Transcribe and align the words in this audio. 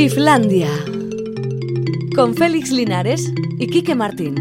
Islandia. 0.00 0.68
Con 2.14 2.34
Félix 2.34 2.70
Linares 2.70 3.32
y 3.58 3.66
Quique 3.66 3.94
Martín. 3.94 4.34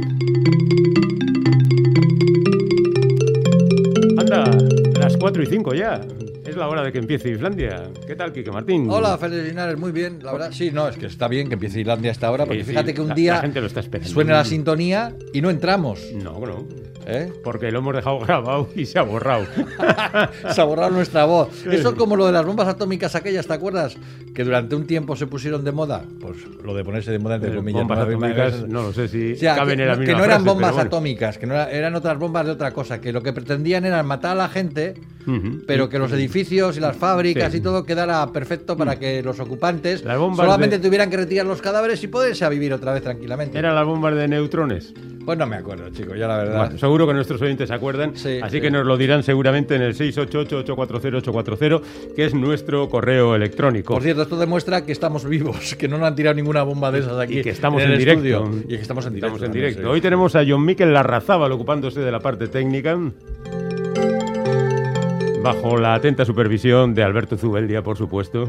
Anda, 4.18 4.52
las 4.99 5.15
4 5.15 5.44
y 5.44 5.46
5 5.46 5.74
ya. 5.74 6.02
Es 6.46 6.58
la 6.58 6.68
hora 6.68 6.83
de 6.83 6.92
que 6.92 6.97
empiece 6.99 7.29
Islandia. 7.29 7.90
¿Qué 8.06 8.18
tal, 8.18 8.33
Quique 8.33 8.52
Martín? 8.52 8.88
Hola, 8.90 9.18
Félix 9.18 9.47
Linares, 9.47 9.78
muy 9.79 9.94
bien, 9.94 10.20
la 10.22 10.33
verdad. 10.33 10.49
Sí, 10.52 10.72
no, 10.74 10.90
es 10.90 10.97
que 10.97 11.06
está 11.06 11.29
bien 11.29 11.47
que 11.47 11.54
empiece 11.54 11.79
Islandia 11.79 12.12
a 12.12 12.12
esta 12.12 12.29
hora, 12.31 12.46
porque 12.46 12.60
Sí, 12.60 12.65
sí, 12.65 12.72
fíjate 12.72 12.94
que 12.94 12.99
un 13.01 13.08
la- 13.10 13.15
día 13.15 13.33
la 13.35 13.42
gente 13.42 13.62
lo 13.62 13.67
está 13.67 13.79
esperando. 13.79 14.12
suena 14.13 14.33
la 14.33 14.44
sintonía 14.44 15.15
y 15.33 15.40
no 15.40 15.49
entramos. 15.49 16.02
No, 16.22 16.38
no. 16.40 16.67
¿Eh? 17.05 17.31
Porque 17.44 17.72
lo 17.72 17.80
hemos 17.80 17.95
dejado 17.95 18.20
grabado 18.26 18.67
y 18.76 18.85
se 18.85 18.99
ha 18.99 19.03
borrado. 19.03 19.45
Se 20.53 20.62
ha 20.62 20.63
borrado 20.63 20.91
nuestra 20.91 21.26
voz. 21.26 21.66
Eso 21.66 21.89
es 21.89 21.95
como 21.95 22.16
lo 22.16 22.26
de 22.26 22.31
las 22.31 22.45
bombas 22.45 22.67
atómicas 22.67 23.16
aquellas, 23.16 23.47
¿te 23.47 23.53
acuerdas? 23.53 23.95
Que 24.34 24.43
durante 24.43 24.75
un 24.75 24.85
tiempo 24.88 25.16
se 25.16 25.27
pusieron 25.27 25.63
de 25.63 25.71
moda. 25.71 26.03
Pues 26.20 26.38
lo 26.63 26.73
de 26.75 26.83
ponerse 26.83 27.11
de 27.11 27.20
moda 27.20 27.35
entre 27.35 27.52
Eh, 27.52 27.55
comillas. 27.55 27.81
bombas 27.81 27.97
¿no? 27.99 28.03
atómicas, 28.05 28.67
no 28.67 28.83
lo 28.83 28.94
sé 28.94 29.07
si 29.07 29.33
O 29.33 29.38
sea, 29.38 29.55
caben 29.55 29.77
que, 29.77 29.83
en 29.83 29.88
la 29.89 29.95
no- 29.95 29.99
que 30.02 30.05
misma 30.07 30.20
no 30.20 30.25
eran 30.25 30.44
bombas 30.44 30.71
bueno. 30.73 30.88
atómicas, 30.88 31.38
que 31.38 31.45
no 31.45 31.53
era- 31.53 31.71
eran 31.71 31.95
otras 31.95 32.17
bombas 32.17 32.45
de 32.45 32.52
otra 32.52 32.71
cosa, 32.71 32.99
que 33.02 33.11
lo 33.13 33.22
que 33.22 33.33
pretendían 33.33 33.85
era 33.85 34.02
matar 34.03 34.31
a 34.31 34.35
la 34.35 34.49
gente, 34.49 34.95
Ujú. 35.27 35.61
pero 35.65 35.89
que 35.89 35.97
los 35.99 36.11
edificios 36.11 36.77
y 36.77 36.79
las 36.79 36.95
fábricas 36.95 37.52
Sí. 37.52 37.57
y 37.57 37.61
todo 37.61 37.83
quedara 37.85 38.31
perfecto 38.31 38.77
para 38.77 38.97
que 38.99 39.21
los 39.23 39.39
ocupantes 39.39 40.02
solamente 40.02 40.77
de- 40.79 40.85
tuvieran 40.88 41.09
que 41.09 41.17
retirar 41.17 41.45
los 41.45 41.61
cadáveres 41.61 42.03
y 42.03 42.07
poderse 42.07 42.45
a 42.45 42.49
vivir 42.49 42.73
otra 42.73 42.93
vez 42.93 43.03
tranquilamente. 43.03 43.57
¿Eran 43.57 43.75
las 43.75 43.85
bombas 43.85 44.16
de 44.16 44.27
neutrones? 44.27 44.93
Pues 45.25 45.38
no 45.39 45.47
me 45.47 45.55
acuerdo, 45.55 45.89
chicos, 45.89 46.16
ya 46.19 46.27
la 46.27 46.38
verdad. 46.38 46.59
Bueno, 46.66 46.77
seguro 46.77 47.07
que 47.07 47.13
nuestros 47.16 47.41
oyentes 47.41 47.67
se 47.69 47.73
acuerdan, 47.73 48.16
Sí, 48.16 48.38
así 48.43 48.57
sí. 48.57 48.61
que 48.61 48.69
nos 48.69 48.85
lo 48.85 48.95
dirán 48.95 49.23
seguramente 49.23 49.73
en 49.75 49.81
el 49.81 49.95
688-840-840, 49.95 51.81
que 52.16 52.25
es 52.25 52.33
nuestro 52.35 52.88
correo 52.89 53.35
electrónico. 53.35 53.94
Por 53.95 54.03
cierto, 54.03 54.21
esto 54.21 54.38
demuestra 54.38 54.85
que 54.85 54.91
estamos 54.91 55.25
vivos, 55.25 55.75
que 55.75 55.88
no 55.88 55.97
nos 55.97 56.07
han 56.07 56.16
tirado 56.16 56.35
ninguna 56.35 56.61
bomba 56.61 56.91
de 56.91 57.00
esas 57.00 57.17
aquí. 57.19 57.39
y 57.39 57.41
que 57.44 57.50
estamos 57.50 57.81
en 57.81 57.88
en, 57.88 57.94
el 57.94 58.00
directo. 58.00 58.23
estudio. 58.28 58.61
Y 58.66 58.75
que 58.75 58.81
estamos 58.81 59.05
en 59.07 59.13
directo. 59.16 59.35
Estamos 59.38 59.55
en 59.55 59.61
directo. 59.61 59.89
Hoy 59.89 60.02
tenemos 60.02 60.35
a 60.35 60.44
John 60.47 60.63
Miquel 60.63 60.94
Larrazábal 60.94 61.52
ocupándose 61.52 62.00
de 62.02 62.11
la 62.11 62.19
parte 62.19 62.47
técnica. 62.47 62.95
Bajo 65.45 65.77
la 65.77 65.93
atenta 65.93 66.25
supervisión 66.25 66.95
de 66.95 67.03
Alberto 67.03 67.38
Zubeldia, 67.38 67.83
por 67.83 67.97
supuesto. 67.97 68.45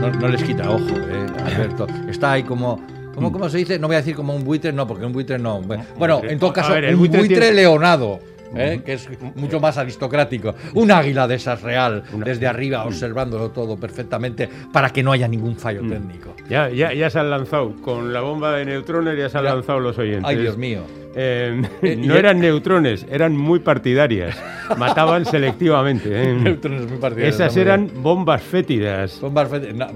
No, 0.00 0.10
no 0.10 0.28
les 0.28 0.42
quita 0.42 0.70
ojo, 0.70 0.80
eh, 0.96 1.26
Alberto. 1.44 1.86
Está 2.08 2.32
ahí 2.32 2.42
como. 2.42 2.80
¿Cómo, 3.14 3.30
¿Cómo 3.30 3.50
se 3.50 3.58
dice? 3.58 3.78
No 3.78 3.88
voy 3.88 3.96
a 3.96 3.98
decir 3.98 4.14
como 4.14 4.34
un 4.34 4.44
buitre, 4.44 4.72
no, 4.72 4.86
porque 4.86 5.04
un 5.04 5.12
buitre 5.12 5.38
no. 5.38 5.60
Bueno, 5.98 6.20
en 6.22 6.38
todo 6.38 6.52
caso, 6.54 6.72
ver, 6.72 6.84
el 6.84 6.94
un 6.94 7.00
buitre 7.00 7.18
buitre, 7.18 7.36
tiene- 7.38 7.54
leonado. 7.56 8.20
Eh, 8.56 8.80
que 8.84 8.94
es 8.94 9.08
mucho 9.36 9.60
más 9.60 9.76
aristocrático. 9.78 10.54
Un 10.74 10.90
águila 10.90 11.26
de 11.28 11.34
esas 11.36 11.62
real, 11.62 12.02
desde 12.24 12.46
arriba, 12.46 12.84
observándolo 12.84 13.50
todo 13.50 13.76
perfectamente, 13.76 14.48
para 14.72 14.90
que 14.90 15.02
no 15.02 15.12
haya 15.12 15.28
ningún 15.28 15.56
fallo 15.56 15.80
técnico. 15.82 16.34
Ya, 16.48 16.68
ya, 16.70 16.92
ya 16.92 17.10
se 17.10 17.18
han 17.18 17.30
lanzado. 17.30 17.74
Con 17.82 18.12
la 18.12 18.20
bomba 18.20 18.52
de 18.56 18.64
neutrones 18.64 19.18
ya 19.18 19.28
se 19.28 19.38
han 19.38 19.44
Ya. 19.44 19.54
lanzado 19.54 19.80
los 19.80 19.98
oyentes. 19.98 20.24
Ay, 20.26 20.36
Dios 20.36 20.56
mío. 20.56 20.80
Eh, 21.20 21.62
Eh, 21.82 21.96
no 21.96 22.14
eran 22.14 22.38
neutrones, 22.38 23.04
eran 23.10 23.36
muy 23.36 23.58
partidarias. 23.60 24.36
Mataban 24.76 25.24
selectivamente. 25.24 26.10
¿eh? 26.12 26.32
Neutrones 26.34 26.88
muy 26.88 26.98
partidarios, 26.98 27.34
Esas 27.34 27.56
eran 27.56 27.90
bombas 27.96 28.42
fétidas. 28.42 29.18
Bombas 29.20 29.48
fe- 29.48 29.72
no, 29.72 29.86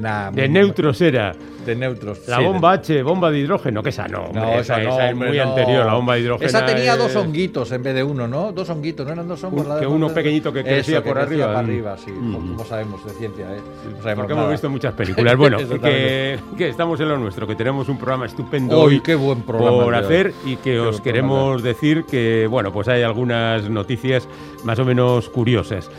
nah, 0.00 0.30
De 0.30 0.48
neutros 0.48 1.00
era. 1.00 1.34
De 1.64 1.74
neutros. 1.76 2.26
La 2.26 2.36
sí, 2.36 2.42
de- 2.42 2.48
bomba 2.48 2.72
H, 2.72 3.02
bomba 3.02 3.30
de 3.30 3.38
hidrógeno, 3.40 3.82
que 3.82 3.90
esa 3.90 4.08
no. 4.08 4.24
hombre, 4.24 4.40
No, 4.40 4.54
esa, 4.58 4.78
no, 4.78 5.00
es 5.00 5.12
hombre, 5.12 5.28
muy 5.28 5.38
anterior, 5.38 5.86
la 5.86 5.94
bomba 5.94 6.14
de 6.14 6.20
hidrógeno. 6.20 6.48
Esa 6.48 6.64
tenía 6.66 6.96
dos 6.96 7.07
es- 7.10 7.16
honguitos 7.16 7.72
en 7.72 7.82
vez 7.82 7.94
de 7.94 8.02
uno, 8.02 8.26
¿no? 8.28 8.52
Dos 8.52 8.68
honguitos, 8.70 9.06
¿no 9.06 9.12
eran 9.12 9.26
dos 9.28 9.42
hongos? 9.44 9.66
Un- 9.66 9.80
que 9.80 9.86
uno 9.86 10.08
pequeñito 10.08 10.52
que 10.52 10.62
crecía 10.62 11.02
que 11.02 11.08
por 11.08 11.18
arriba. 11.18 11.46
para 11.46 11.58
arriba, 11.60 11.96
sí. 11.98 12.10
Mm. 12.10 12.32
Como 12.34 12.64
sabemos 12.64 13.04
de 13.04 13.10
ciencia, 13.12 13.44
¿eh? 13.54 13.60
No 13.60 14.02
sabemos 14.02 14.14
Porque 14.16 14.34
nada. 14.34 14.42
hemos 14.46 14.50
visto 14.52 14.70
muchas 14.70 14.92
películas. 14.94 15.36
Bueno, 15.36 15.58
que, 15.58 16.38
que 16.56 16.68
estamos 16.68 16.98
en 17.00 17.08
lo 17.08 17.18
nuestro, 17.18 17.46
que 17.46 17.54
tenemos 17.54 17.88
un 17.88 17.98
programa 17.98 18.26
estupendo 18.26 18.80
hoy 18.80 19.00
qué 19.00 19.14
buen 19.14 19.42
programa 19.42 19.82
por 19.84 19.94
hacer 19.94 20.32
y 20.44 20.56
que 20.56 20.72
Qué 20.72 20.78
os 20.80 21.00
queremos 21.00 21.62
decir 21.62 22.04
que, 22.04 22.46
bueno, 22.48 22.72
pues 22.72 22.88
hay 22.88 23.02
algunas 23.02 23.68
noticias 23.70 24.28
más 24.64 24.78
o 24.78 24.84
menos 24.84 25.28
curiosas. 25.28 25.90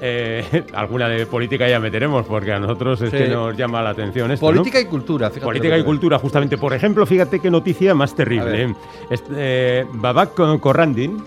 Eh, 0.00 0.64
alguna 0.74 1.08
de 1.08 1.26
política 1.26 1.68
ya 1.68 1.80
meteremos 1.80 2.24
porque 2.26 2.52
a 2.52 2.60
nosotros 2.60 3.00
es 3.02 3.10
Sí. 3.10 3.16
que 3.16 3.28
nos 3.28 3.56
llama 3.56 3.82
la 3.82 3.90
atención 3.90 4.30
esto, 4.30 4.46
¿no? 4.46 4.52
Política 4.58 4.80
y 4.80 4.84
cultura, 4.86 5.28
fíjate. 5.28 5.44
Política 5.46 5.76
y 5.78 5.82
cultura, 5.84 6.18
justamente. 6.18 6.56
Por 6.58 6.72
ejemplo, 6.72 7.04
fíjate 7.06 7.40
qué 7.40 7.50
noticia 7.50 7.94
más 7.94 8.14
terrible. 8.14 8.62
¿eh? 8.64 8.74
Este, 9.10 9.32
eh, 9.36 9.86
Babak 9.94 10.34
Corrandin, 10.60 11.22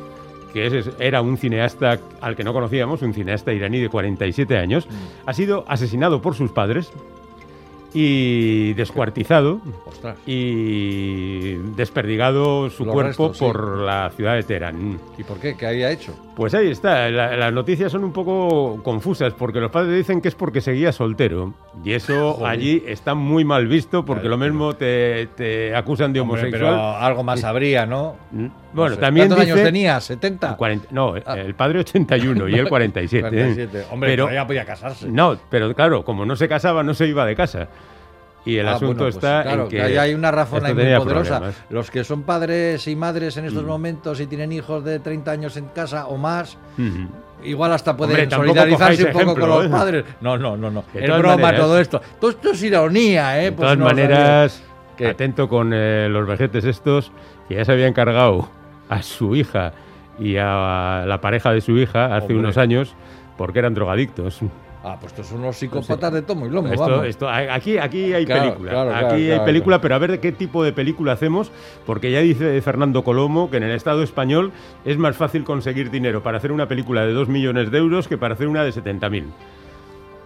que 0.54 0.68
es- 0.68 0.90
era 1.00 1.22
un 1.22 1.38
cineasta 1.38 2.00
al 2.22 2.36
que 2.36 2.44
no 2.44 2.54
conocíamos, 2.54 3.02
un 3.02 3.14
cineasta 3.14 3.54
iraní 3.54 3.80
de 3.80 3.90
47 3.90 4.58
años, 4.58 4.88
Mm. 4.88 4.92
ha 5.30 5.34
sido 5.34 5.66
asesinado 5.68 6.22
por 6.22 6.36
sus 6.36 6.52
padres 6.52 6.92
y 7.94 8.74
descuartizado 8.74 9.59
Ostras. 9.85 10.18
y 10.25 11.53
desperdigado 11.75 12.69
su 12.69 12.85
Los 12.85 12.94
cuerpo 12.94 13.28
restos, 13.28 13.38
sí. 13.38 13.46
por 13.46 13.78
la 13.79 14.09
ciudad 14.16 14.35
de 14.35 14.44
Teherán. 14.44 15.00
¿Y 15.18 15.24
por 15.24 15.40
qué? 15.40 15.56
¿Qué 15.56 15.68
había 15.68 15.91
hecho? 15.91 16.13
Pues 16.35 16.53
ahí 16.53 16.69
está, 16.69 17.09
la- 17.09 17.35
las 17.35 17.53
noticias 17.53 17.91
son 17.91 18.03
un 18.03 18.13
poco 18.13 18.81
confusas 18.84 19.34
porque 19.34 19.59
los 19.59 19.72
padres 19.72 19.96
dicen 19.97 20.22
que 20.22 20.30
es 20.30 20.35
porque 20.35 20.62
seguía 20.62 20.91
soltero 20.91 21.53
y 21.84 21.91
eso 21.94 22.34
Joder. 22.40 22.47
allí 22.51 22.84
está 22.88 23.13
muy 23.16 23.44
mal 23.46 23.68
visto 23.68 24.06
porque 24.06 24.22
Claro, 24.28 24.38
lo 24.38 24.46
mismo 24.46 24.74
te, 24.75 25.28
te 25.35 25.75
acusan 25.75 26.13
de 26.13 26.22
Hombre, 26.22 26.41
homosexual. 26.44 26.74
pero 26.75 26.97
algo 26.97 27.24
más 27.24 27.44
habría, 27.44 27.85
¿no? 27.85 28.16
Mm, 28.72 28.76
No 28.76 28.82
Bueno, 28.82 28.96
sé. 28.96 29.02
también 29.02 29.28
¿Cuántos 29.28 29.46
dice 29.46 29.54
años 29.59 29.66
tenía? 29.66 29.98
¿70? 29.98 30.56
40 30.56 30.88
no, 30.92 31.14
Ah. 31.26 31.36
el 31.40 31.56
padre 31.56 31.80
81 31.80 32.48
y 32.50 32.56
él 32.56 32.70
47. 32.70 33.28
¿eh? 33.28 33.30
47. 33.32 33.86
Hombre, 33.92 34.09
pero 34.12 34.24
todavía 34.24 34.48
podía 34.48 34.66
casarse. 34.66 35.08
no, 35.09 35.38
pero 35.50 35.74
claro, 35.76 36.04
como 36.06 36.26
no 36.26 36.36
se 36.36 36.48
casaba, 36.48 36.84
no 36.84 36.94
se 36.94 37.08
iba 37.08 37.26
de 37.26 37.36
casa. 37.36 37.68
Y 38.44 38.58
el 38.58 38.68
Ah, 38.68 38.72
asunto 38.72 38.88
bueno, 39.04 39.04
pues 39.04 39.16
está 39.18 39.44
claro, 39.44 39.64
en 39.66 39.70
que 39.70 39.81
ahí 39.84 39.98
hay 39.98 40.14
una 40.16 40.31
razón 40.31 40.66
ahí 40.66 40.74
muy 40.74 40.84
poderosa. 40.98 41.36
problemas. 41.40 41.64
Mm. 41.70 41.74
Los 41.76 41.92
que 41.92 42.04
son 42.04 42.24
padres 42.24 42.88
y 42.88 42.96
madres 42.96 43.38
en 43.38 43.46
estos 43.46 43.64
momentos 43.64 44.20
y 44.20 44.26
tienen 44.26 44.52
hijos 44.52 44.84
de 44.84 44.98
30 45.00 45.30
años 45.31 45.58
en 45.58 45.66
casa 45.68 46.08
o 46.08 46.18
más, 46.18 46.58
Ujú. 46.76 47.08
igual 47.44 47.72
hasta 47.72 47.96
pueden 47.96 48.16
Hombre, 48.34 48.36
solidarizarse 48.36 49.06
un 49.06 49.12
poco 49.12 49.40
con 49.40 49.48
los 49.50 49.66
¿eh? 49.66 49.70
padres. 49.70 50.06
No, 50.22 50.40
no, 50.40 50.58
no, 50.58 50.72
no. 50.72 50.84
Es 50.92 51.08
broma 51.08 51.38
maneras- 51.38 51.62
todo 51.62 51.80
esto. 51.80 52.02
Todo 52.20 52.31
esto 52.31 52.50
es 52.52 52.64
ironía, 52.64 53.40
¿eh? 53.40 53.44
De 53.46 53.52
Pues 53.52 53.58
todas 53.66 53.78
no 53.78 53.86
maneras, 53.86 54.64
atento 55.08 55.48
con 55.48 55.72
eh, 55.72 56.08
los 56.10 56.26
vejetes 56.28 56.66
estos, 56.66 57.12
que 57.48 57.54
ya 57.56 57.64
se 57.66 57.72
habían 57.74 57.94
cargado 57.94 58.50
a 58.91 59.02
su 59.02 59.35
hija 59.35 59.72
y 60.19 60.35
a 60.38 61.06
la 61.07 61.19
pareja 61.22 61.52
de 61.52 61.62
su 61.62 61.78
hija 61.78 62.07
hace 62.16 62.25
Hombre. 62.28 62.38
unos 62.40 62.57
años 62.57 62.94
porque 63.38 63.59
eran 63.59 63.74
drogadictos. 63.74 64.40
Ah, 64.84 64.97
pues 65.00 65.13
estos 65.13 65.28
son 65.28 65.40
unos 65.41 65.56
psicópatas 65.57 66.12
de 66.12 66.24
tomo 66.24 66.47
y 66.47 66.50
lomo, 66.50 66.68
Esto, 66.68 66.81
vamos. 66.90 67.06
esto- 67.06 67.30
aquí, 67.30 67.78
aquí 67.78 68.13
hay 68.13 68.25
Claro, 68.25 68.41
película. 68.46 68.72
claro, 68.72 68.90
claro, 68.91 69.07
aquí 69.07 69.31
hay 69.31 69.40
película, 69.41 69.80
pero 69.80 69.94
a 69.96 70.00
ver 70.00 70.12
de 70.12 70.19
qué 70.19 70.31
tipo 70.31 70.63
de 70.63 70.74
película 70.74 71.12
hacemos, 71.13 71.51
porque 71.85 72.12
ya 72.12 72.19
dice 72.19 72.59
Fernando 72.62 73.03
Colomo 73.03 73.50
que 73.51 73.57
en 73.57 73.63
el 73.63 73.72
Estado 73.72 74.01
español 74.03 74.51
es 74.84 74.97
más 74.97 75.16
fácil 75.16 75.44
conseguir 75.44 75.90
dinero 75.91 76.22
para 76.24 76.38
hacer 76.40 76.51
una 76.51 76.68
película 76.68 77.06
de 77.06 77.13
2 77.13 77.30
millones 77.30 77.69
de 77.72 77.78
euros 77.78 78.07
que 78.07 78.18
para 78.18 78.34
hacer 78.34 78.47
una 78.47 78.63
de 78.63 78.72
70.000. 78.72 79.25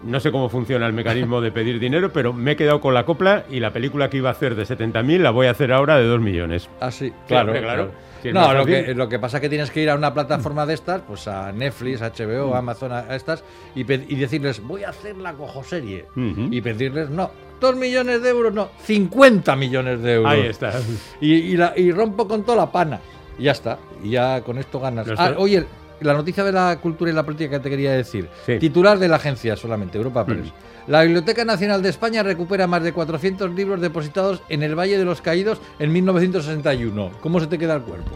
No 0.04 0.20
sé 0.20 0.30
cómo 0.32 0.48
funciona 0.48 0.86
el 0.86 0.92
mecanismo 0.92 1.40
de 1.40 1.52
pedir 1.52 1.78
dinero, 1.78 2.10
pero 2.12 2.32
me 2.32 2.52
he 2.52 2.56
quedado 2.56 2.80
con 2.80 2.94
la 2.94 3.04
copla 3.04 3.44
y 3.50 3.60
la 3.60 3.72
película 3.72 4.08
que 4.10 4.18
iba 4.18 4.28
a 4.30 4.32
hacer 4.32 4.54
de 4.54 4.64
70.000 4.64 5.22
la 5.22 5.30
voy 5.30 5.46
a 5.48 5.50
hacer 5.50 5.72
ahora 5.72 5.96
de 5.96 6.04
2 6.06 6.20
millones. 6.20 6.68
Ah, 6.80 6.90
sí, 6.90 7.12
Claro, 7.28 7.52
claro, 7.52 7.90
no, 8.32 8.52
lo 8.54 8.64
que, 8.66 8.94
lo 8.94 9.08
que 9.08 9.18
pasa 9.18 9.36
es 9.38 9.40
que 9.40 9.48
tienes 9.48 9.70
que 9.70 9.82
ir 9.82 9.90
a 9.90 9.94
una 9.94 10.12
plataforma 10.14 10.64
de 10.66 10.74
estas, 10.74 11.02
pues 11.02 11.26
a 11.28 11.52
Netflix, 11.52 12.00
HBO, 12.00 12.50
Mm. 12.50 12.54
Amazon, 12.54 12.92
a 12.92 13.14
estas, 13.16 13.44
y, 13.74 13.84
decirles, 13.84 14.62
voy 14.62 14.84
a 14.84 14.90
hacer 14.90 15.16
la 15.16 15.32
cojoserie. 15.34 16.06
Ujú. 16.16 16.48
Y 16.50 16.60
pedirles, 16.60 17.10
no, 17.10 17.30
dos 17.60 17.76
millones 17.76 18.22
de 18.22 18.28
euros, 18.30 18.52
no, 18.52 18.68
50 18.82 19.56
millones 19.56 20.02
de 20.02 20.14
euros. 20.14 20.32
Ahí 20.32 20.46
está. 20.46 20.72
Y, 21.20 21.32
y 21.34 21.56
la- 21.56 21.72
y 21.76 21.90
rompo 21.92 22.26
con 22.28 22.44
toda 22.44 22.58
la 22.58 22.72
pana. 22.72 23.00
Y 23.38 23.44
ya 23.44 23.52
está. 23.52 23.78
Y 24.02 24.10
ya 24.10 24.40
con 24.42 24.58
esto 24.58 24.80
ganas. 24.80 25.06
Ah, 25.16 25.34
oye, 25.36 25.66
la 26.00 26.14
noticia 26.14 26.44
de 26.44 26.52
la 26.52 26.78
cultura 26.80 27.10
y 27.10 27.14
la 27.14 27.22
política 27.24 27.50
que 27.50 27.60
te 27.60 27.70
quería 27.70 27.92
decir. 27.92 28.28
Sí. 28.44 28.58
Titular 28.58 28.98
de 28.98 29.08
la 29.08 29.16
agencia 29.16 29.56
solamente, 29.56 29.98
Europa 29.98 30.22
Mm. 30.24 30.26
Press. 30.26 30.52
La 30.86 31.02
Biblioteca 31.02 31.44
Nacional 31.44 31.82
de 31.82 31.88
España 31.88 32.22
recupera 32.22 32.66
más 32.66 32.82
de 32.82 32.92
400 32.92 33.50
libros 33.54 33.80
depositados 33.80 34.42
en 34.48 34.62
el 34.62 34.78
Valle 34.78 34.98
de 34.98 35.04
los 35.04 35.20
Caídos 35.20 35.60
en 35.78 35.92
1961. 35.92 37.10
¿Cómo 37.20 37.40
se 37.40 37.46
te 37.48 37.58
queda 37.58 37.74
el 37.74 37.82
cuerpo? 37.82 38.12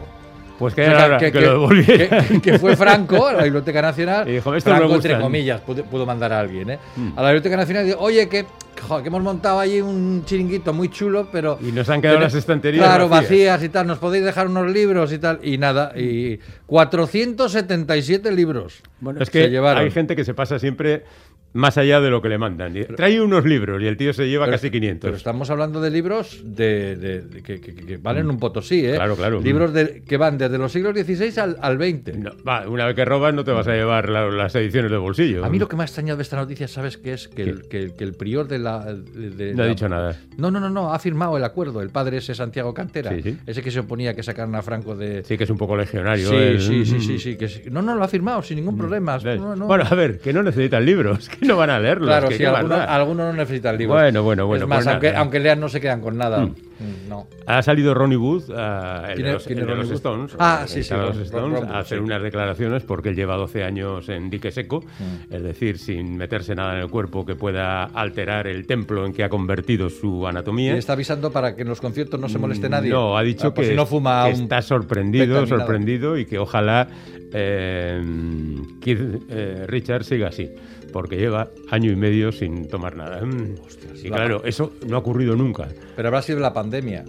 Pues 0.61 0.73
que, 0.75 0.81
O 0.83 0.85
sea, 0.85 1.05
era 1.07 1.17
que, 1.17 1.31
lo 1.41 1.49
devolviera. 1.51 2.25
que- 2.25 2.39
que 2.41 2.57
fue 2.59 2.75
Franco, 2.77 3.27
a 3.27 3.33
la 3.33 3.43
Biblioteca 3.43 3.81
Nacional. 3.81 4.25
Y 4.29 4.33
dijo, 4.35 4.55
"Esto 4.55 4.69
Franco, 4.69 4.87
gustan". 4.87 5.11
entre 5.11 5.23
comillas, 5.23 5.59
pudo, 5.61 5.83
pudo 5.83 6.05
mandar 6.05 6.31
a 6.31 6.39
alguien, 6.39 6.69
¿eh? 6.69 6.79
Mm. 6.95 7.17
A 7.17 7.21
la 7.21 7.27
Biblioteca 7.31 7.57
Nacional 7.57 7.83
y 7.83 7.87
dijo, 7.87 7.99
oye, 7.99 8.29
que, 8.29 8.45
joder, 8.87 9.03
que 9.03 9.09
hemos 9.09 9.21
montado 9.23 9.59
allí 9.59 9.81
un 9.81 10.23
chiringuito 10.25 10.71
muy 10.73 10.87
chulo, 10.89 11.27
pero. 11.31 11.57
Y 11.61 11.71
nos 11.73 11.89
han 11.89 12.01
quedado 12.01 12.19
las 12.19 12.33
estanterías 12.35 12.85
Claro, 12.85 13.09
vacías. 13.09 13.29
vacías. 13.57 13.63
y 13.63 13.69
tal. 13.69 13.87
Nos 13.87 13.97
podéis 13.97 14.23
dejar 14.23 14.47
unos 14.47 14.71
libros 14.71 15.11
y 15.11 15.17
tal. 15.19 15.39
Y 15.43 15.57
nada. 15.57 15.91
Y 15.97 16.39
477 16.67 18.31
libros. 18.31 18.81
Bueno, 18.99 19.19
es 19.21 19.27
se 19.27 19.31
que 19.31 19.49
llevaron. 19.49 19.83
hay 19.83 19.91
gente 19.91 20.15
que 20.15 20.23
se 20.23 20.33
pasa 20.33 20.59
siempre 20.59 21.03
más 21.53 21.77
allá 21.77 21.99
de 22.01 22.09
lo 22.09 22.21
que 22.21 22.29
le 22.29 22.37
mandan. 22.37 22.73
Trae 22.95 23.19
unos 23.21 23.45
libros 23.45 23.81
y 23.81 23.87
el 23.87 23.97
tío 23.97 24.13
se 24.13 24.27
lleva 24.29 24.45
Pero- 24.45 24.55
casi 24.57 24.69
500. 24.71 25.07
Pero 25.07 25.17
estamos 25.17 25.49
hablando 25.49 25.81
de 25.81 25.91
libros 25.91 26.41
de, 26.43 26.95
de- 26.95 27.21
de- 27.21 27.41
que, 27.43 27.59
que- 27.59 27.75
que 27.75 27.97
valen 27.97 28.29
un 28.29 28.39
potosí, 28.39 28.85
¿eh? 28.85 28.93
Mm. 28.93 28.95
Claro, 28.95 29.15
claro. 29.15 29.41
Libros 29.41 29.73
de, 29.73 30.03
que 30.03 30.17
van 30.17 30.37
desde 30.37 30.57
los 30.57 30.71
siglos 30.71 30.93
XVI 30.95 31.39
al, 31.39 31.57
al 31.61 31.77
XX. 31.77 32.17
No, 32.17 32.31
va, 32.47 32.67
una 32.67 32.85
vez 32.85 32.95
que 32.95 33.05
robas 33.05 33.33
no 33.33 33.43
te 33.43 33.51
vas 33.51 33.67
a 33.67 33.73
llevar 33.73 34.09
la- 34.09 34.29
las 34.29 34.55
ediciones 34.55 34.91
de 34.91 34.97
bolsillo. 34.97 35.43
A 35.45 35.49
mí 35.49 35.59
lo 35.59 35.67
que 35.67 35.75
me 35.75 35.83
ha 35.83 35.85
extrañado 35.85 36.17
de 36.17 36.23
esta 36.23 36.37
noticia, 36.37 36.67
¿sabes 36.67 36.97
qué 36.97 37.13
es? 37.13 37.27
Que, 37.27 37.43
el, 37.43 37.67
que, 37.67 37.91
el- 37.97 38.13
prior 38.13 38.47
de 38.47 38.59
la... 38.59 38.95
No 39.55 39.63
ha 39.63 39.67
dicho 39.67 39.89
nada. 39.89 40.15
No, 40.37 40.51
no, 40.51 40.59
no, 40.59 40.69
no, 40.69 40.93
ha 40.93 40.99
firmado 40.99 41.37
el 41.37 41.43
acuerdo. 41.43 41.81
El 41.81 41.89
padre 41.89 42.17
ese 42.17 42.35
Santiago 42.35 42.73
Cantera. 42.73 43.11
Sí, 43.11 43.21
sí. 43.23 43.37
Ese 43.45 43.61
que 43.61 43.71
se 43.71 43.79
oponía 43.79 44.11
a 44.11 44.13
que 44.13 44.23
sacaran 44.23 44.53
a 44.55 44.61
Franco 44.61 44.95
de... 44.95 45.23
Sí 45.23 45.37
que 45.37 45.43
es 45.45 45.49
un 45.49 45.57
poco 45.57 45.75
legionario. 45.75 46.29
Sí, 46.29 46.35
el- 46.35 46.61
sí, 46.61 46.85
sí, 46.85 46.99
sí, 46.99 47.19
sí, 47.19 47.35
que. 47.37 47.69
No, 47.71 47.81
no, 47.81 47.95
lo 47.95 48.03
ha 48.03 48.07
firmado 48.07 48.41
sin 48.41 48.57
ningún 48.57 48.77
problema. 48.77 49.17
No, 49.17 49.55
no. 49.55 49.65
Bueno, 49.67 49.85
a 49.89 49.95
ver, 49.95 50.19
que 50.19 50.31
no 50.33 50.43
necesitan 50.43 50.85
libros, 50.85 51.29
no 51.47 51.57
van 51.57 51.69
a 51.69 51.79
leerlos. 51.79 52.07
Claro, 52.07 52.29
que 52.29 52.35
sí, 52.35 52.43
qué 52.43 52.47
más 52.49 52.55
algunos, 52.59 52.77
da. 52.79 52.95
algunos 52.95 53.25
no 53.27 53.33
necesitan 53.33 53.77
libros. 53.77 53.97
Bueno, 53.99 54.23
bueno, 54.23 54.47
bueno, 54.47 54.63
Es 54.63 54.69
más, 54.69 54.77
pues 54.79 54.87
aunque, 54.87 55.07
nada. 55.07 55.19
aunque 55.19 55.39
lean, 55.39 55.59
no 55.59 55.69
se 55.69 55.81
quedan 55.81 56.01
con 56.01 56.17
nada. 56.17 56.39
Mm, 56.45 56.53
No. 57.09 57.27
Ha 57.45 57.61
salido 57.61 57.93
Ronnie 57.93 58.17
Wood, 58.17 58.43
ah, 58.55 59.05
el 59.09 59.15
¿Quién 59.15 59.23
de 59.25 59.29
es- 59.29 59.33
los, 59.35 59.47
el 59.47 59.59
es 59.59 59.67
de 59.67 59.75
los? 59.75 59.91
Stones, 59.91 60.31
Ah, 60.39 60.63
sí, 60.65 60.81
sí, 60.81 60.93
los 60.95 61.17
Stones, 61.17 61.59
Ron 61.59 61.69
a 61.69 61.79
hacer 61.79 61.99
sí. 61.99 62.03
unas 62.03 62.23
declaraciones 62.23 62.81
porque 62.83 63.09
él 63.09 63.15
lleva 63.15 63.35
12 63.35 63.63
años 63.63 64.07
en 64.09 64.29
dique 64.31 64.49
seco, 64.51 64.79
Mm. 64.81 65.33
es 65.33 65.43
decir, 65.43 65.77
sin 65.77 66.17
meterse 66.17 66.55
nada 66.55 66.73
en 66.75 66.79
el 66.81 66.89
cuerpo 66.89 67.23
que 67.25 67.35
pueda 67.35 67.83
alterar 67.83 68.47
el 68.47 68.65
templo 68.65 69.05
en 69.05 69.13
que 69.13 69.23
ha 69.23 69.29
convertido 69.29 69.89
su 69.91 70.23
Y 70.23 70.29
anatomía. 70.29 70.75
está 70.75 70.93
avisando 70.93 71.31
para 71.31 71.55
que 71.55 71.61
en 71.63 71.67
los 71.69 71.81
conciertos 71.81 72.19
no 72.19 72.29
se 72.29 72.39
moleste 72.39 72.67
nadie. 72.69 72.89
No, 72.89 73.15
ha 73.17 73.21
dicho 73.21 73.47
Ah, 73.49 73.53
por 73.53 73.63
que, 73.63 73.69
si 73.71 73.75
no 73.75 73.85
fuma 73.85 74.25
que 74.25 74.31
está 74.31 74.61
sorprendido, 74.63 75.45
sorprendido 75.45 76.17
y 76.17 76.25
que 76.25 76.39
ojalá 76.39 76.87
eh, 77.33 78.03
Keith 78.81 78.99
eh, 79.29 79.65
Richards 79.67 80.07
siga 80.07 80.27
así, 80.29 80.49
porque 80.91 81.17
lleva 81.17 81.49
año 81.69 81.91
y 81.91 81.95
medio 81.95 82.31
sin 82.31 82.67
tomar 82.67 82.95
nada. 82.95 83.21
Mm. 83.25 83.55
y 84.03 84.09
la- 84.09 84.15
claro, 84.17 84.41
eso 84.45 84.73
no 84.87 84.95
ha 84.95 84.99
ocurrido 84.99 85.35
nunca. 85.35 85.67
Pero 85.95 86.07
habrá 86.07 86.21
sido 86.21 86.39
la 86.39 86.53
pandemia. 86.53 87.03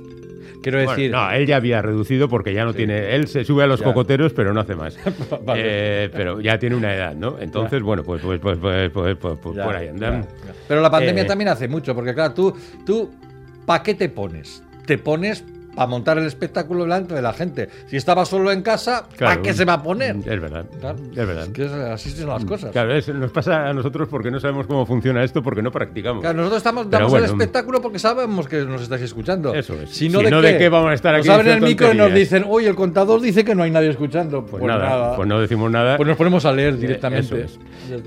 Quiero 0.63 0.79
Bueno, 0.79 0.91
decir, 0.93 1.11
no, 1.11 1.29
él 1.33 1.45
ya 1.47 1.57
había 1.57 1.83
reducido 1.83 2.29
porque 2.29 2.55
ya 2.55 2.65
no 2.65 2.73
tiene. 2.73 3.17
Él 3.17 3.27
se 3.27 3.45
sube 3.45 3.65
a 3.65 3.67
los 3.67 3.81
Ya. 3.81 3.87
cocoteros, 3.87 4.33
pero 4.33 4.55
no 4.55 4.61
hace 4.61 4.77
más. 4.77 4.97
Vale. 5.45 5.61
Eh, 5.65 6.11
pero 6.13 6.41
ya 6.41 6.57
tiene 6.59 6.77
una 6.77 6.95
edad, 6.95 7.17
¿no? 7.17 7.37
Entonces, 7.41 7.83
bueno, 7.83 8.05
pues, 8.05 8.23
pues, 8.23 8.39
pues, 8.39 8.59
pues, 8.59 8.91
pues, 8.91 9.17
pues, 9.17 9.39
pues 9.43 9.57
ya, 9.57 9.65
por 9.65 9.75
ahí 9.75 9.89
andan. 9.89 10.25
Pero 10.69 10.81
la 10.81 10.89
pandemia 10.91 11.25
Eh, 11.25 11.27
también 11.27 11.49
hace 11.49 11.67
mucho, 11.67 11.97
porque 11.97 12.15
claro, 12.15 12.33
tú, 12.33 12.55
tú 12.87 13.11
¿para 13.67 13.83
qué 13.83 13.95
te 13.95 14.09
pones? 14.09 14.63
Te 14.87 14.99
pones 14.99 15.45
para 15.75 15.87
montar 15.87 16.19
el 16.19 16.27
espectáculo 16.27 16.83
delante 16.85 17.15
de 17.15 17.23
la 17.23 17.33
gente. 17.33 17.69
Si 17.87 17.97
estaba 17.97 18.25
solo 18.25 18.53
en 18.53 18.63
casa, 18.63 19.05
¿para 19.05 19.17
Claro. 19.17 19.43
qué 19.43 19.55
se 19.55 19.65
va 19.65 19.75
a 19.75 19.83
poner? 19.83 20.17
Es 20.17 20.41
verdad. 20.41 20.67
Claro. 20.81 20.99
Es 21.11 21.17
verdad. 21.17 21.43
Es 21.45 21.49
que 21.51 21.65
es- 21.65 21.73
así 21.73 22.11
son 22.11 22.29
las 22.29 22.45
cosas. 22.45 22.71
Claro, 22.73 22.95
es- 22.95 23.09
nos 23.09 23.31
pasa 23.31 23.69
a 23.69 23.73
nosotros 23.73 24.09
porque 24.11 24.31
no 24.31 24.39
sabemos 24.41 24.67
cómo 24.67 24.85
funciona 24.87 25.23
esto, 25.25 25.43
porque 25.43 25.63
no 25.63 25.71
practicamos. 25.71 26.21
Claro, 26.23 26.37
nosotros 26.39 26.59
estamos, 26.59 26.91
damos 26.91 27.13
el 27.15 27.25
espectáculo 27.25 27.81
porque 27.81 27.99
sabemos 27.99 28.47
que 28.49 28.65
nos 28.65 28.83
estáis 28.83 29.03
escuchando. 29.03 29.55
Eso 29.55 29.75
es. 29.81 29.91
Si 29.91 30.09
no, 30.09 30.19
Si 30.19 30.25
de, 30.27 30.31
no, 30.31 30.41
qué? 30.41 30.49
¿de 30.53 30.59
qué 30.59 30.69
vamos 30.69 30.91
a 30.91 30.95
estar 30.95 31.15
aquí 31.15 31.29
Nos 31.29 31.39
abren 31.39 31.57
el 31.57 31.63
micro 31.63 31.93
y 31.93 31.97
nos 31.97 32.13
dicen, 32.13 32.45
oye, 32.49 32.69
el 32.69 32.75
contador 32.75 33.21
dice 33.21 33.45
que 33.45 33.55
no 33.55 33.63
hay 33.63 33.71
nadie 33.71 33.89
escuchando. 33.91 34.45
Pues, 34.45 34.63
nada, 34.63 35.17
pues 35.17 35.29
no 35.29 35.41
decimos 35.41 35.71
nada. 35.71 35.97
Pues 35.97 36.07
nos 36.09 36.17
ponemos 36.17 36.45
a 36.45 36.53
leer 36.53 36.75
Eh, 36.75 36.77
directamente. 36.79 37.25
eso 37.27 37.37
es. 37.37 37.59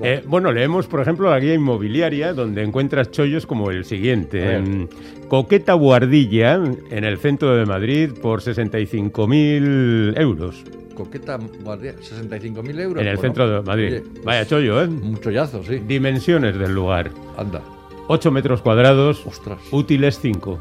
Eh, 0.02 0.24
bueno, 0.26 0.52
leemos, 0.52 0.88
por 0.88 1.02
ejemplo, 1.02 1.30
la 1.30 1.40
guía 1.40 1.54
inmobiliaria, 1.54 2.34
donde 2.34 2.64
encuentras 2.64 3.12
chollos 3.12 3.46
como 3.46 3.72
el 3.72 3.82
A 3.82 3.84
siguiente. 3.84 4.56
En 4.56 4.90
Coqueta 5.28 5.74
Guardilla, 5.74 6.56
en 6.92 7.04
el 7.04 7.18
centro 7.18 7.55
de 7.55 7.55
Madrid, 7.64 8.10
por 8.22 8.42
65.000 8.42 10.20
euros. 10.20 10.64
Coqueta 10.96 11.38
guardia, 11.62 11.94
65.000 11.96 12.80
euros. 12.80 13.02
En 13.02 13.08
el 13.08 13.16
Bueno, 13.18 13.22
centro 13.22 13.50
de 13.50 13.62
Madrid. 13.62 13.86
oye, 13.94 14.02
pues, 14.02 14.24
Vaya 14.26 14.46
chollo, 14.46 14.82
¿eh? 14.82 14.88
Un 14.88 15.20
chollazo, 15.20 15.64
sí. 15.64 15.82
Dimensiones 15.88 16.58
del 16.58 16.74
lugar. 16.74 17.12
Anda. 17.38 17.62
8 18.08 18.32
metros 18.32 18.62
cuadrados, 18.62 19.26
Ostras. 19.26 19.60
útiles 19.72 20.20
5. 20.22 20.60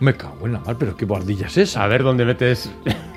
Me 0.00 0.14
cago 0.14 0.46
en 0.46 0.54
la 0.54 0.60
mar, 0.60 0.76
pero 0.78 0.96
qué 0.96 1.04
guardilla 1.06 1.46
es 1.46 1.56
esa. 1.56 1.84
A 1.84 1.86
ver 1.88 2.02
dónde 2.02 2.24
metes 2.24 2.70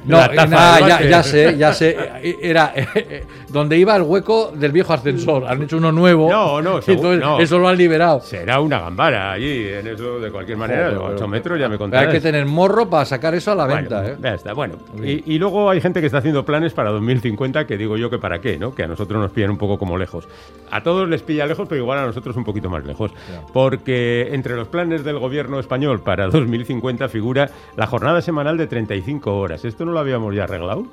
No, 0.07 0.18
la 0.18 0.25
eh, 0.25 0.36
taza 0.36 0.48
nada, 0.48 0.98
del 1.00 1.09
ya, 1.09 1.24
sé, 1.24 1.57
ya 1.57 1.74
sé. 1.74 1.98
Eh, 2.24 2.38
Era 2.42 2.71
eh, 2.75 2.88
eh, 2.95 3.25
donde 3.50 3.77
iba 3.77 3.95
el 3.95 4.04
hueco 4.04 4.51
del 4.56 4.71
viejo 4.71 4.94
ascensor. 4.94 5.45
Han 5.48 5.62
hecho 5.63 5.77
uno 5.77 5.92
nuevo. 5.92 6.30
No, 6.31 6.62
no, 6.62 6.80
entonces 6.88 7.19
no. 7.19 7.39
eso 7.39 7.59
lo 7.59 7.68
han 7.68 7.77
liberado. 7.77 8.21
Será 8.21 8.59
una 8.59 8.80
gambara 8.80 9.31
allí, 9.33 9.68
en 9.68 9.88
eso, 9.88 10.19
de 10.19 10.31
cualquier 10.31 10.57
manera. 10.57 10.88
Joder, 10.88 11.01
8 11.01 11.15
pero- 11.15 11.27
metros, 11.27 11.59
ya 11.59 11.69
me 11.69 11.77
contarás. 11.77 12.07
hay 12.07 12.13
que 12.13 12.21
tener 12.21 12.45
morro 12.45 12.89
para 12.89 13.06
sacar 13.06 13.36
eso 13.36 13.51
a 13.51 13.56
la 13.56 13.65
venta, 13.68 14.01
Bueno, 14.01 14.13
¿eh? 14.15 14.18
ya 14.21 14.33
está, 14.33 14.54
bueno. 14.54 14.75
Y, 15.04 15.33
y 15.36 15.39
luego 15.39 15.69
hay 15.69 15.81
gente 15.81 16.00
que 16.00 16.06
está 16.07 16.19
haciendo 16.19 16.45
planes 16.45 16.74
para 16.74 16.89
2050 16.92 17.68
que 17.68 17.77
digo 17.77 17.98
yo 17.98 18.09
que 18.09 18.18
para 18.18 18.39
qué, 18.39 18.57
¿no? 18.57 18.74
Que 18.74 18.83
a 18.83 18.88
nosotros 18.88 19.21
nos 19.21 19.31
pillan 19.31 19.51
un 19.51 19.57
poco 19.57 19.77
como 19.77 19.98
lejos. 19.98 20.27
A 20.71 20.81
todos 20.83 21.07
les 21.09 21.21
pilla 21.21 21.45
lejos, 21.45 21.68
pero 21.68 21.81
igual 21.81 22.00
a 22.00 22.06
nosotros 22.06 22.36
un 22.38 22.44
poquito 22.44 22.69
más 22.69 22.86
lejos. 22.86 23.12
Porque 23.54 24.30
entre 24.33 24.56
los 24.56 24.68
planes 24.68 25.04
del 25.04 25.19
gobierno 25.19 25.59
español 25.59 26.01
para 26.01 26.27
2050 26.27 27.09
figura 27.09 27.50
la 27.75 27.88
jornada 27.88 28.21
semanal 28.21 28.57
de 28.57 28.68
35 28.68 29.36
horas. 29.38 29.65
¿Esto 29.65 29.86
no 29.86 29.92
lo 29.97 30.01
habíamos 30.01 30.33
ya 30.35 30.44
arreglado? 30.44 30.85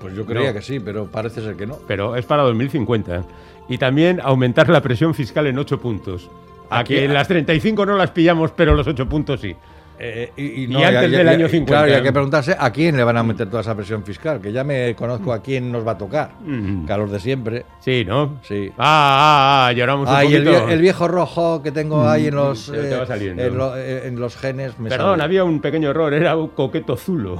Pues 0.00 0.14
yo 0.14 0.24
creía 0.26 0.48
No. 0.48 0.54
que 0.54 0.62
sí, 0.62 0.80
pero 0.80 1.06
parece 1.06 1.40
ser 1.42 1.56
que 1.56 1.66
no. 1.66 1.76
Pero 1.86 2.16
es 2.16 2.24
para 2.24 2.42
2050. 2.42 3.22
Y 3.68 3.78
también 3.78 4.20
aumentar 4.22 4.68
la 4.68 4.80
presión 4.80 5.14
fiscal 5.14 5.46
en 5.46 5.58
8 5.58 5.80
puntos. 5.80 6.28
A 6.70 6.80
Aquí- 6.80 6.94
que 6.94 7.08
las 7.08 7.28
35 7.28 7.84
no 7.86 7.96
las 7.96 8.10
pillamos, 8.10 8.50
pero 8.52 8.74
los 8.74 8.86
8 8.86 9.08
puntos 9.08 9.40
sí. 9.40 9.54
Eh, 10.04 10.32
y, 10.36 10.64
Y 10.64 10.82
antes 10.82 11.10
del 11.12 11.28
año 11.28 11.46
50. 11.46 11.66
Claro, 11.72 11.88
y 11.88 11.94
hay 11.94 12.02
que 12.02 12.12
preguntarse 12.12 12.56
a 12.58 12.72
quién 12.72 12.96
le 12.96 13.04
van 13.04 13.16
a 13.18 13.22
meter 13.22 13.46
toda 13.48 13.60
esa 13.60 13.76
presión 13.76 14.02
fiscal, 14.02 14.40
que 14.40 14.50
ya 14.50 14.64
me 14.64 14.96
conozco 14.96 15.32
a 15.32 15.40
quién 15.40 15.70
nos 15.70 15.86
va 15.86 15.92
a 15.92 15.98
tocar. 15.98 16.32
Mm. 16.44 16.86
Que 16.86 16.92
a 16.92 16.96
los 16.96 17.12
de 17.12 17.20
siempre. 17.20 17.66
Sí, 17.78 18.04
¿no? 18.04 18.38
Sí. 18.42 18.72
Ah, 18.78 19.66
ah, 19.66 19.66
ah, 19.68 19.72
lloramos 19.72 20.08
un 20.08 20.16
Ay, 20.16 20.34
el, 20.34 20.42
poquito. 20.44 20.66
vie- 20.66 20.72
el 20.72 20.80
viejo 20.80 21.06
rojo 21.06 21.62
que 21.62 21.70
tengo 21.70 22.08
ahí 22.08 22.26
en 22.26 22.34
los, 22.34 22.66
te 22.72 22.96
va 22.96 23.04
eh, 23.16 23.34
en, 23.38 23.56
lo- 23.56 23.76
eh, 23.76 24.08
en 24.08 24.18
los 24.18 24.36
genes. 24.36 24.76
Me 24.80 24.88
Perdón, 24.88 25.12
sale. 25.12 25.22
había 25.22 25.44
un 25.44 25.60
pequeño 25.60 25.90
error, 25.90 26.12
era 26.12 26.34
un 26.36 26.48
coqueto 26.48 26.96
zulo. 26.96 27.38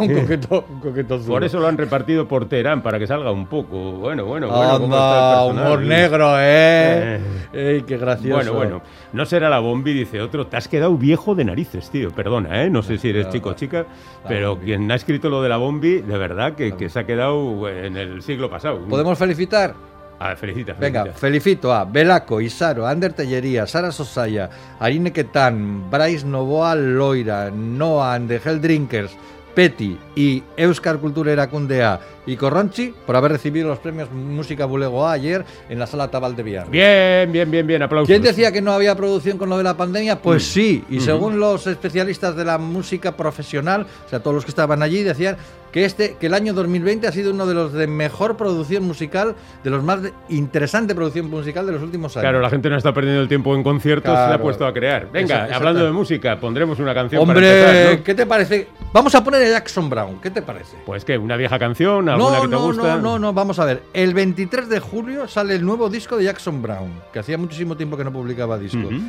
Un 0.00 0.14
coqueto, 0.20 0.64
un 0.68 0.80
coqueto 0.80 1.14
azul. 1.16 1.26
Por 1.28 1.44
eso 1.44 1.58
lo 1.60 1.66
han 1.68 1.76
repartido 1.78 2.26
por 2.26 2.48
Teherán, 2.48 2.82
para 2.82 2.98
que 2.98 3.06
salga 3.06 3.30
un 3.30 3.46
poco. 3.46 3.76
Bueno, 3.92 4.24
bueno, 4.24 4.48
bueno. 4.48 4.78
¿cómo 4.80 4.94
está 4.94 5.40
Anda, 5.42 5.44
el 5.44 5.66
humor 5.66 5.80
negro, 5.82 6.34
¿eh? 6.38 7.20
Ey, 7.52 7.82
qué 7.82 7.96
gracioso. 7.96 8.34
Bueno, 8.34 8.52
bueno. 8.54 8.82
No 9.12 9.24
será 9.26 9.48
la 9.48 9.58
bombi, 9.58 9.92
dice 9.92 10.20
otro. 10.20 10.46
Te 10.46 10.56
has 10.56 10.68
quedado 10.68 10.96
viejo 10.96 11.34
de 11.34 11.44
narices, 11.44 11.90
tío. 11.90 12.10
Perdona, 12.10 12.64
¿eh? 12.64 12.70
No 12.70 12.82
sé 12.82 12.98
si 12.98 13.10
eres 13.10 13.26
la- 13.26 13.32
chico 13.32 13.50
o 13.50 13.54
chica, 13.54 13.78
la 14.24 14.28
pero 14.28 14.58
quien 14.58 14.90
ha 14.90 14.94
escrito 14.94 15.28
lo 15.28 15.42
de 15.42 15.48
la 15.48 15.56
bombi, 15.56 16.00
de 16.02 16.18
verdad 16.18 16.54
que, 16.54 16.76
que 16.76 16.88
se 16.88 16.98
ha 17.00 17.04
quedado 17.06 17.68
en 17.68 17.96
el 17.96 18.22
siglo 18.22 18.50
pasado. 18.50 18.80
¿Podemos 18.88 19.18
felicitar? 19.18 19.74
Ah, 20.20 20.34
felicita, 20.34 20.72
Venga, 20.72 21.04
felicito 21.12 21.72
a 21.72 21.84
Belaco, 21.84 22.40
Isaro, 22.40 22.84
Ander 22.88 23.12
Tellería, 23.12 23.68
Sara 23.68 23.92
Sosaya, 23.92 24.50
Arine 24.80 25.12
Ketan, 25.12 25.88
Bryce 25.88 26.26
Novoa 26.26 26.74
Loira, 26.74 27.52
Noah 27.52 28.14
and 28.14 28.28
the 28.28 28.40
Hell 28.44 28.60
Drinkers, 28.60 29.16
Peti 29.58 29.98
y 30.14 30.40
Euskar 30.56 30.98
Cultura 31.00 31.32
Eracundea 31.32 31.98
y 32.26 32.36
Corronchi 32.36 32.94
por 33.04 33.16
haber 33.16 33.32
recibido 33.32 33.66
los 33.66 33.80
premios 33.80 34.08
Música 34.12 34.66
Bulego 34.66 35.04
A 35.04 35.10
ayer 35.10 35.44
en 35.68 35.80
la 35.80 35.86
sala 35.88 36.08
Tabal 36.12 36.36
de 36.36 36.44
Villar. 36.44 36.70
Bien, 36.70 37.32
bien, 37.32 37.50
bien, 37.50 37.66
bien. 37.66 37.82
Aplausos. 37.82 38.06
¿Quién 38.06 38.22
decía 38.22 38.52
que 38.52 38.62
no 38.62 38.70
había 38.70 38.94
producción 38.94 39.36
con 39.36 39.48
lo 39.48 39.58
de 39.58 39.64
la 39.64 39.76
pandemia? 39.76 40.22
Pues 40.22 40.44
Mm. 40.44 40.46
sí, 40.46 40.84
y 40.90 41.00
según 41.00 41.40
los 41.40 41.66
especialistas 41.66 42.36
de 42.36 42.44
la 42.44 42.56
música 42.56 43.16
profesional, 43.16 43.84
o 44.06 44.08
sea, 44.08 44.20
todos 44.20 44.36
los 44.36 44.44
que 44.44 44.52
estaban 44.52 44.80
allí, 44.80 45.02
decían 45.02 45.36
que 45.78 45.84
este 45.84 46.16
que 46.18 46.26
el 46.26 46.34
año 46.34 46.52
2020 46.54 47.06
ha 47.06 47.12
sido 47.12 47.30
uno 47.32 47.46
de 47.46 47.54
los 47.54 47.72
de 47.72 47.86
mejor 47.86 48.36
producción 48.36 48.84
musical, 48.84 49.36
de 49.62 49.70
los 49.70 49.82
más 49.84 50.02
de- 50.02 50.12
interesante 50.28 50.94
producción 50.94 51.30
musical 51.30 51.66
de 51.66 51.72
los 51.72 51.82
últimos 51.82 52.16
años. 52.16 52.22
Claro, 52.24 52.40
la 52.40 52.50
gente 52.50 52.68
no 52.68 52.76
está 52.76 52.92
perdiendo 52.92 53.22
el 53.22 53.28
tiempo 53.28 53.54
en 53.54 53.62
conciertos, 53.62 54.12
se 54.12 54.18
ha 54.20 54.26
Claro. 54.26 54.42
puesto 54.42 54.66
a 54.66 54.72
crear. 54.72 55.08
Venga, 55.12 55.48
hablando 55.52 55.84
de 55.84 55.92
música, 55.92 56.38
pondremos 56.40 56.78
una 56.80 56.94
canción 56.94 57.20
para 57.24 57.38
Hombre, 57.38 57.60
empezar, 57.60 57.98
¿no? 57.98 58.04
¿qué 58.04 58.14
te 58.14 58.26
parece? 58.26 58.68
Vamos 58.92 59.14
a 59.14 59.22
poner 59.22 59.42
a 59.44 59.48
Jackson 59.50 59.88
Brown, 59.88 60.20
¿qué 60.20 60.30
te 60.30 60.42
parece? 60.42 60.76
Pues 60.84 61.04
que 61.04 61.16
una 61.16 61.36
vieja 61.36 61.58
canción, 61.58 62.08
alguna 62.08 62.36
No, 62.36 62.42
que 62.42 62.48
te 62.48 62.54
no, 62.54 62.62
gusta. 62.62 62.82
no, 62.96 63.00
no, 63.00 63.18
no, 63.18 63.32
vamos 63.32 63.58
a 63.60 63.64
ver. 63.64 63.82
El 63.92 64.14
23 64.14 64.68
de 64.68 64.80
julio 64.80 65.28
sale 65.28 65.54
el 65.54 65.64
nuevo 65.64 65.88
disco 65.88 66.16
de 66.16 66.24
Jackson 66.24 66.60
Brown, 66.60 66.90
que 67.12 67.20
hacía 67.20 67.38
muchísimo 67.38 67.76
tiempo 67.76 67.96
que 67.96 68.02
no 68.04 68.12
publicaba 68.12 68.58
disco. 68.58 68.78
Ujú. 68.78 69.00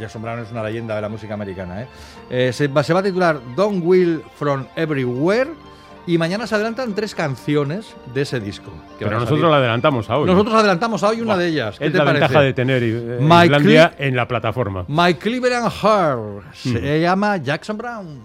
Jackson 0.00 0.22
Brown 0.22 0.40
es 0.40 0.50
una 0.50 0.62
leyenda 0.64 0.96
de 0.96 1.02
la 1.02 1.08
música 1.08 1.34
americana. 1.34 1.82
¿eh? 1.82 1.86
Eh, 2.30 2.52
se, 2.52 2.66
va, 2.68 2.82
se 2.82 2.92
va 2.92 3.00
a 3.00 3.02
titular 3.02 3.38
Don't 3.54 3.82
Will 3.84 4.22
From 4.36 4.66
Everywhere 4.76 5.50
y 6.08 6.18
mañana 6.18 6.46
se 6.46 6.54
adelantan 6.54 6.94
tres 6.94 7.14
canciones 7.14 7.94
de 8.14 8.22
ese 8.22 8.40
disco. 8.40 8.72
que 8.98 9.04
Pero 9.04 9.20
nosotros 9.20 9.50
la 9.50 9.58
adelantamos 9.58 10.08
a 10.10 10.16
hoy. 10.18 10.26
Nosotros 10.26 10.54
adelantamos 10.54 11.02
a 11.02 11.08
hoy 11.08 11.20
una 11.20 11.36
de 11.36 11.48
ellas. 11.48 11.78
¿Qué 11.78 11.86
es 11.86 11.92
te 11.92 11.98
la 11.98 12.04
parece? 12.04 12.20
ventaja 12.24 12.40
de 12.42 12.52
tener 12.54 12.82
eh, 12.82 13.18
Islandia 13.44 13.94
en 13.98 14.16
la 14.16 14.26
plataforma. 14.26 14.84
My 14.88 15.14
Cleveland 15.14 15.70
Heart 15.70 16.18
Mm. 16.64 16.72
se 16.72 17.00
llama 17.00 17.36
Jackson 17.36 17.76
Brown. 17.76 18.20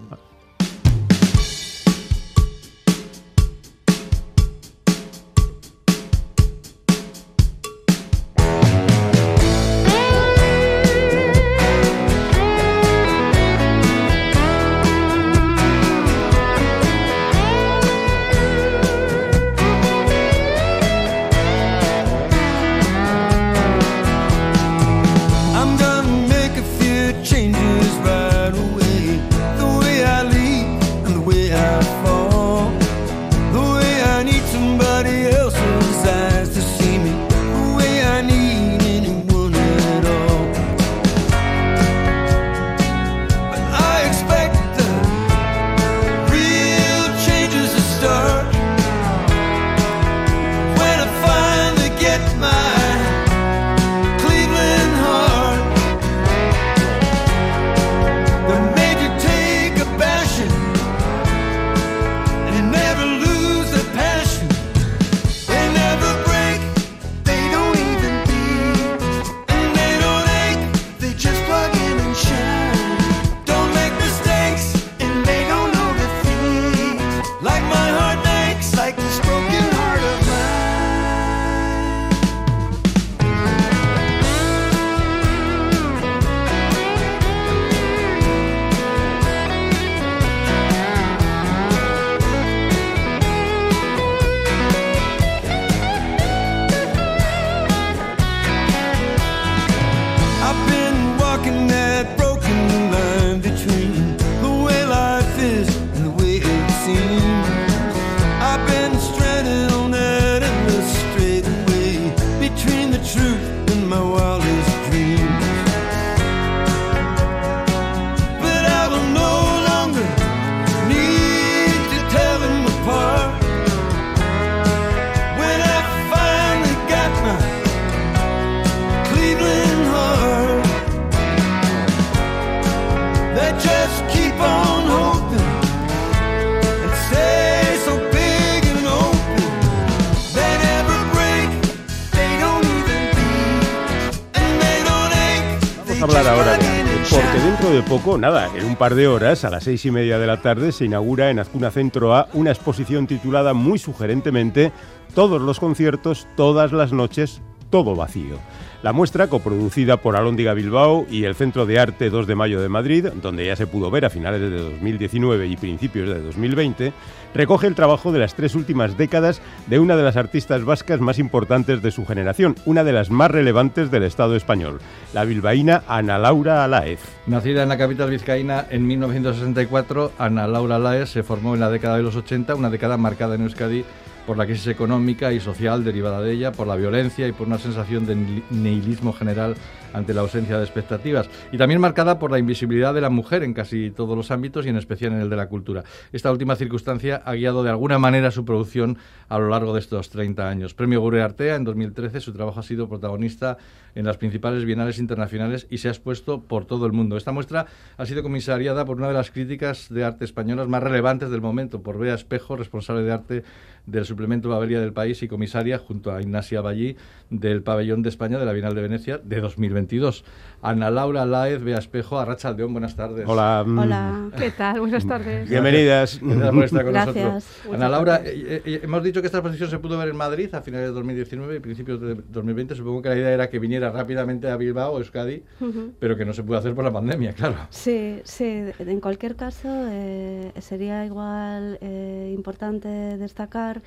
De 147.74 147.82
poco, 147.82 148.18
nada, 148.18 148.50
en 148.56 148.64
un 148.64 148.76
par 148.76 148.94
de 148.94 149.08
horas, 149.08 149.44
a 149.44 149.50
las 149.50 149.64
seis 149.64 149.84
y 149.84 149.90
media 149.90 150.20
de 150.20 150.28
la 150.28 150.40
tarde, 150.40 150.70
se 150.70 150.84
inaugura 150.84 151.30
en 151.30 151.40
Azcuna 151.40 151.72
Centro 151.72 152.14
A 152.14 152.28
una 152.32 152.52
exposición 152.52 153.08
titulada 153.08 153.52
muy 153.52 153.80
sugerentemente 153.80 154.70
Todos 155.12 155.42
los 155.42 155.58
conciertos, 155.58 156.28
todas 156.36 156.70
las 156.70 156.92
noches, 156.92 157.42
todo 157.70 157.96
vacío. 157.96 158.38
La 158.84 158.92
muestra, 158.92 159.28
coproducida 159.28 159.96
por 159.96 160.14
Alóndiga 160.14 160.52
Bilbao 160.52 161.06
y 161.10 161.24
el 161.24 161.34
Centro 161.34 161.64
de 161.64 161.78
Arte 161.78 162.10
2 162.10 162.26
de 162.26 162.34
Mayo 162.34 162.60
de 162.60 162.68
Madrid, 162.68 163.06
donde 163.22 163.46
ya 163.46 163.56
se 163.56 163.66
pudo 163.66 163.90
ver 163.90 164.04
a 164.04 164.10
finales 164.10 164.42
de 164.42 164.50
2019 164.50 165.46
y 165.46 165.56
principios 165.56 166.10
de 166.10 166.20
2020, 166.20 166.92
recoge 167.32 167.66
el 167.66 167.74
trabajo 167.74 168.12
de 168.12 168.18
las 168.18 168.34
tres 168.34 168.54
últimas 168.54 168.98
décadas 168.98 169.40
de 169.68 169.78
una 169.78 169.96
de 169.96 170.02
las 170.02 170.18
artistas 170.18 170.66
vascas 170.66 171.00
más 171.00 171.18
importantes 171.18 171.80
de 171.80 171.90
su 171.92 172.04
generación, 172.04 172.56
una 172.66 172.84
de 172.84 172.92
las 172.92 173.08
más 173.10 173.30
relevantes 173.30 173.90
del 173.90 174.02
Estado 174.02 174.36
español, 174.36 174.80
la 175.14 175.24
bilbaína 175.24 175.82
Ana 175.88 176.18
Laura 176.18 176.62
Alaez. 176.62 177.00
Nacida 177.26 177.62
en 177.62 177.70
la 177.70 177.78
capital 177.78 178.10
vizcaína 178.10 178.66
en 178.68 178.86
1964, 178.86 180.12
Ana 180.18 180.46
Laura 180.46 180.78
Laes 180.78 181.08
se 181.08 181.22
formó 181.22 181.54
en 181.54 181.60
la 181.60 181.70
década 181.70 181.96
de 181.96 182.02
los 182.02 182.16
80, 182.16 182.54
una 182.54 182.68
década 182.68 182.98
marcada 182.98 183.34
en 183.36 183.44
Euskadi 183.44 183.82
por 184.26 184.36
la 184.38 184.46
crisis 184.46 184.66
económica 184.68 185.32
y 185.32 185.40
social 185.40 185.84
derivada 185.84 186.20
de 186.20 186.32
ella, 186.32 186.52
por 186.52 186.66
la 186.66 186.76
violencia 186.76 187.28
y 187.28 187.32
por 187.32 187.46
una 187.46 187.58
sensación 187.58 188.06
de 188.06 188.16
ni- 188.16 188.42
nihilismo 188.50 189.12
general 189.12 189.54
ante 189.92 190.12
la 190.12 190.22
ausencia 190.22 190.56
de 190.58 190.64
expectativas, 190.64 191.28
y 191.52 191.58
también 191.58 191.80
marcada 191.80 192.18
por 192.18 192.30
la 192.32 192.38
invisibilidad 192.38 192.92
de 192.94 193.00
la 193.00 193.10
mujer 193.10 193.44
en 193.44 193.54
casi 193.54 193.90
todos 193.92 194.16
los 194.16 194.30
ámbitos 194.32 194.66
y 194.66 194.70
en 194.70 194.76
especial 194.76 195.12
en 195.12 195.20
el 195.20 195.30
de 195.30 195.36
la 195.36 195.46
cultura. 195.48 195.84
Esta 196.12 196.32
última 196.32 196.56
circunstancia 196.56 197.22
ha 197.24 197.34
guiado 197.34 197.62
de 197.62 197.70
alguna 197.70 197.98
manera 198.00 198.30
su 198.32 198.44
producción 198.44 198.98
a 199.28 199.38
lo 199.38 199.48
largo 199.50 199.72
de 199.72 199.78
estos 199.80 200.10
30 200.10 200.48
años. 200.48 200.74
Premio 200.74 201.00
Gure 201.00 201.22
Artea 201.22 201.54
en 201.54 201.62
2013, 201.64 202.20
su 202.20 202.32
trabajo 202.32 202.58
ha 202.58 202.64
sido 202.64 202.88
protagonista 202.88 203.56
en 203.94 204.04
las 204.04 204.16
principales 204.16 204.64
bienales 204.64 204.98
internacionales 204.98 205.66
y 205.70 205.78
se 205.78 205.88
ha 205.88 205.90
expuesto 205.90 206.42
por 206.42 206.66
todo 206.66 206.86
el 206.86 206.92
mundo. 206.92 207.16
Esta 207.16 207.32
muestra 207.32 207.66
ha 207.96 208.06
sido 208.06 208.22
comisariada 208.22 208.84
por 208.84 208.96
una 208.96 209.08
de 209.08 209.14
las 209.14 209.30
críticas 209.30 209.88
de 209.88 210.04
arte 210.04 210.24
españolas 210.24 210.68
más 210.68 210.82
relevantes 210.82 211.30
del 211.30 211.40
momento, 211.40 211.82
por 211.82 211.98
Bea 211.98 212.14
Espejo, 212.14 212.56
responsable 212.56 213.02
de 213.02 213.12
arte 213.12 213.44
del 213.86 214.04
suplemento 214.04 214.48
Babelia 214.48 214.80
del 214.80 214.92
País 214.92 215.22
y 215.22 215.28
comisaria 215.28 215.78
junto 215.78 216.12
a 216.12 216.20
Ignacia 216.22 216.60
Ballí 216.60 216.96
del 217.30 217.62
Pabellón 217.62 218.02
de 218.02 218.08
España 218.08 218.38
de 218.38 218.46
la 218.46 218.52
Bienal 218.52 218.74
de 218.74 218.82
Venecia 218.82 219.18
de 219.18 219.40
2022. 219.40 220.24
Ana 220.66 220.90
Laura 220.90 221.26
Laez, 221.26 221.62
Bea 221.62 221.76
Espejo, 221.76 222.18
Arracha 222.18 222.48
Aldeón, 222.48 222.72
buenas 222.72 222.96
tardes. 222.96 223.26
Hola. 223.28 223.62
Hola, 223.68 224.30
¿qué 224.38 224.50
tal? 224.50 224.80
Buenas 224.80 225.06
tardes. 225.06 225.50
Bienvenidas. 225.50 226.18
Gracias 226.22 226.50
por 226.54 226.64
estar 226.64 226.84
con 226.84 226.92
Gracias. 226.94 227.16
nosotros. 227.34 227.74
Ana 227.74 227.88
Laura, 227.90 228.18
gracias. 228.20 228.34
eh, 228.34 228.62
eh, 228.64 228.80
hemos 228.82 229.02
dicho 229.02 229.20
que 229.20 229.26
esta 229.26 229.38
exposición 229.38 229.68
se 229.68 229.78
pudo 229.78 229.98
ver 229.98 230.08
en 230.08 230.16
Madrid 230.16 230.54
a 230.54 230.62
finales 230.62 230.86
de 230.88 230.92
2019 230.94 231.56
y 231.56 231.60
principios 231.60 232.00
de 232.00 232.14
2020. 232.30 232.76
Supongo 232.76 233.02
que 233.02 233.10
la 233.10 233.16
idea 233.16 233.30
era 233.32 233.50
que 233.50 233.58
viniera 233.58 233.90
rápidamente 233.90 234.48
a 234.48 234.56
Bilbao, 234.56 234.96
Euskadi, 234.96 235.42
Ujú. 235.60 235.92
pero 235.98 236.16
que 236.16 236.24
no 236.24 236.32
se 236.32 236.42
pudo 236.42 236.56
hacer 236.56 236.74
por 236.74 236.82
la 236.82 236.92
pandemia, 236.92 237.34
claro. 237.34 237.56
Sí, 237.68 238.20
sí, 238.24 238.64
en 238.78 239.00
cualquier 239.00 239.36
caso 239.36 239.68
eh, 239.70 240.50
sería 240.60 241.04
igual 241.04 241.76
eh, 241.82 242.32
importante 242.34 242.88
destacar 242.88 243.82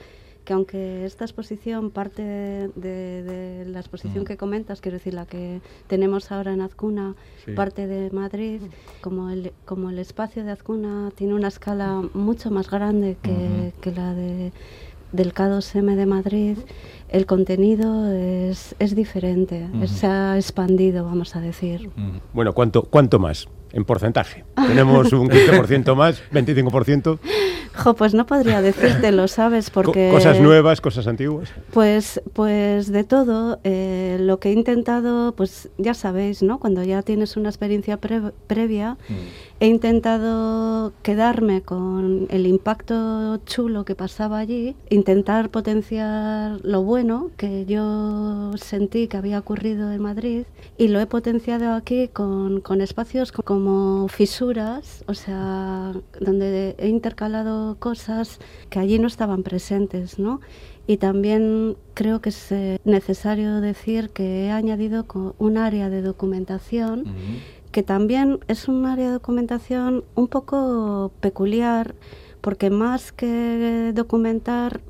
que 0.48 0.54
aunque 0.54 1.04
esta 1.04 1.26
exposición 1.26 1.92
parte 1.92 2.22
de, 2.24 2.72
de 3.22 3.66
la 3.66 3.82
exposición 3.82 4.24
Mm. 4.24 4.28
que 4.28 4.38
comentas, 4.38 4.80
quiero 4.80 4.98
decir 4.98 5.14
la 5.14 5.26
que 5.26 5.60
tenemos 5.88 6.32
ahora 6.32 6.54
en 6.54 6.62
Azcuna, 6.62 7.16
Sí. 7.44 7.52
parte 7.52 7.86
de 7.86 8.10
Madrid, 8.12 8.62
como 9.02 9.30
el, 9.30 9.52
como 9.66 9.90
el 9.90 10.00
espacio 10.00 10.46
de 10.46 10.52
Azcuna 10.52 11.12
tiene 11.16 11.34
una 11.34 11.50
escala 11.50 12.02
mucho 12.14 12.50
más 12.50 12.70
grande 12.70 13.18
que, 13.22 13.74
que 13.82 13.92
la 13.92 14.14
de, 14.14 14.54
del 15.12 15.34
K2M 15.34 15.96
de 15.96 16.06
Madrid, 16.06 16.58
el 17.10 17.26
contenido 17.26 18.10
es, 18.14 18.74
es 18.80 18.96
diferente, 18.96 19.68
se 19.88 20.08
ha 20.08 20.38
expandido, 20.38 21.04
vamos 21.04 21.36
a 21.36 21.42
decir. 21.42 21.90
Mm. 21.98 22.20
Bueno, 22.34 22.54
¿cuánto, 22.54 22.84
¿cuánto 22.84 23.20
más? 23.20 23.50
En 23.74 23.84
porcentaje. 23.86 24.46
Tenemos 24.56 25.12
un 25.14 25.30
15% 25.30 25.96
más, 25.96 26.22
25%. 26.32 27.20
Jo, 27.76 27.94
pues 27.94 28.14
no 28.16 28.26
podría 28.26 28.62
decírtelo, 28.62 29.28
¿sabes? 29.28 29.70
Co- 29.70 29.84
Porque 29.84 30.10
Cosas 30.12 30.40
nuevas, 30.40 30.82
cosas 30.82 31.06
antiguas. 31.06 31.50
Pues, 31.74 32.22
pues 32.34 32.92
de 32.92 33.04
todo, 33.04 33.60
eh, 33.64 34.18
lo 34.20 34.40
que 34.40 34.50
he 34.50 34.54
intentado, 34.54 35.34
pues 35.36 35.70
ya 35.78 35.94
sabéis, 35.94 36.42
¿no? 36.42 36.60
Cuando 36.60 36.82
ya 36.84 37.04
tienes 37.04 37.38
una 37.38 37.50
experiencia 37.50 37.98
pre- 37.98 38.32
previa, 38.48 38.98
Mm. 39.10 39.14
He 39.60 39.68
intentado 39.68 40.94
quedarme 41.02 41.62
con 41.64 42.28
el 42.30 42.46
impacto 42.46 43.38
chulo 43.46 43.86
que 43.86 43.96
pasaba 43.96 44.38
allí, 44.38 44.76
intentar 44.92 45.50
potenciar 45.50 46.60
lo 46.64 46.84
bueno 46.84 47.32
que 47.38 47.66
yo 47.66 48.52
sentí 48.58 49.08
que 49.08 49.18
había 49.18 49.40
ocurrido 49.40 49.92
en 49.92 50.02
Madrid 50.02 50.44
y 50.78 50.90
lo 50.90 51.00
he 51.00 51.08
potenciado 51.08 51.74
aquí 51.74 52.08
con, 52.08 52.62
con 52.62 52.82
espacios 52.82 53.32
co- 53.32 53.42
como 53.42 54.08
fisuras, 54.10 55.04
o 55.08 55.16
sea, 55.16 55.94
donde 56.22 56.76
he 56.78 56.88
intercalado 56.90 57.78
cosas 57.80 58.40
que 58.70 58.78
allí 58.80 59.00
no 59.00 59.08
estaban 59.08 59.42
presentes, 59.42 60.20
¿no? 60.20 60.40
Y 60.90 60.98
también 60.98 61.76
creo 61.96 62.22
que 62.22 62.30
es 62.30 62.50
eh, 62.52 62.80
necesario 62.86 63.60
decir 63.60 64.10
que 64.12 64.46
he 64.46 64.52
añadido 64.52 65.06
un 65.38 65.58
área 65.58 65.90
de 65.90 66.02
documentación 66.02 67.00
Mm. 67.08 67.57
Que 67.72 67.84
también 67.84 68.40
es 68.48 68.68
un 68.68 68.86
área 68.86 69.08
de 69.08 69.14
documentación 69.14 70.04
un 70.16 70.28
poco 70.28 71.12
peculiar, 71.20 71.96
porque 72.42 72.70
más 72.70 73.12
que 73.12 73.92
documentar, 73.94 74.82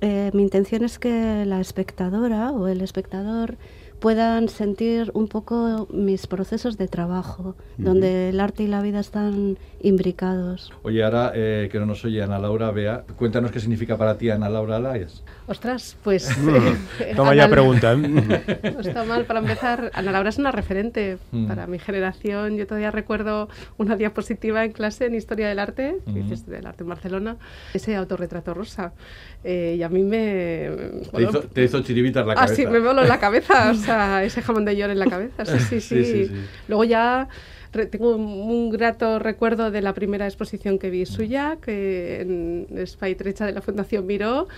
eh, 0.00 0.30
mi 0.34 0.42
intención 0.42 0.84
es 0.84 0.98
que 0.98 1.44
la 1.46 1.60
espectadora 1.60 2.52
o 2.52 2.68
el 2.68 2.80
espectador 2.80 3.56
puedan 4.00 4.48
sentir 4.48 5.10
un 5.14 5.28
poco 5.28 5.88
mis 5.90 6.26
procesos 6.26 6.76
de 6.76 6.88
trabajo, 6.88 7.54
donde 7.78 8.28
el 8.28 8.40
arte 8.40 8.62
y 8.62 8.66
la 8.66 8.82
vida 8.82 9.00
están 9.00 9.58
imbricados. 9.80 10.72
Oye, 10.82 11.02
ahora 11.02 11.32
eh, 11.34 11.68
que 11.72 11.78
no 11.78 11.86
nos 11.86 12.04
oye 12.04 12.22
Ana 12.22 12.38
Laura, 12.38 12.70
vea, 12.70 13.04
cuéntanos 13.16 13.50
qué 13.50 13.60
significa 13.60 13.96
para 13.96 14.18
ti 14.18 14.30
Ana 14.30 14.48
Laura 14.48 14.78
Laes. 14.78 15.22
Ostras, 15.48 15.96
pues. 16.02 16.28
eh, 17.00 17.12
Toma 17.16 17.34
ya 17.34 17.44
Ana- 17.44 17.52
pregunta. 17.52 17.92
¿eh? 17.92 17.96
No 18.74 18.80
está 18.80 19.04
mal 19.04 19.24
para 19.26 19.38
empezar. 19.38 19.90
Ana 19.94 20.10
Laura 20.10 20.28
es 20.30 20.38
una 20.38 20.50
referente 20.50 21.18
Mm. 21.30 21.46
para 21.46 21.66
mi 21.68 21.78
generación. 21.78 22.56
Yo 22.56 22.66
todavía 22.66 22.90
recuerdo 22.90 23.48
una 23.78 23.96
diapositiva 23.96 24.64
en 24.64 24.72
clase 24.72 25.06
en 25.06 25.14
Historia 25.14 25.48
del 25.48 25.58
Arte, 25.60 25.96
que 26.04 26.10
Mm. 26.10 26.26
hiciste 26.26 26.50
del 26.50 26.66
arte 26.66 26.82
en 26.82 26.88
Barcelona, 26.88 27.36
ese 27.74 27.94
autorretrato 27.94 28.54
rosa. 28.54 28.92
Eh, 29.44 29.76
y 29.78 29.82
a 29.84 29.88
mí 29.88 30.02
me. 30.02 30.68
Te 31.04 31.10
bueno, 31.12 31.30
hizo, 31.30 31.40
te 31.42 31.62
hizo 31.64 31.80
chiribitas 31.82 32.26
la 32.26 32.32
Ah, 32.32 32.36
cabeza. 32.36 32.54
sí, 32.56 32.66
me 32.66 32.80
voló 32.80 33.02
en 33.02 33.08
la 33.08 33.20
cabeza, 33.20 33.70
o 33.70 33.74
sea, 33.74 34.24
ese 34.24 34.42
jamón 34.42 34.64
de 34.64 34.76
york 34.76 34.90
en 34.92 34.98
la 34.98 35.06
cabeza, 35.06 35.44
sí, 35.46 35.58
sí, 35.60 35.80
Sí, 35.80 35.80
sí. 35.80 36.04
sí, 36.04 36.26
sí. 36.26 36.32
Luego 36.68 36.82
ya 36.84 37.28
tengo 37.90 38.16
un, 38.16 38.70
grato 38.70 39.18
recuerdo 39.18 39.70
de 39.70 39.82
la 39.82 39.92
primera 39.92 40.24
exposición 40.26 40.78
que 40.78 40.88
vi 40.90 41.04
suya, 41.04 41.58
que 41.62 42.22
en 42.22 42.66
Espai 42.78 43.14
Trecha 43.14 43.44
de 43.46 43.52
la 43.52 43.60
Fundación 43.60 44.06
Miró. 44.06 44.48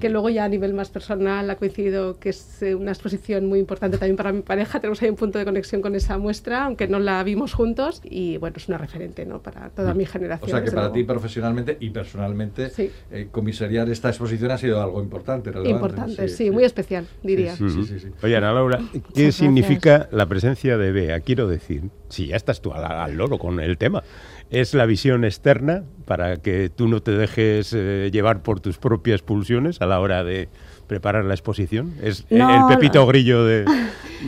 Que 0.00 0.08
luego 0.08 0.28
ya 0.30 0.44
a 0.44 0.48
nivel 0.48 0.74
más 0.74 0.88
personal 0.90 1.48
ha 1.50 1.56
coincidido 1.56 2.18
que 2.18 2.30
es 2.30 2.62
eh, 2.62 2.74
una 2.74 2.90
exposición 2.92 3.46
muy 3.46 3.58
importante 3.58 3.98
también 3.98 4.16
para 4.16 4.32
mi 4.32 4.42
pareja, 4.42 4.80
tenemos 4.80 5.00
ahí 5.02 5.08
un 5.10 5.16
punto 5.16 5.38
de 5.38 5.44
conexión 5.44 5.82
con 5.82 5.94
esa 5.94 6.18
muestra, 6.18 6.64
aunque 6.64 6.88
no 6.88 6.98
la 6.98 7.22
vimos 7.22 7.54
juntos, 7.54 8.00
y 8.04 8.36
bueno, 8.38 8.56
es 8.56 8.68
una 8.68 8.78
referente, 8.78 9.24
¿no?, 9.26 9.40
para 9.42 9.70
toda 9.70 9.94
mi 9.94 10.06
generación. 10.06 10.48
O 10.48 10.50
sea 10.50 10.62
que 10.64 10.70
para 10.70 10.82
luego. 10.88 10.94
ti 10.94 11.04
profesionalmente 11.04 11.76
y 11.80 11.90
personalmente 11.90 12.70
Sí. 12.70 12.90
eh, 13.10 13.28
comisariar 13.30 13.88
esta 13.88 14.08
exposición 14.08 14.50
ha 14.50 14.58
sido 14.58 14.82
algo 14.82 15.02
importante, 15.02 15.50
relevante. 15.50 15.70
Importante, 15.70 16.28
sí, 16.28 16.50
muy 16.50 16.64
especial, 16.64 17.06
diría. 17.22 17.54
Sí, 17.56 17.68
sí, 17.70 17.84
sí, 17.84 18.00
sí. 18.00 18.08
Oye, 18.22 18.36
Ana 18.36 18.52
Laura, 18.52 18.78
¿qué 18.92 19.00
gracias. 19.00 19.34
significa 19.36 20.08
la 20.12 20.26
presencia 20.26 20.76
de 20.76 20.92
Bea? 20.92 21.20
Quiero 21.20 21.48
decir, 21.48 21.82
si 22.08 22.26
ya 22.28 22.36
estás 22.36 22.60
tú 22.60 22.72
al, 22.72 22.84
al 22.84 23.16
loro 23.16 23.38
con 23.38 23.60
el 23.60 23.78
tema, 23.78 24.02
¿es 24.50 24.74
la 24.74 24.86
visión 24.86 25.24
externa 25.24 25.84
para 26.04 26.38
que 26.38 26.70
tú 26.70 26.88
no 26.88 27.00
te 27.00 27.12
dejes 27.12 27.72
eh, 27.72 28.10
llevar 28.12 28.42
por 28.42 28.60
tus 28.60 28.78
propias 28.78 29.22
pulsiones 29.22 29.80
a 29.80 29.86
la 29.86 30.00
hora 30.00 30.24
de 30.24 30.48
preparar 30.88 31.24
la 31.24 31.34
exposición? 31.34 31.94
¿Es 32.02 32.24
No, 32.30 32.68
el 32.70 32.76
pepito 32.76 33.06
grillo 33.06 33.44
de...? 33.44 33.64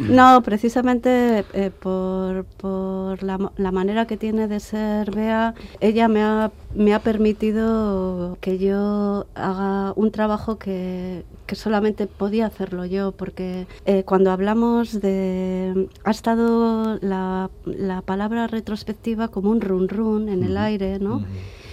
No, 0.08 0.40
precisamente 0.42 1.44
eh, 1.52 1.72
por, 1.76 2.44
por 2.44 3.24
la, 3.24 3.50
la 3.56 3.72
manera 3.72 4.06
que 4.06 4.16
tiene 4.16 4.46
de 4.46 4.60
ser 4.60 5.10
Bea, 5.10 5.54
ella 5.80 6.06
me 6.06 6.22
ha, 6.22 6.52
me 6.76 6.94
ha 6.94 7.00
permitido 7.00 8.38
que 8.40 8.58
yo 8.58 9.26
haga 9.34 9.92
un 9.96 10.12
trabajo 10.12 10.58
que, 10.58 11.24
que 11.46 11.56
solamente 11.56 12.06
podía 12.06 12.46
hacerlo 12.46 12.84
yo, 12.86 13.10
porque 13.10 13.66
eh, 13.84 14.04
cuando 14.04 14.30
hablamos 14.30 15.00
de... 15.00 15.88
ha 16.04 16.10
estado 16.12 16.98
la, 17.00 17.50
la 17.64 18.02
palabra 18.02 18.46
retrospectiva 18.46 19.26
como 19.26 19.50
un 19.50 19.60
run 19.60 19.88
run 19.88 20.28
en 20.28 20.44
el 20.44 20.56
aire, 20.56 21.00
¿no? 21.00 21.24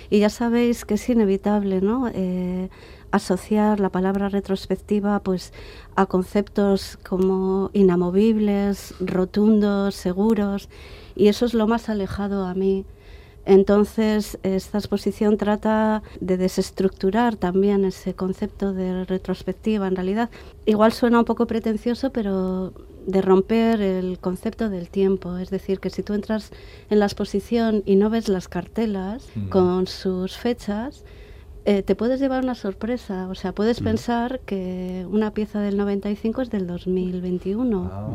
Y 0.09 0.19
ya 0.19 0.29
sabéis 0.29 0.85
que 0.85 0.95
es 0.95 1.09
inevitable, 1.09 1.81
¿no? 1.81 2.09
Eh, 2.13 2.69
asociar 3.17 3.79
la 3.79 3.89
palabra 3.89 4.29
retrospectiva 4.29 5.19
pues 5.19 5.53
a 5.95 6.05
conceptos 6.05 6.97
como 7.07 7.69
inamovibles, 7.73 8.95
rotundos, 8.99 9.95
seguros, 9.95 10.69
y 11.15 11.27
eso 11.27 11.45
es 11.45 11.53
lo 11.53 11.67
más 11.67 11.89
alejado 11.89 12.45
a 12.45 12.53
mí. 12.53 12.85
Entonces, 13.45 14.37
esta 14.43 14.77
exposición 14.77 15.37
trata 15.37 16.03
de 16.19 16.35
desestructurar 16.35 17.37
también 17.37 17.85
ese 17.85 18.13
concepto 18.13 18.73
de 18.73 19.05
retrospectiva. 19.05 19.87
En 19.87 19.95
realidad, 19.95 20.29
igual 20.65 20.91
suena 20.91 21.19
un 21.19 21.25
poco 21.25 21.47
pretencioso, 21.47 22.11
pero 22.11 22.73
de 23.05 23.21
romper 23.21 23.79
el 23.79 24.19
concepto 24.19 24.69
del 24.69 24.89
tiempo. 24.89 25.37
Es 25.37 25.49
decir, 25.49 25.79
que 25.79 25.89
si 25.89 26.03
tú 26.03 26.13
entras 26.13 26.51
en 26.89 26.99
la 26.99 27.05
exposición 27.05 27.83
y 27.85 27.95
no 27.95 28.09
ves 28.09 28.27
las 28.27 28.49
cartelas 28.49 29.25
con 29.49 29.87
sus 29.87 30.37
fechas, 30.37 31.05
eh, 31.69 31.83
te 31.83 31.95
puedes 31.95 32.21
llevar 32.21 32.45
una 32.45 32.55
sorpresa. 32.55 33.27
O 33.27 33.35
sea, 33.35 33.51
puedes 33.51 33.81
pensar 33.81 34.39
que 34.45 35.05
una 35.11 35.31
pieza 35.31 35.59
del 35.59 35.75
95 35.75 36.41
es 36.41 36.49
del 36.49 36.65
2021. 36.65 37.91
Ah, 37.91 38.07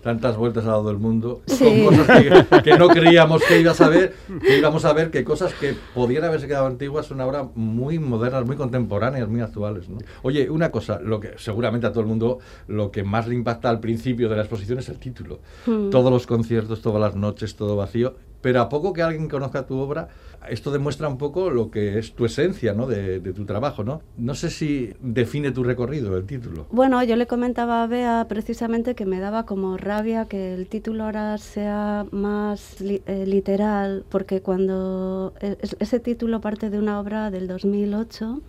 tantas 0.00 0.36
vueltas 0.36 0.62
al 0.64 0.70
lado 0.70 0.88
del 0.88 0.98
mundo 0.98 1.40
Sí. 1.46 1.82
con 1.84 1.96
cosas 1.96 2.22
que, 2.22 2.62
que 2.62 2.78
no 2.78 2.86
creíamos 2.88 3.42
que 3.42 3.58
ibas 3.58 3.80
a 3.80 3.88
ver, 3.88 4.14
que 4.40 4.58
íbamos 4.58 4.84
a 4.84 4.92
ver 4.92 5.10
que 5.10 5.24
cosas 5.24 5.52
que 5.54 5.74
podían 5.92 6.22
haberse 6.22 6.46
quedado 6.46 6.66
antiguas 6.66 7.06
son 7.06 7.20
ahora 7.20 7.48
muy 7.56 7.98
modernas, 7.98 8.46
muy 8.46 8.54
contemporáneas, 8.54 9.28
muy 9.28 9.40
actuales. 9.40 9.88
¿no? 9.88 9.98
Oye, 10.22 10.48
una 10.48 10.70
cosa, 10.70 11.00
lo 11.00 11.18
que 11.18 11.32
seguramente 11.38 11.88
a 11.88 11.90
todo 11.90 12.02
el 12.02 12.06
mundo 12.06 12.38
lo 12.68 12.92
que 12.92 13.02
más 13.02 13.26
le 13.26 13.34
impacta 13.34 13.70
al 13.70 13.80
principio 13.80 14.28
de 14.28 14.36
la 14.36 14.42
exposición 14.42 14.78
es 14.78 14.88
el 14.88 14.98
título. 15.00 15.40
Mm. 15.66 15.90
Todos 15.90 16.12
los 16.12 16.28
conciertos, 16.28 16.80
todas 16.80 17.00
las 17.00 17.16
noches, 17.16 17.56
todo 17.56 17.74
vacío. 17.74 18.14
Pero 18.40 18.60
a 18.60 18.68
poco 18.68 18.92
que 18.92 19.00
alguien 19.00 19.26
conozca 19.26 19.64
tu 19.64 19.78
obra, 19.78 20.08
esto 20.48 20.70
demuestra 20.70 21.08
un 21.08 21.18
poco 21.18 21.50
lo 21.50 21.70
que 21.70 21.98
es 21.98 22.14
tu 22.14 22.24
esencia 22.24 22.72
¿no? 22.74 22.86
de, 22.86 23.20
de 23.20 23.32
tu 23.32 23.44
trabajo. 23.44 23.84
¿no? 23.84 24.02
no 24.16 24.34
sé 24.34 24.50
si 24.50 24.92
define 25.00 25.50
tu 25.52 25.64
recorrido 25.64 26.16
el 26.16 26.24
título. 26.26 26.66
Bueno, 26.70 27.02
yo 27.04 27.16
le 27.16 27.26
comentaba 27.26 27.82
a 27.82 27.86
Bea 27.86 28.26
precisamente 28.28 28.94
que 28.94 29.06
me 29.06 29.20
daba 29.20 29.46
como 29.46 29.76
rabia 29.76 30.26
que 30.26 30.54
el 30.54 30.66
título 30.68 31.04
ahora 31.04 31.38
sea 31.38 32.06
más 32.10 32.80
li- 32.80 33.02
eh, 33.06 33.24
literal, 33.26 34.04
porque 34.08 34.40
cuando 34.42 35.32
e- 35.40 35.56
es- 35.60 35.76
ese 35.80 36.00
título 36.00 36.40
parte 36.40 36.70
de 36.70 36.78
una 36.78 37.00
obra 37.00 37.30
del 37.30 37.46
2008 37.48 38.40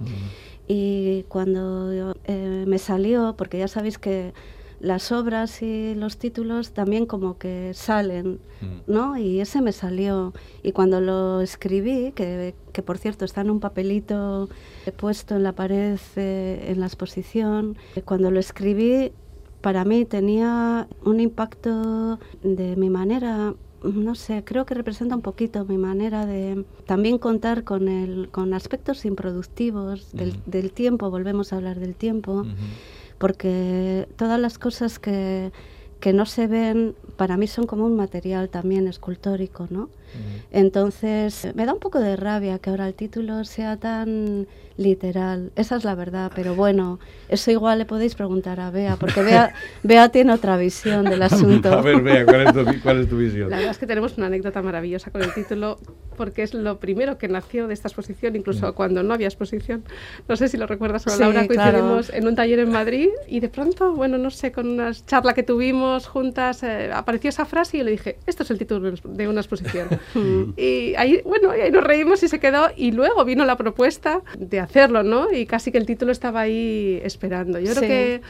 y 0.68 1.24
cuando 1.24 2.16
eh, 2.26 2.64
me 2.68 2.78
salió, 2.80 3.36
porque 3.38 3.60
ya 3.60 3.68
sabéis 3.68 3.98
que 3.98 4.34
las 4.86 5.12
obras 5.12 5.62
y 5.62 5.96
los 5.96 6.18
títulos 6.18 6.72
también 6.74 7.06
como 7.06 7.38
que 7.38 7.72
salen, 7.74 8.40
Mm. 8.62 8.92
¿no? 8.92 9.18
Y 9.18 9.42
ese 9.42 9.62
me 9.62 9.72
salió. 9.74 10.32
Y 10.64 10.72
cuando 10.72 11.02
lo 11.02 11.42
escribí, 11.42 12.12
que, 12.14 12.56
que 12.72 12.82
por 12.82 12.98
cierto 12.98 13.26
está 13.26 13.42
en 13.42 13.50
un 13.50 13.60
papelito 13.60 14.48
puesto 14.98 15.36
en 15.36 15.44
la 15.44 15.52
pared 15.54 15.98
eh, 16.16 16.68
en 16.70 16.80
la 16.80 16.86
exposición, 16.86 17.76
eh, 17.96 18.02
cuando 18.02 18.32
lo 18.32 18.40
escribí, 18.40 19.12
para 19.62 19.84
mí 19.84 20.06
tenía 20.06 20.88
un 21.04 21.20
impacto 21.20 22.20
de 22.44 22.76
mi 22.76 22.90
manera, 22.90 23.56
no 23.84 24.16
sé, 24.16 24.44
creo 24.46 24.66
que 24.66 24.74
representa 24.76 25.16
un 25.16 25.22
poquito 25.22 25.66
mi 25.66 25.78
manera 25.78 26.26
de 26.26 26.64
también 26.86 27.18
contar 27.18 27.64
con, 27.64 27.88
el, 27.88 28.30
con 28.32 28.54
aspectos 28.54 29.04
improductivos 29.06 30.12
del, 30.14 30.30
Ujú. 30.30 30.38
del 30.46 30.72
tiempo, 30.72 31.10
volvemos 31.10 31.52
a 31.52 31.58
hablar 31.58 31.80
del 31.80 31.96
tiempo 31.96 32.32
Ujú. 32.42 32.50
Porque 33.18 34.08
todas 34.18 34.40
las 34.40 34.58
cosas 34.58 35.00
que, 35.00 35.52
que 36.00 36.14
no 36.14 36.26
se 36.26 36.48
ven 36.48 36.96
para 37.18 37.38
mí 37.38 37.48
son 37.48 37.66
como 37.66 37.86
un 37.86 37.96
material 37.96 38.50
también 38.50 38.88
escultórico, 38.88 39.68
¿no? 39.70 39.90
Entonces 40.52 41.48
me 41.56 41.66
da 41.66 41.74
un 41.74 41.80
poco 41.80 42.00
de 42.00 42.16
rabia 42.16 42.60
que 42.60 42.70
ahora 42.70 42.88
el 42.88 42.94
título 42.94 43.44
sea 43.44 43.78
tan 43.78 44.48
literal, 44.78 45.52
esa 45.56 45.78
es 45.78 45.84
la 45.84 45.96
verdad, 45.96 46.32
pero 46.36 46.54
bueno, 46.56 47.00
eso 47.30 47.50
igual 47.52 47.80
le 47.80 47.86
podéis 47.86 48.14
preguntar 48.16 48.60
a 48.60 48.72
Bea, 48.72 48.98
porque 48.98 49.22
Bea, 49.24 49.54
Bea 49.84 50.10
tiene 50.10 50.34
otra 50.34 50.58
visión 50.58 51.06
del 51.06 51.22
asunto. 51.24 51.72
A 51.74 51.82
ver, 51.82 52.02
vea, 52.02 52.26
¿cuál 52.26 52.42
es 52.48 52.54
tu, 52.54 52.82
cuál 52.82 53.00
es 53.02 53.10
tu 53.10 53.18
visión? 53.20 53.50
La 53.50 53.58
verdad 53.58 53.72
es 53.72 53.78
que 53.78 53.88
tenemos 53.88 54.18
una 54.18 54.28
anécdota 54.28 54.62
maravillosa 54.62 55.12
con 55.12 55.22
el 55.22 55.34
título, 55.34 55.78
porque 56.18 56.44
es 56.44 56.54
lo 56.54 56.78
primero 56.80 57.18
que 57.18 57.28
nació 57.28 57.68
de 57.68 57.74
esta 57.74 57.88
exposición, 57.88 58.36
incluso 58.36 58.74
cuando 58.76 59.02
no 59.04 59.14
había 59.14 59.28
exposición. 59.28 59.84
No 60.28 60.36
sé 60.36 60.48
si 60.50 60.58
lo 60.58 60.68
recuerdas, 60.68 61.04
con 61.04 61.14
Sí, 61.14 61.20
Laura 61.20 61.46
claro. 61.48 61.72
coincidimos 61.80 62.10
en 62.14 62.28
un 62.28 62.36
taller 62.36 62.60
en 62.60 62.72
Madrid 62.72 63.10
y 63.28 63.40
de 63.40 63.50
pronto, 63.50 63.94
bueno, 63.94 64.18
no 64.18 64.30
sé, 64.30 64.52
con 64.52 64.68
una 64.68 64.92
charla 64.94 65.34
que 65.34 65.44
tuvimos 65.44 66.08
juntas, 66.08 66.64
eh, 66.64 66.90
apareció 66.94 67.30
esa 67.30 67.46
frase 67.46 67.78
y 67.78 67.80
yo 67.80 67.86
le 67.86 67.92
dije, 67.92 68.18
esto 68.28 68.44
es 68.44 68.52
el 68.52 68.58
título 68.58 68.92
de 69.04 69.28
una 69.28 69.42
exposición. 69.42 69.88
y 70.58 70.94
ahí, 70.96 71.22
bueno, 71.26 71.56
y 71.56 71.62
ahí 71.62 71.72
nos 71.72 71.84
reímos 71.84 72.22
y 72.24 72.28
se 72.28 72.40
quedó. 72.40 72.68
Y 72.76 72.92
luego 72.92 73.24
vino 73.26 73.46
la 73.46 73.56
propuesta 73.58 74.22
de 74.38 74.60
hacerlo, 74.66 75.04
¿no? 75.04 75.32
Y 75.32 75.46
casi 75.46 75.72
que 75.72 75.78
el 75.78 75.86
título 75.86 76.12
estaba 76.12 76.42
ahí 76.42 77.00
esperando. 77.04 77.60
Yo 77.60 77.74
Sí. 77.74 77.80
creo 77.80 77.90
que 77.90 78.22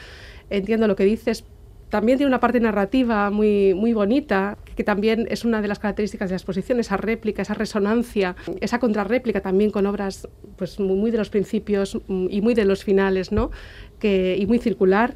entiendo 0.50 0.88
lo 0.88 0.96
que 0.96 1.04
dices, 1.06 1.44
también 1.90 2.18
tiene 2.18 2.28
una 2.30 2.40
parte 2.40 2.60
narrativa 2.60 3.30
muy, 3.30 3.74
muy 3.74 3.94
bonita, 3.94 4.58
que 4.76 4.84
también 4.84 5.28
es 5.30 5.46
una 5.46 5.62
de 5.62 5.68
las 5.68 5.80
características 5.80 6.30
de 6.30 6.34
la 6.34 6.38
exposición, 6.38 6.80
esa 6.80 6.98
réplica, 6.98 7.42
esa 7.44 7.54
resonancia, 7.54 8.36
esa 8.60 8.80
contrarréplica 8.80 9.40
también 9.42 9.72
con 9.72 9.86
obras 9.86 10.28
pues, 10.58 10.80
muy, 10.80 10.96
muy 10.98 11.12
de 11.12 11.18
los 11.20 11.30
principios 11.30 12.00
mm, 12.08 12.28
y 12.30 12.42
muy 12.42 12.54
de 12.54 12.66
los 12.66 12.84
finales, 12.84 13.32
¿no? 13.32 13.52
que, 14.00 14.36
y 14.38 14.46
muy 14.46 14.60
circular, 14.60 15.14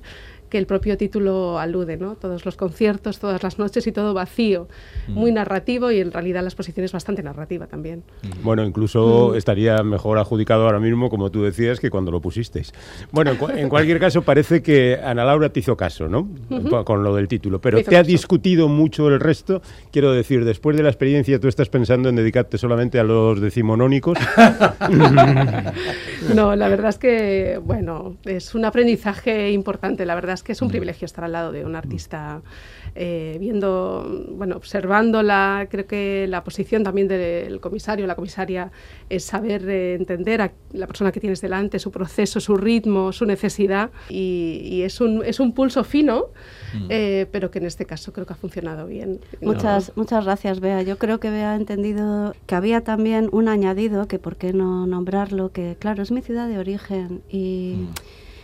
que 0.49 0.57
el 0.57 0.65
propio 0.65 0.97
título 0.97 1.59
alude, 1.59 1.97
¿no? 1.97 2.15
Todos 2.15 2.45
los 2.45 2.55
conciertos, 2.55 3.19
todas 3.19 3.41
las 3.43 3.59
noches 3.59 3.85
y 3.87 3.91
todo 3.91 4.13
vacío, 4.13 4.67
muy 5.07 5.31
narrativo 5.31 5.91
y 5.91 5.99
en 5.99 6.11
realidad 6.11 6.41
la 6.41 6.49
exposición 6.49 6.83
es 6.83 6.91
bastante 6.91 7.23
narrativa 7.23 7.67
también. 7.67 8.03
Bueno, 8.43 8.65
incluso 8.65 9.35
estaría 9.35 9.81
mejor 9.83 10.17
adjudicado 10.17 10.65
ahora 10.65 10.79
mismo, 10.79 11.09
como 11.09 11.29
tú 11.29 11.43
decías, 11.43 11.79
que 11.79 11.89
cuando 11.89 12.11
lo 12.11 12.19
pusisteis. 12.21 12.73
Bueno, 13.11 13.31
en, 13.31 13.37
cua- 13.39 13.57
en 13.57 13.69
cualquier 13.69 13.99
caso, 13.99 14.21
parece 14.23 14.61
que 14.61 14.99
Ana 15.03 15.23
Laura 15.23 15.49
te 15.49 15.59
hizo 15.59 15.77
caso, 15.77 16.07
¿no? 16.07 16.27
Con 16.83 17.03
lo 17.03 17.15
del 17.15 17.27
título. 17.27 17.59
Pero 17.61 17.77
te 17.83 17.95
ha 17.95 17.99
caso. 18.01 18.11
discutido 18.11 18.67
mucho 18.67 19.07
el 19.07 19.19
resto. 19.19 19.61
Quiero 19.91 20.11
decir, 20.11 20.45
después 20.45 20.75
de 20.77 20.83
la 20.83 20.89
experiencia, 20.89 21.39
¿tú 21.39 21.47
estás 21.47 21.69
pensando 21.69 22.09
en 22.09 22.15
dedicarte 22.15 22.57
solamente 22.57 22.99
a 22.99 23.03
los 23.03 23.39
decimonónicos? 23.41 24.17
No, 26.35 26.55
la 26.55 26.67
verdad 26.69 26.89
es 26.89 26.97
que, 26.97 27.59
bueno, 27.63 28.15
es 28.25 28.53
un 28.55 28.65
aprendizaje 28.65 29.51
importante. 29.51 30.05
La 30.05 30.15
verdad 30.15 30.33
es 30.39 30.43
que 30.43 30.53
es 30.53 30.61
un 30.61 30.69
privilegio 30.69 31.05
estar 31.05 31.23
al 31.23 31.33
lado 31.33 31.51
de 31.51 31.65
un 31.65 31.75
artista, 31.75 32.41
eh, 32.95 33.37
viendo, 33.39 34.25
bueno, 34.31 34.55
observándola. 34.55 35.67
Creo 35.69 35.85
que 35.85 36.27
la 36.27 36.43
posición 36.43 36.83
también 36.83 37.07
del 37.07 37.59
comisario, 37.59 38.07
la 38.07 38.15
comisaria, 38.15 38.71
es 39.09 39.25
saber 39.25 39.67
eh, 39.69 39.95
entender 39.95 40.41
a 40.41 40.51
la 40.71 40.87
persona 40.87 41.11
que 41.11 41.19
tienes 41.19 41.41
delante, 41.41 41.77
su 41.79 41.91
proceso, 41.91 42.39
su 42.39 42.55
ritmo, 42.55 43.11
su 43.11 43.25
necesidad. 43.25 43.91
Y, 44.09 44.61
y 44.63 44.81
es, 44.83 45.01
un, 45.01 45.23
es 45.25 45.39
un 45.39 45.53
pulso 45.53 45.83
fino, 45.83 46.27
eh, 46.89 47.27
pero 47.31 47.51
que 47.51 47.59
en 47.59 47.65
este 47.65 47.85
caso 47.85 48.13
creo 48.13 48.25
que 48.25 48.33
ha 48.33 48.37
funcionado 48.37 48.87
bien. 48.87 49.19
Muchas, 49.41 49.91
muchas 49.97 50.23
gracias, 50.23 50.61
Bea. 50.61 50.81
Yo 50.83 50.97
creo 50.97 51.19
que 51.19 51.29
Bea 51.29 51.51
ha 51.51 51.55
entendido 51.55 52.33
que 52.47 52.55
había 52.55 52.81
también 52.81 53.27
un 53.33 53.49
añadido, 53.49 54.07
que 54.07 54.19
por 54.19 54.37
qué 54.37 54.53
no 54.53 54.87
nombrarlo, 54.87 55.51
que 55.51 55.75
claro, 55.77 56.01
es 56.01 56.11
mi 56.11 56.21
ciudad 56.21 56.47
de 56.47 56.59
origen 56.59 57.21
y, 57.29 57.87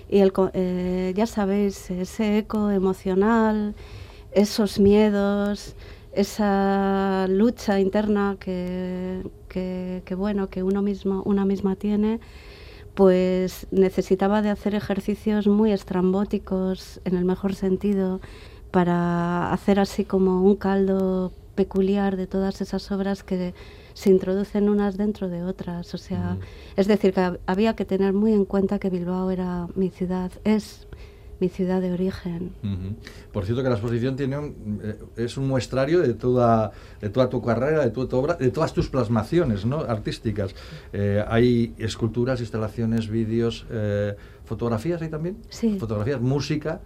y 0.09 0.19
el, 0.19 0.31
eh, 0.53 1.13
ya 1.15 1.25
sabéis, 1.25 1.89
ese 1.91 2.39
eco 2.39 2.71
emocional, 2.71 3.75
esos 4.31 4.79
miedos, 4.79 5.75
esa 6.13 7.27
lucha 7.29 7.79
interna 7.79 8.37
que, 8.39 9.23
que, 9.49 10.01
que, 10.05 10.15
bueno, 10.15 10.49
que 10.49 10.63
uno 10.63 10.81
mismo, 10.81 11.23
una 11.23 11.45
misma 11.45 11.75
tiene, 11.75 12.19
pues 12.93 13.67
necesitaba 13.71 14.41
de 14.41 14.49
hacer 14.49 14.75
ejercicios 14.75 15.47
muy 15.47 15.71
estrambóticos, 15.71 17.01
en 17.05 17.17
el 17.17 17.25
mejor 17.25 17.55
sentido, 17.55 18.21
para 18.71 19.51
hacer 19.53 19.79
así 19.79 20.05
como 20.05 20.41
un 20.43 20.55
caldo 20.55 21.31
peculiar 21.55 22.17
de 22.17 22.27
todas 22.27 22.61
esas 22.61 22.91
obras 22.91 23.23
que 23.23 23.53
se 23.95 24.09
introducen 24.11 24.67
unas 24.69 24.97
dentro 24.97 25.29
de 25.29 25.41
otras. 25.43 25.93
O 25.93 25.97
sea, 25.97 26.37
es 26.75 26.85
decir, 26.87 27.13
que 27.13 27.21
hab- 27.21 27.39
había 27.47 27.75
que 27.75 27.85
tener 27.85 28.11
muy 28.13 28.33
en 28.33 28.43
cuenta 28.45 28.77
que 28.77 28.89
Bilbao 28.89 29.31
era 29.31 29.67
mi 29.75 29.89
ciudad, 29.89 30.31
es 30.43 30.85
mi 31.39 31.49
ciudad 31.49 31.81
de 31.81 31.91
origen. 31.91 32.51
Por 33.33 33.43
cierto 33.45 33.61
que 33.63 33.69
la 33.69 33.75
exposición 33.75 34.15
tiene 34.15 34.37
un, 34.37 34.79
eh, 34.83 34.97
es 35.17 35.37
un 35.37 35.47
muestrario 35.47 35.99
de 36.01 36.13
toda, 36.13 36.71
de 37.01 37.09
toda 37.09 37.29
tu 37.29 37.41
carrera, 37.41 37.83
de 37.83 37.91
toda 37.91 38.07
tu 38.07 38.17
obra, 38.17 38.33
de 38.35 38.51
todas 38.51 38.73
tus 38.73 38.89
plasmaciones 38.89 39.65
¿no? 39.65 39.79
artísticas. 39.79 40.53
Eh, 40.93 41.23
hay 41.27 41.73
esculturas, 41.77 42.39
instalaciones, 42.41 43.09
vídeos, 43.09 43.65
eh, 43.69 44.15
fotografías 44.45 45.01
ahí 45.01 45.09
también. 45.09 45.37
Sí. 45.49 45.77
Fotografías, 45.79 46.21
música. 46.21 46.81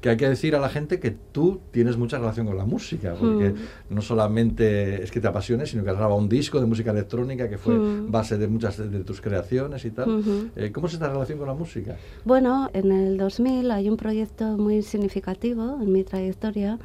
Que 0.00 0.10
hay 0.10 0.16
que 0.16 0.28
decir 0.28 0.54
a 0.54 0.60
la 0.60 0.68
gente 0.68 1.00
que 1.00 1.10
tú 1.10 1.60
tienes 1.72 1.96
mucha 1.96 2.18
relación 2.18 2.46
con 2.46 2.56
la 2.56 2.64
música, 2.64 3.14
porque 3.18 3.50
Mm. 3.50 3.94
no 3.94 4.00
solamente 4.00 5.02
es 5.02 5.10
que 5.10 5.20
te 5.20 5.26
apasione, 5.26 5.66
sino 5.66 5.82
que 5.82 5.90
has 5.90 5.96
grabado 5.96 6.18
un 6.18 6.28
disco 6.28 6.60
de 6.60 6.66
música 6.66 6.92
electrónica 6.92 7.48
que 7.48 7.58
fue 7.58 7.74
Mm. 7.74 8.10
base 8.10 8.38
de 8.38 8.46
muchas 8.46 8.76
de, 8.78 8.88
de 8.88 9.02
tus 9.04 9.20
creaciones 9.20 9.84
y 9.84 9.90
tal. 9.90 10.08
Ujú. 10.20 10.48
Eh, 10.54 10.70
¿Cómo 10.72 10.86
es 10.86 10.92
esta 10.94 11.08
relación 11.08 11.38
con 11.38 11.48
la 11.48 11.54
música? 11.54 11.96
Bueno, 12.24 12.70
en 12.74 12.92
el 12.92 13.16
2000 13.18 13.70
hay 13.72 13.88
un 13.88 13.96
proyecto 13.96 14.44
muy 14.56 14.82
significativo 14.82 15.78
en 15.82 15.90
mi 15.92 16.04
trayectoria. 16.04 16.78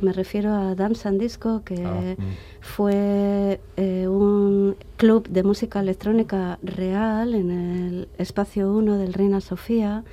Me 0.00 0.12
refiero 0.12 0.52
a 0.52 0.74
Dance 0.74 1.08
and 1.08 1.20
Disco, 1.20 1.62
que 1.64 1.84
Ah, 1.84 2.14
mm. 2.18 2.22
fue 2.60 3.60
eh, 3.76 4.08
un 4.08 4.76
club 4.96 5.28
de 5.28 5.42
música 5.42 5.80
electrónica 5.80 6.58
real 6.62 7.34
en 7.34 7.50
el 7.50 8.08
espacio 8.18 8.72
1 8.72 8.98
del 8.98 9.12
Reina 9.14 9.40
Sofía. 9.40 10.04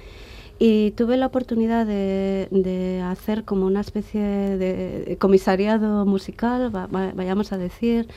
Y 0.65 0.91
tuve 0.91 1.17
la 1.17 1.25
oportunidad 1.25 1.85
de, 1.85 2.47
de 2.51 3.01
hacer 3.01 3.43
como 3.43 3.65
una 3.65 3.81
especie 3.81 4.21
de 4.21 5.17
comisariado 5.19 6.05
musical, 6.05 6.73
va- 6.73 6.87
va- 6.87 7.11
vayamos 7.13 7.51
a 7.51 7.57
decir, 7.57 8.07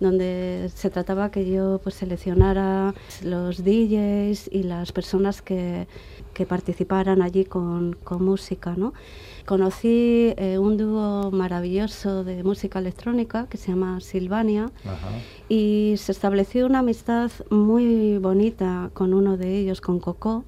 donde 0.00 0.70
se 0.74 0.88
trataba 0.88 1.30
que 1.30 1.42
yo 1.50 1.78
pues 1.82 1.96
seleccionara 1.96 2.94
los 3.22 3.62
DJs 3.62 4.48
y 4.50 4.62
las 4.62 4.92
personas 4.92 5.42
que, 5.42 5.86
que 6.32 6.46
participaran 6.46 7.20
allí 7.20 7.44
con, 7.44 7.94
con 8.02 8.24
música, 8.24 8.74
¿no? 8.78 8.94
Conocí 9.44 10.32
eh, 10.38 10.56
un 10.58 10.78
dúo 10.78 11.30
maravilloso 11.32 12.24
de 12.24 12.42
música 12.44 12.78
electrónica 12.78 13.46
que 13.50 13.58
se 13.58 13.72
llama 13.72 14.00
Silvania 14.00 14.70
Ajá. 14.86 15.08
y 15.50 15.96
se 15.98 16.12
estableció 16.12 16.64
una 16.64 16.78
amistad 16.78 17.30
muy 17.50 18.16
bonita 18.16 18.88
con 18.94 19.12
uno 19.12 19.36
de 19.36 19.58
ellos, 19.58 19.82
con 19.82 19.98
Coco, 20.00 20.44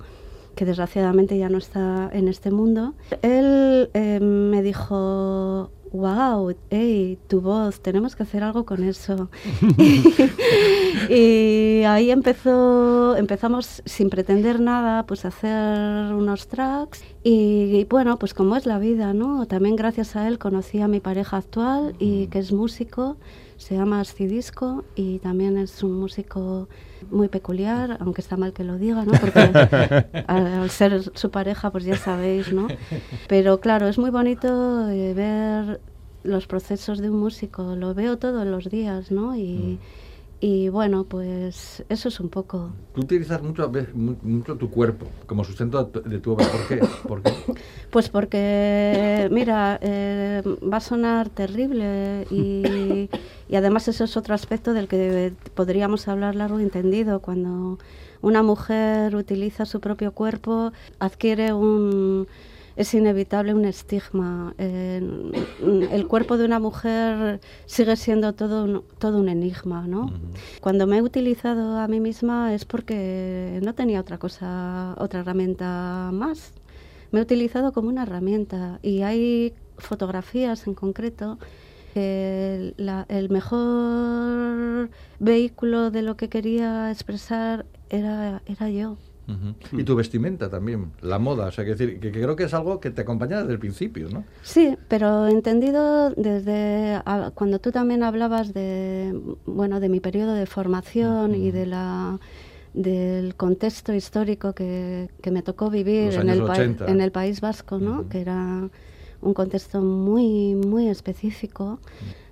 que 0.55 0.65
desgraciadamente 0.65 1.39
ya 1.39 1.49
no 1.49 1.59
está 1.59 2.11
en 2.13 2.29
este 2.29 2.51
mundo. 2.51 2.95
Él 3.23 3.91
eh, 3.95 4.21
me 4.21 4.63
dijo, 4.63 5.71
wow, 5.93 6.55
hey, 6.71 7.19
tu 7.29 7.41
voz, 7.41 7.81
tenemos 7.81 8.17
que 8.17 8.23
hacer 8.23 8.43
algo 8.43 8.65
con 8.65 8.83
eso. 8.83 9.31
y 11.09 11.83
ahí 11.85 12.11
empezó, 12.11 13.17
empezamos 13.17 13.83
sin 13.85 14.11
pretender 14.11 14.61
nada, 14.61 15.07
pues 15.07 15.25
a 15.25 15.29
hacer 15.29 16.15
unos 16.15 16.49
tracks 16.49 17.05
y, 17.23 17.77
y 17.77 17.85
bueno, 17.85 18.19
pues 18.19 18.35
como 18.35 18.57
es 18.57 18.67
la 18.67 18.79
vida, 18.79 19.13
¿no? 19.13 19.47
También 19.47 19.77
gracias 19.77 20.17
a 20.17 20.27
él 20.29 20.39
conocí 20.39 20.81
a 20.81 20.89
mi 20.89 21.01
pareja 21.01 21.37
actual 21.37 21.95
y 21.99 22.27
que 22.29 22.39
es 22.39 22.53
músico, 22.53 23.17
se 23.57 23.75
llama 23.77 24.01
Ascidisco 24.01 24.85
y 24.97 25.19
también 25.21 25.57
es 25.59 25.83
un 25.83 25.93
músico 25.99 26.69
muy 27.11 27.29
peculiar, 27.29 27.97
aunque 28.01 28.21
está 28.21 28.37
mal 28.37 28.53
que 28.53 28.65
lo 28.65 28.77
diga, 28.79 29.05
¿no? 29.05 29.13
Porque 29.13 29.41
al, 30.27 30.47
al 30.47 30.71
ser 30.71 31.03
su 31.17 31.31
pareja, 31.31 31.71
pues 31.71 31.85
ya 31.85 31.97
sabéis, 31.97 32.53
¿no? 32.53 32.69
Pero 33.29 33.61
claro, 33.61 33.89
es 33.89 33.99
muy 33.99 34.11
bonito 34.11 34.89
eh, 34.91 35.15
ver 35.15 35.81
los 36.25 36.47
procesos 36.47 36.99
de 37.01 37.11
un 37.11 37.19
músico, 37.19 37.75
lo 37.77 37.95
veo 37.95 38.19
todos 38.19 38.47
los 38.47 38.71
días, 38.71 39.11
¿no? 39.11 39.37
Y, 39.37 39.79
y 40.41 40.69
bueno, 40.69 41.05
pues 41.05 41.85
eso 41.89 42.09
es 42.09 42.21
un 42.21 42.29
poco. 42.29 42.71
Tú 42.95 43.01
utilizas 43.03 43.43
mucho, 43.43 43.71
mucho 44.23 44.57
tu 44.57 44.71
cuerpo 44.71 45.07
como 45.27 45.45
sustento 45.45 45.83
de 45.85 45.91
tu- 46.01 46.09
de 46.09 46.19
tu 46.19 46.33
obra. 46.33 46.45
¿Por 46.47 46.69
qué? 46.69 46.85
¿Por 47.09 47.23
qué? 47.23 47.31
Pues 47.91 48.09
porque, 48.09 49.29
mira, 49.31 49.79
eh, 49.83 50.43
va 50.73 50.79
a 50.79 50.81
sonar 50.81 51.29
terrible 51.29 52.27
y, 52.31 53.09
y 53.53 53.57
además 53.57 53.87
eso 53.87 54.05
es 54.05 54.17
otro 54.17 54.35
aspecto 54.35 54.73
del 54.73 54.89
que 54.89 55.35
podríamos 55.55 56.09
hablar 56.09 56.35
largo 56.35 56.59
y 56.59 56.63
entendido. 56.63 57.21
Cuando 57.21 57.79
una 58.23 58.43
mujer 58.43 59.15
utiliza 59.15 59.67
su 59.67 59.79
propio 59.79 60.13
cuerpo, 60.13 60.73
adquiere 60.99 61.53
un... 61.53 62.27
Es 62.77 62.95
inevitable 62.95 63.53
un 63.53 63.67
estigma. 63.67 64.55
Eh, 64.57 65.03
el 65.91 66.07
cuerpo 66.07 66.39
de 66.39 66.47
una 66.47 66.61
mujer 66.61 67.41
sigue 67.67 67.95
siendo 67.97 68.33
todo 68.33 68.65
un, 68.65 68.85
todo 68.99 69.19
un 69.19 69.29
enigma, 69.29 69.87
¿no? 69.87 70.11
Cuando 70.63 70.87
me 70.87 70.97
he 70.97 71.03
utilizado 71.03 71.77
a 71.79 71.87
mí 71.89 72.01
misma 72.01 72.55
es 72.55 72.65
porque 72.65 73.61
no 73.63 73.75
tenía 73.75 74.01
otra 74.01 74.17
cosa, 74.17 74.95
otra 74.97 75.21
herramienta 75.21 76.09
más 76.11 76.55
me 77.11 77.19
he 77.21 77.23
utilizado 77.23 77.73
como 77.75 77.91
una 77.91 78.05
herramienta 78.05 78.79
y 78.83 79.03
hay 79.03 79.53
fotografías 79.77 80.67
en 80.67 80.73
concreto 80.73 81.39
que 81.93 82.75
la- 82.77 83.07
el 83.09 83.29
mejor 83.31 84.91
vehículo 85.19 85.91
de 85.91 86.03
lo 86.03 86.17
que 86.17 86.29
quería 86.29 86.91
expresar 86.91 87.67
era, 87.91 88.43
era 88.47 88.71
yo. 88.71 88.97
Ujú. 89.29 89.79
Y 89.81 89.85
tu 89.85 89.95
vestimenta 89.95 90.51
también, 90.51 90.91
la 91.01 91.19
moda, 91.21 91.47
o 91.47 91.53
sea, 91.53 91.65
que, 91.65 91.71
decir, 91.71 92.01
que, 92.01 92.11
que 92.11 92.21
creo 92.21 92.35
que 92.35 92.45
es 92.45 92.55
algo 92.55 92.81
que 92.81 92.91
te 92.91 93.03
acompaña 93.03 93.39
desde 93.41 93.53
el 93.53 93.59
principio, 93.61 94.09
¿no? 94.11 94.25
Sí, 94.43 94.77
pero 94.89 95.29
entendido 95.29 96.11
desde 96.11 97.01
a- 97.05 97.31
cuando 97.33 97.61
tú 97.61 97.71
también 97.71 98.03
hablabas 98.03 98.53
de 98.53 99.17
bueno 99.47 99.79
de 99.79 99.89
mi 99.89 100.01
periodo 100.01 100.35
de 100.35 100.47
formación 100.47 101.35
y 101.37 101.51
de 101.53 101.67
la 101.67 102.19
del 102.75 103.35
contexto 103.37 103.93
histórico 103.93 104.55
que, 104.55 105.09
que 105.23 105.31
me 105.31 105.43
tocó 105.43 105.71
vivir 105.71 106.15
en 106.15 106.23
el, 106.23 106.31
años 106.31 106.47
pa- 106.49 106.55
80. 106.55 106.87
en 106.91 107.01
el 107.01 107.13
País 107.13 107.41
Vasco, 107.41 107.79
¿no? 107.79 108.01
Ujú. 108.01 108.09
Que 108.09 108.21
era 108.23 108.69
un 109.23 109.35
contexto 109.35 109.81
muy 109.81 110.55
muy 110.55 110.89
específico. 110.89 111.79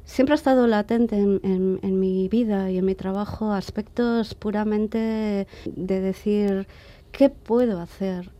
Siempre 0.04 0.34
ha 0.34 0.36
estado 0.36 0.66
latente 0.66 1.16
en, 1.16 1.40
en- 1.44 1.78
en 1.82 2.00
mi 2.00 2.28
vida 2.28 2.70
y 2.70 2.78
en 2.78 2.84
mi 2.84 2.94
trabajo 2.96 3.52
aspectos 3.52 4.34
puramente 4.34 5.46
de 5.66 6.00
decir 6.00 6.66
qué 7.12 7.28
puedo 7.30 7.80
hacer 7.80 8.30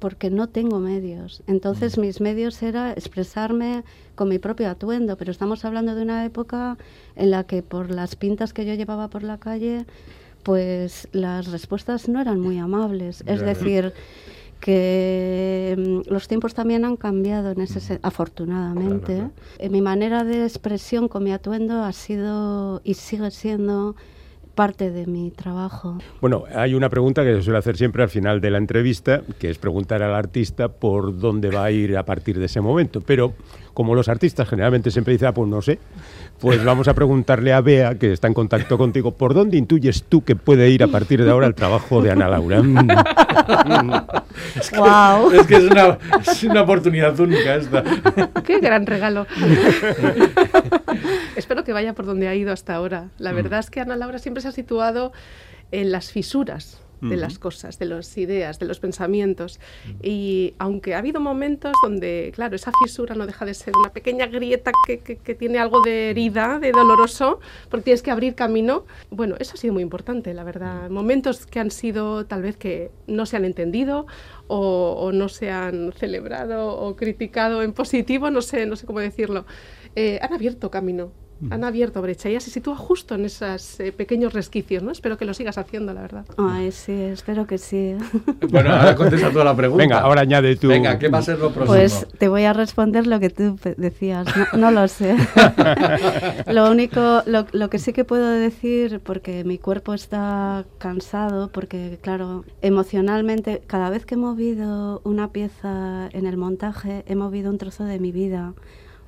porque 0.00 0.30
no 0.30 0.48
tengo 0.48 0.80
medios. 0.80 1.42
Entonces 1.46 1.98
mis 1.98 2.20
medios 2.20 2.62
era 2.62 2.92
expresarme 2.92 3.84
con 4.14 4.28
mi 4.28 4.38
propio 4.38 4.68
atuendo, 4.70 5.16
pero 5.16 5.30
estamos 5.30 5.64
hablando 5.64 5.94
de 5.94 6.02
una 6.02 6.24
época 6.24 6.78
en 7.16 7.30
la 7.30 7.44
que 7.44 7.62
por 7.62 7.90
las 7.94 8.16
pintas 8.16 8.52
que 8.52 8.64
yo 8.64 8.74
llevaba 8.74 9.08
por 9.08 9.22
la 9.22 9.38
calle, 9.38 9.84
pues 10.42 11.06
las 11.12 11.50
respuestas 11.52 12.08
no 12.08 12.20
eran 12.20 12.40
muy 12.40 12.58
amables. 12.58 13.22
Es 13.26 13.40
decir, 13.46 13.92
que 14.60 15.74
mm, 16.06 16.12
los 16.12 16.28
tiempos 16.28 16.54
también 16.54 16.84
han 16.84 16.96
cambiado 16.96 17.50
en 17.50 17.60
ese 17.60 17.80
se- 17.80 17.98
afortunadamente. 18.02 19.14
Claro, 19.16 19.30
Eh, 19.58 19.68
mi 19.70 19.80
manera 19.80 20.24
de 20.24 20.44
expresión 20.44 21.08
con 21.08 21.24
mi 21.24 21.32
atuendo 21.32 21.82
ha 21.82 21.92
sido 21.92 22.80
y 22.84 22.94
sigue 22.94 23.30
siendo 23.30 23.96
parte 24.54 24.90
de 24.90 25.06
mi 25.06 25.30
trabajo. 25.30 25.98
Bueno, 26.20 26.44
hay 26.54 26.74
una 26.74 26.90
pregunta 26.90 27.24
que 27.24 27.34
se 27.36 27.42
suele 27.42 27.58
hacer 27.58 27.76
siempre 27.78 28.02
al 28.02 28.10
final 28.10 28.40
de 28.40 28.50
la 28.50 28.58
entrevista, 28.58 29.22
que 29.38 29.48
es 29.48 29.58
preguntar 29.58 30.02
al 30.02 30.14
artista 30.14 30.68
por 30.68 31.18
dónde 31.18 31.50
va 31.50 31.64
a 31.64 31.70
ir 31.70 31.96
a 31.96 32.04
partir 32.04 32.38
de 32.38 32.44
ese 32.46 32.60
momento. 32.60 33.00
Pero 33.00 33.32
como 33.72 33.94
los 33.94 34.08
artistas 34.08 34.48
generalmente 34.48 34.90
siempre 34.90 35.12
dicen, 35.12 35.28
ah, 35.28 35.32
pues 35.34 35.48
no 35.48 35.62
sé, 35.62 35.78
pues 36.40 36.64
vamos 36.64 36.88
a 36.88 36.94
preguntarle 36.94 37.52
a 37.52 37.60
Bea, 37.60 37.96
que 37.96 38.12
está 38.12 38.26
en 38.26 38.34
contacto 38.34 38.78
contigo, 38.78 39.12
¿por 39.12 39.34
dónde 39.34 39.58
intuyes 39.58 40.04
tú 40.04 40.24
que 40.24 40.36
puede 40.36 40.70
ir 40.70 40.82
a 40.82 40.88
partir 40.88 41.22
de 41.22 41.30
ahora 41.30 41.46
el 41.46 41.54
trabajo 41.54 42.00
de 42.00 42.10
Ana 42.10 42.28
Laura? 42.28 42.62
Mm. 42.62 42.76
¡Wow! 44.76 45.32
Es 45.32 45.46
que 45.46 45.56
es 45.56 45.64
una, 45.64 45.98
es 46.20 46.44
una 46.44 46.62
oportunidad 46.62 47.18
única 47.20 47.56
esta. 47.56 47.84
¡Qué 48.44 48.58
gran 48.58 48.86
regalo! 48.86 49.26
Espero 51.36 51.62
que 51.62 51.74
vaya 51.74 51.94
por 51.94 52.06
donde 52.06 52.28
ha 52.28 52.34
ido 52.34 52.52
hasta 52.52 52.74
ahora. 52.74 53.10
La 53.18 53.32
verdad 53.32 53.60
es 53.60 53.70
que 53.70 53.80
Ana 53.80 53.96
Laura 53.96 54.18
siempre 54.18 54.40
se 54.40 54.48
ha 54.48 54.52
situado 54.52 55.12
en 55.72 55.92
las 55.92 56.10
fisuras 56.10 56.80
de 57.00 57.16
las 57.16 57.38
cosas, 57.38 57.78
de 57.78 57.86
las 57.86 58.16
ideas, 58.18 58.58
de 58.58 58.66
los 58.66 58.78
pensamientos. 58.80 59.58
Y 60.02 60.54
aunque 60.58 60.94
ha 60.94 60.98
habido 60.98 61.20
momentos 61.20 61.72
donde, 61.82 62.30
claro, 62.34 62.56
esa 62.56 62.72
fisura 62.84 63.14
no 63.14 63.26
deja 63.26 63.44
de 63.46 63.54
ser 63.54 63.72
una 63.78 63.90
pequeña 63.92 64.26
grieta 64.26 64.70
que, 64.86 64.98
que- 64.98 65.16
que 65.16 65.34
tiene 65.34 65.58
algo 65.58 65.80
de 65.82 66.10
herida, 66.10 66.58
de 66.58 66.72
doloroso, 66.72 67.40
porque 67.70 67.84
tienes 67.84 68.02
que 68.02 68.10
abrir 68.10 68.34
camino, 68.34 68.84
bueno, 69.10 69.36
eso 69.38 69.54
ha 69.54 69.56
sido 69.56 69.72
muy 69.74 69.82
importante, 69.82 70.34
la 70.34 70.44
verdad. 70.44 70.90
Momentos 70.90 71.46
que 71.46 71.58
han 71.60 71.70
sido 71.70 72.26
tal 72.26 72.42
vez 72.42 72.56
que 72.56 72.90
no 73.06 73.24
se 73.26 73.36
han 73.36 73.44
entendido 73.44 74.06
o, 74.46 74.92
o 75.00 75.12
no 75.12 75.28
se 75.28 75.50
han 75.50 75.92
celebrado 75.92 76.68
o 76.76 76.96
criticado 76.96 77.62
en 77.62 77.72
positivo, 77.72 78.30
no 78.30 78.42
sé, 78.42 78.66
no 78.66 78.76
sé 78.76 78.86
cómo 78.86 79.00
decirlo, 79.00 79.46
eh, 79.96 80.18
han 80.22 80.32
abierto 80.34 80.70
camino. 80.70 81.12
Han 81.50 81.64
abierto 81.64 82.02
brecha. 82.02 82.28
Ella 82.28 82.40
se 82.40 82.50
sitúa 82.50 82.76
justo 82.76 83.14
en 83.14 83.24
esos 83.24 83.80
eh, 83.80 83.92
pequeños 83.92 84.32
resquicios, 84.34 84.82
¿no? 84.82 84.90
Espero 84.90 85.16
que 85.16 85.24
lo 85.24 85.32
sigas 85.32 85.56
haciendo, 85.56 85.94
la 85.94 86.02
verdad. 86.02 86.24
Ay, 86.36 86.70
sí, 86.70 86.92
espero 86.92 87.46
que 87.46 87.58
sí. 87.58 87.96
Bueno, 88.50 88.74
ahora 88.74 88.94
contesta 88.94 89.30
toda 89.30 89.44
la 89.44 89.54
pregunta. 89.54 89.82
Venga, 89.82 90.00
ahora 90.00 90.22
añade 90.22 90.56
tú. 90.56 90.68
Venga, 90.68 90.98
¿qué 90.98 91.08
va 91.08 91.18
a 91.18 91.22
ser 91.22 91.38
lo 91.38 91.50
próximo? 91.50 91.66
Pues 91.66 92.06
te 92.18 92.28
voy 92.28 92.44
a 92.44 92.52
responder 92.52 93.06
lo 93.06 93.20
que 93.20 93.30
tú 93.30 93.58
decías. 93.76 94.26
No, 94.52 94.58
no 94.58 94.70
lo 94.70 94.88
sé. 94.88 95.16
lo 96.46 96.70
único, 96.70 97.22
lo, 97.26 97.46
lo 97.52 97.70
que 97.70 97.78
sí 97.78 97.92
que 97.92 98.04
puedo 98.04 98.28
decir, 98.28 99.00
porque 99.00 99.44
mi 99.44 99.58
cuerpo 99.58 99.94
está 99.94 100.64
cansado, 100.78 101.50
porque 101.52 101.98
claro, 102.02 102.44
emocionalmente, 102.60 103.62
cada 103.66 103.90
vez 103.90 104.04
que 104.04 104.14
he 104.14 104.18
movido 104.18 105.00
una 105.04 105.32
pieza 105.32 106.08
en 106.12 106.26
el 106.26 106.36
montaje, 106.36 107.04
he 107.06 107.14
movido 107.14 107.50
un 107.50 107.58
trozo 107.58 107.84
de 107.84 107.98
mi 107.98 108.12
vida, 108.12 108.54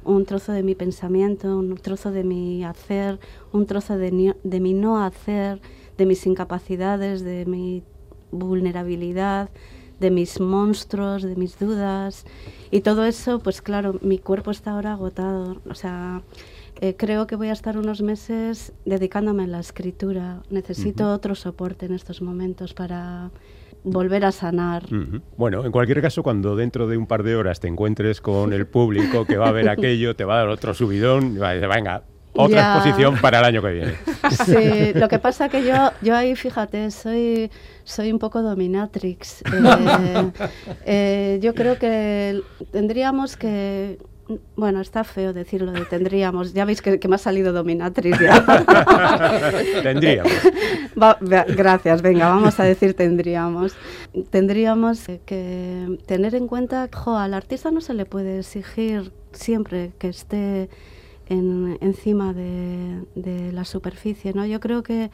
un 0.05 0.25
trozo 0.25 0.53
de 0.53 0.63
mi 0.63 0.75
pensamiento, 0.75 1.57
un 1.59 1.75
trozo 1.77 2.11
de 2.11 2.25
mi 2.25 2.65
hacer, 2.65 3.19
un 3.53 3.67
trozo 3.67 3.97
de, 3.97 4.11
ni- 4.13 4.35
de 4.43 4.61
mi 4.61 4.75
no 4.75 5.03
hacer, 5.05 5.61
de 5.99 6.07
mis 6.07 6.27
incapacidades, 6.27 7.23
de 7.23 7.45
mi 7.47 7.83
vulnerabilidad, 8.31 9.51
de 10.01 10.11
mis 10.11 10.41
monstruos, 10.41 11.23
de 11.23 11.37
mis 11.37 11.59
dudas. 11.59 12.25
Y 12.71 12.81
todo 12.81 13.05
eso, 13.05 13.39
pues 13.39 13.63
claro, 13.63 13.99
mi 14.03 14.19
cuerpo 14.19 14.51
está 14.51 14.73
ahora 14.73 14.93
agotado. 14.95 15.61
O 15.71 15.75
sea, 15.75 16.23
eh, 16.81 16.97
creo 16.97 17.27
que 17.27 17.37
voy 17.37 17.49
a 17.49 17.53
estar 17.53 17.79
unos 17.79 18.03
meses 18.03 18.73
dedicándome 18.85 19.45
a 19.45 19.47
la 19.47 19.61
escritura. 19.61 20.43
Necesito 20.51 21.13
otro 21.13 21.35
soporte 21.35 21.87
en 21.87 21.95
estos 21.95 22.21
momentos 22.23 22.75
para 22.75 23.31
volver 23.85 24.25
a 24.25 24.33
sanar. 24.33 24.85
Bueno, 25.37 25.65
en 25.65 25.73
cualquier 25.73 26.01
caso, 26.03 26.23
cuando 26.23 26.55
dentro 26.57 26.87
de 26.87 26.97
un 26.97 27.07
par 27.07 27.23
de 27.23 27.37
horas 27.37 27.61
te 27.61 27.69
encuentres 27.69 28.21
con 28.21 28.53
el 28.53 28.67
público 28.67 29.25
que 29.25 29.37
va 29.37 29.49
a 29.49 29.53
ver 29.53 29.69
aquello, 29.69 30.15
te 30.17 30.25
va 30.25 30.35
a 30.35 30.39
dar 30.39 30.49
otro 30.49 30.75
subidón 30.75 31.35
y 31.37 31.39
va 31.39 31.51
a 31.51 31.55
decir, 31.55 31.69
venga, 31.69 32.03
otra 32.35 32.57
Ya. 32.57 32.75
exposición 32.77 33.17
para 33.21 33.41
el 33.41 33.45
año 33.45 33.63
que 33.63 33.73
viene. 33.73 33.95
Sí, 34.47 34.93
lo 34.95 35.09
que 35.09 35.19
pasa 35.19 35.49
que 35.51 35.65
yo, 35.65 35.91
yo 36.01 36.17
ahí, 36.17 36.35
fíjate, 36.37 36.91
soy, 36.91 37.51
soy 37.85 38.11
un 38.13 38.19
poco 38.19 38.41
dominatrix. 38.41 39.43
Eh, 39.53 40.31
eh, 40.87 41.39
yo 41.43 41.55
creo 41.55 41.79
que 41.79 42.41
tendríamos 42.71 43.37
que... 43.37 43.99
Bueno, 44.57 44.81
está 44.81 45.05
feo 45.05 45.33
decirlo 45.33 45.73
de 45.73 45.85
tendríamos. 45.85 46.53
Ya 46.55 46.65
veis 46.65 46.81
que, 46.83 46.99
que 47.01 47.09
me 47.09 47.15
ha 47.17 47.19
salido 47.19 47.53
dominatrix 47.53 48.19
ya. 48.21 48.45
Tendríamos. 49.83 50.33
Va- 51.01 51.19
va- 51.23 51.45
gracias, 51.45 52.03
venga, 52.03 52.29
vamos 52.29 52.59
a 52.61 52.65
decir 52.65 52.95
tendríamos. 52.95 53.75
Tendríamos 54.31 55.07
que 55.27 55.99
tener 56.07 56.35
en 56.35 56.47
cuenta 56.49 56.89
que 56.89 56.97
jo, 56.99 57.17
al 57.17 57.35
artista 57.35 57.71
no 57.71 57.81
se 57.81 57.95
le 57.95 58.05
puede 58.07 58.39
exigir 58.41 59.13
siempre 59.33 59.93
que 59.99 60.09
esté 60.09 60.69
en- 61.29 61.79
encima 61.81 62.33
de, 62.35 63.03
de 63.15 63.53
la 63.53 63.65
superficie, 63.65 64.33
¿no? 64.35 64.45
Yo 64.47 64.61
creo 64.61 64.83
que, 64.83 65.11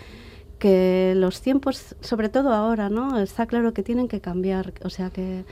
que 0.59 1.12
los 1.16 1.40
tiempos, 1.42 1.94
sobre 2.00 2.28
todo 2.28 2.52
ahora, 2.52 2.88
¿no? 2.88 3.20
Está 3.20 3.46
claro 3.46 3.72
que 3.72 3.83
tienen 3.83 4.09
que 4.09 4.20
cambiar, 4.20 4.72
o 4.83 4.90
sea, 4.90 5.11
que, 5.11 5.44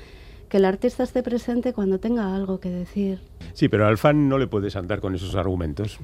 que 0.48 0.58
el 0.58 0.64
artista 0.64 1.02
esté 1.02 1.22
presente 1.22 1.72
cuando 1.72 1.98
tenga 1.98 2.34
algo 2.34 2.60
que 2.60 2.70
decir. 2.70 3.20
Sí, 3.52 3.68
pero 3.68 3.86
al 3.86 3.98
fan 3.98 4.28
no 4.28 4.38
le 4.38 4.46
puedes 4.46 4.76
andar 4.76 5.00
con 5.00 5.14
esos 5.14 5.34
argumentos. 5.34 5.98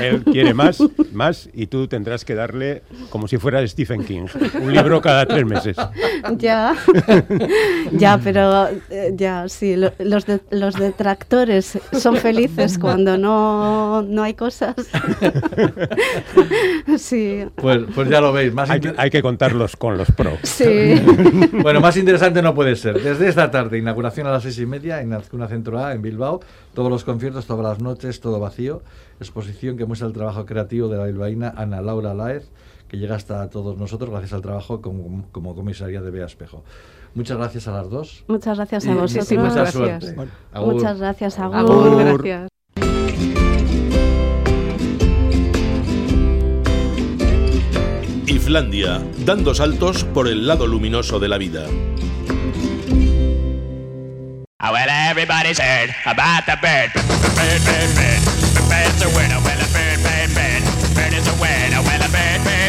Él 0.00 0.22
quiere 0.24 0.54
más, 0.54 0.78
más, 1.12 1.48
y 1.52 1.66
tú 1.66 1.86
tendrás 1.88 2.24
que 2.24 2.34
darle 2.34 2.82
como 3.10 3.26
si 3.28 3.38
fuera 3.38 3.66
Stephen 3.66 4.04
King, 4.04 4.26
un 4.60 4.72
libro 4.72 5.00
cada 5.00 5.26
tres 5.26 5.44
meses. 5.44 5.76
Ya, 6.38 6.74
ya, 7.92 8.18
pero 8.22 8.68
eh, 8.90 9.12
ya, 9.16 9.48
sí, 9.48 9.76
lo- 9.76 9.92
los, 9.98 10.26
de- 10.26 10.40
los 10.50 10.74
detractores 10.76 11.78
son 11.92 12.16
felices 12.16 12.78
cuando 12.78 13.18
no, 13.18 14.02
no 14.02 14.22
hay 14.22 14.34
cosas. 14.34 14.76
Sí, 16.98 17.44
Pues, 17.56 17.80
pues 17.94 18.08
ya 18.08 18.20
lo 18.20 18.32
veis. 18.32 18.52
Más 18.52 18.68
Hay 18.70 18.80
que, 18.80 18.88
inter- 18.88 19.00
hay 19.00 19.10
que 19.10 19.22
contarlos 19.22 19.76
con 19.76 19.96
los 19.98 20.10
pros. 20.12 20.38
sí. 20.42 20.94
Bueno, 21.62 21.80
más 21.80 21.96
interesante 21.96 22.42
no 22.42 22.54
puede 22.54 22.76
ser. 22.76 23.00
Desde 23.02 23.28
esta 23.28 23.50
tarde, 23.50 23.78
inauguración 23.78 24.26
a 24.26 24.30
las 24.30 24.42
seis 24.42 24.58
y 24.58 24.66
media 24.66 25.00
en 25.00 25.12
Azcuna 25.12 25.48
Centro 25.48 25.78
A, 25.78 25.92
en 25.92 26.02
Bilbao. 26.02 26.40
Todos 26.74 26.90
los 26.90 27.04
conciertos, 27.04 27.46
todas 27.46 27.64
las 27.64 27.80
noches, 27.80 28.20
todo 28.20 28.40
vacío. 28.40 28.82
Exposición 29.22 29.76
que 29.76 29.86
muestra 29.86 30.06
el 30.08 30.12
trabajo 30.14 30.44
creativo 30.46 30.88
de 30.88 30.98
la 30.98 31.04
bilbaína 31.06 31.54
Ana 31.56 31.80
Laura 31.80 32.12
Laez, 32.14 32.50
que 32.88 32.98
llega 32.98 33.14
hasta 33.16 33.48
todos 33.50 33.78
nosotros 33.78 34.10
gracias 34.10 34.32
al 34.34 34.42
trabajo 34.42 34.80
como, 34.82 35.24
como 35.32 35.54
comisaría 35.54 36.00
de 36.02 36.10
Bea 36.10 36.26
Espejo. 36.26 36.62
Muchas 37.14 37.36
gracias 37.38 37.68
a 37.68 37.72
las 37.72 37.90
dos. 37.90 38.24
Muchas 38.28 38.56
gracias 38.56 38.84
Y- 38.84 38.88
a 38.88 38.92
y 38.92 38.94
vosotros. 38.94 39.30
muchas 39.30 39.38
mucha 39.44 39.54
gracias. 39.80 40.04
suerte. 40.14 40.32
Agur. 40.52 40.74
Muchas 40.74 40.98
gracias, 40.98 41.38
Agur. 41.38 41.56
Agur, 41.56 42.22
gracias. 42.22 42.48
Islandia, 48.26 49.02
dando 49.24 49.54
saltos 49.54 50.04
por 50.04 50.28
el 50.28 50.46
lado 50.46 50.66
luminoso 50.66 51.18
de 51.18 51.28
la 51.28 51.38
vida. 51.38 51.66
Oh, 54.64 54.70
well, 54.72 54.88
everybody's 55.10 55.58
heard 55.58 55.90
about 56.06 56.44
the 56.46 56.56
bird. 56.62 56.92
Bird, 56.94 57.64
bird, 57.64 57.96
bird. 57.96 58.21
The 58.92 59.06
bird's 59.06 59.14
a 59.14 59.16
winner. 59.16 59.40
Well, 59.40 59.56
a 59.56 59.68
bird, 59.72 59.98
bird, 60.04 60.30
bird. 60.36 60.62
Bird 60.94 61.14
is 61.14 61.26
a 61.26 61.34
winner. 61.40 61.80
Well, 61.80 62.02
a 62.02 62.10
bird, 62.12 62.40
bird, 62.44 62.61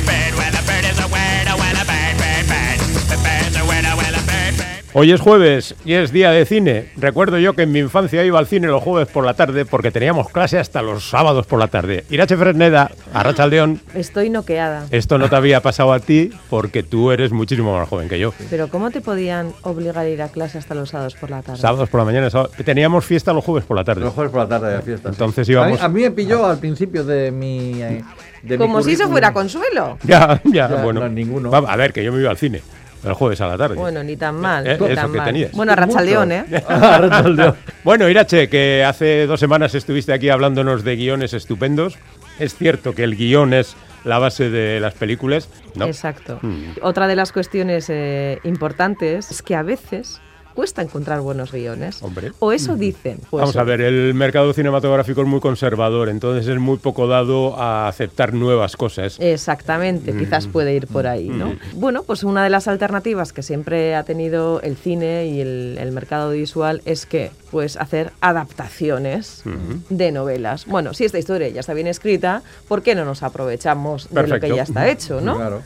Hoy 4.95 5.12
es 5.12 5.21
jueves 5.21 5.73
y 5.86 5.93
es 5.93 6.12
día 6.12 6.29
de 6.29 6.45
cine. 6.45 6.91
Recuerdo 6.97 7.39
yo 7.39 7.53
que 7.53 7.63
en 7.63 7.71
mi 7.71 7.79
infancia 7.79 8.23
iba 8.23 8.38
al 8.38 8.45
cine 8.45 8.67
los 8.67 8.84
jueves 8.84 9.08
por 9.08 9.25
la 9.25 9.34
tarde 9.34 9.65
porque 9.65 9.89
teníamos 9.89 10.29
clase 10.29 10.60
hasta 10.60 10.84
los 10.84 11.10
sábados 11.10 11.47
por 11.47 11.58
la 11.58 11.67
tarde. 11.67 12.03
Irache 12.12 12.38
Fresneda, 12.38 12.91
Arrachaldeón, 13.12 13.82
Estoy 13.95 14.29
noqueada. 14.29 14.86
esto 14.91 15.17
no 15.17 15.29
te 15.29 15.36
había 15.36 15.62
pasado 15.62 15.93
a 15.93 15.99
ti 15.99 16.29
porque 16.47 16.84
tú 16.84 17.10
eres 17.12 17.32
muchísimo 17.32 17.75
más 17.75 17.89
joven 17.89 18.08
que 18.08 18.19
yo. 18.19 18.34
Pero 18.51 18.67
¿cómo 18.67 18.91
te 18.91 19.01
podían 19.01 19.51
obligar 19.63 19.97
a 19.97 20.08
ir 20.08 20.21
a 20.21 20.27
clase 20.27 20.60
hasta 20.60 20.75
los 20.75 20.89
sábados 20.89 21.15
por 21.15 21.32
la 21.32 21.41
tarde? 21.41 21.60
Sábados 21.60 21.89
por 21.89 21.99
la 21.99 22.06
mañana, 22.06 22.29
sábado- 22.29 22.51
teníamos 22.63 23.03
fiesta 23.03 23.34
los 23.34 23.43
jueves 23.43 23.63
por 23.65 23.75
la 23.77 23.84
tarde. 23.84 24.01
Los 24.01 24.13
jueves 24.13 24.32
por 24.32 24.41
la 24.41 24.47
tarde 24.47 24.75
de 24.75 24.82
fiesta. 24.84 25.10
sí. 25.10 25.15
Entonces 25.15 25.47
A 25.47 25.49
mí- 25.49 25.53
íbamos- 25.53 25.82
A 25.82 25.89
mí, 25.89 26.01
me 26.03 26.12
pilló 26.12 26.45
al 26.45 26.60
principio 26.60 27.03
de 27.03 27.32
mi. 27.32 27.82
eh, 27.82 28.03
de 28.43 28.58
mi 28.60 28.63
Como 28.63 28.84
si 28.84 28.91
eso 28.91 29.10
fuera 29.10 29.34
consuelo. 29.34 29.97
Ya, 30.03 30.39
ya, 30.43 30.69
Ya, 30.69 30.84
bueno. 30.84 30.99
no, 30.99 31.10
ninguno. 31.10 31.51
A 31.51 31.75
ver, 31.77 31.93
que 31.93 32.03
yo 32.03 32.12
me 32.13 32.19
iba 32.19 32.29
al 32.29 32.38
cine 32.38 32.62
el 33.03 33.13
jueves 33.13 33.41
a 33.41 33.47
la 33.47 33.57
tarde. 33.57 33.75
Bueno, 33.75 34.03
ni 34.03 34.15
tan 34.15 34.35
mal. 34.35 34.65
Eh, 34.65 34.77
ni 34.79 34.95
tan 34.95 35.11
que 35.11 35.17
mal. 35.17 35.25
tenías. 35.25 35.51
Bueno, 35.51 35.71
a 35.73 35.75
Rachaldeón, 35.75 36.31
¿eh? 36.31 36.45
Bueno, 37.83 38.07
Irache, 38.07 38.47
que 38.49 38.83
hace 38.83 39.25
dos 39.27 39.39
semanas 39.39 39.75
estuviste 39.75 40.13
aquí 40.13 40.29
hablándonos 40.29 40.83
de 40.83 40.95
guiones 40.95 41.33
estupendos. 41.33 41.97
Es 42.39 42.55
cierto 42.55 42.95
que 42.95 43.03
el 43.03 43.15
guion 43.15 43.53
es 43.53 43.75
la 44.03 44.19
base 44.19 44.49
de 44.49 44.79
las 44.79 44.93
películas, 44.93 45.49
¿no? 45.75 45.85
Exacto. 45.85 46.39
Mm. 46.41 46.71
Otra 46.81 47.07
de 47.07 47.15
las 47.15 47.31
cuestiones 47.31 47.89
eh, 47.89 48.39
importantes 48.43 49.31
es 49.31 49.41
que 49.41 49.55
a 49.55 49.63
veces 49.63 50.21
cuesta 50.53 50.81
encontrar 50.81 51.21
buenos 51.21 51.51
guiones. 51.51 52.01
Hombre. 52.01 52.31
O 52.39 52.51
eso 52.51 52.75
dicen. 52.75 53.19
Pues 53.29 53.41
Vamos 53.41 53.55
a 53.55 53.63
ver, 53.63 53.81
el 53.81 54.13
mercado 54.13 54.53
cinematográfico 54.53 55.21
es 55.21 55.27
muy 55.27 55.39
conservador, 55.39 56.09
entonces 56.09 56.47
es 56.47 56.59
muy 56.59 56.77
poco 56.77 57.07
dado 57.07 57.57
a 57.59 57.87
aceptar 57.87 58.33
nuevas 58.33 58.77
cosas. 58.77 59.17
Exactamente, 59.19 60.15
quizás 60.15 60.47
puede 60.47 60.73
ir 60.73 60.87
por 60.87 61.07
ahí, 61.07 61.29
¿no? 61.29 61.55
Bueno, 61.73 62.03
pues 62.03 62.23
una 62.23 62.43
de 62.43 62.49
las 62.49 62.67
alternativas 62.67 63.33
que 63.33 63.43
siempre 63.43 63.95
ha 63.95 64.03
tenido 64.03 64.61
el 64.61 64.75
cine 64.75 65.27
y 65.27 65.41
el, 65.41 65.77
el 65.79 65.91
mercado 65.91 66.31
visual 66.31 66.81
es 66.85 67.05
que, 67.05 67.31
pues, 67.51 67.77
hacer 67.77 68.11
adaptaciones 68.21 69.43
de 69.89 70.11
novelas. 70.11 70.65
Bueno, 70.65 70.93
si 70.93 71.05
esta 71.05 71.19
historia 71.19 71.49
ya 71.49 71.59
está 71.59 71.73
bien 71.73 71.87
escrita, 71.87 72.43
¿por 72.67 72.81
qué 72.81 72.95
no 72.95 73.05
nos 73.05 73.23
aprovechamos 73.23 74.09
de 74.09 74.27
lo 74.27 74.39
que 74.39 74.49
ya 74.49 74.63
está 74.63 74.89
hecho, 74.89 75.21
no? 75.21 75.35
Claro. 75.35 75.61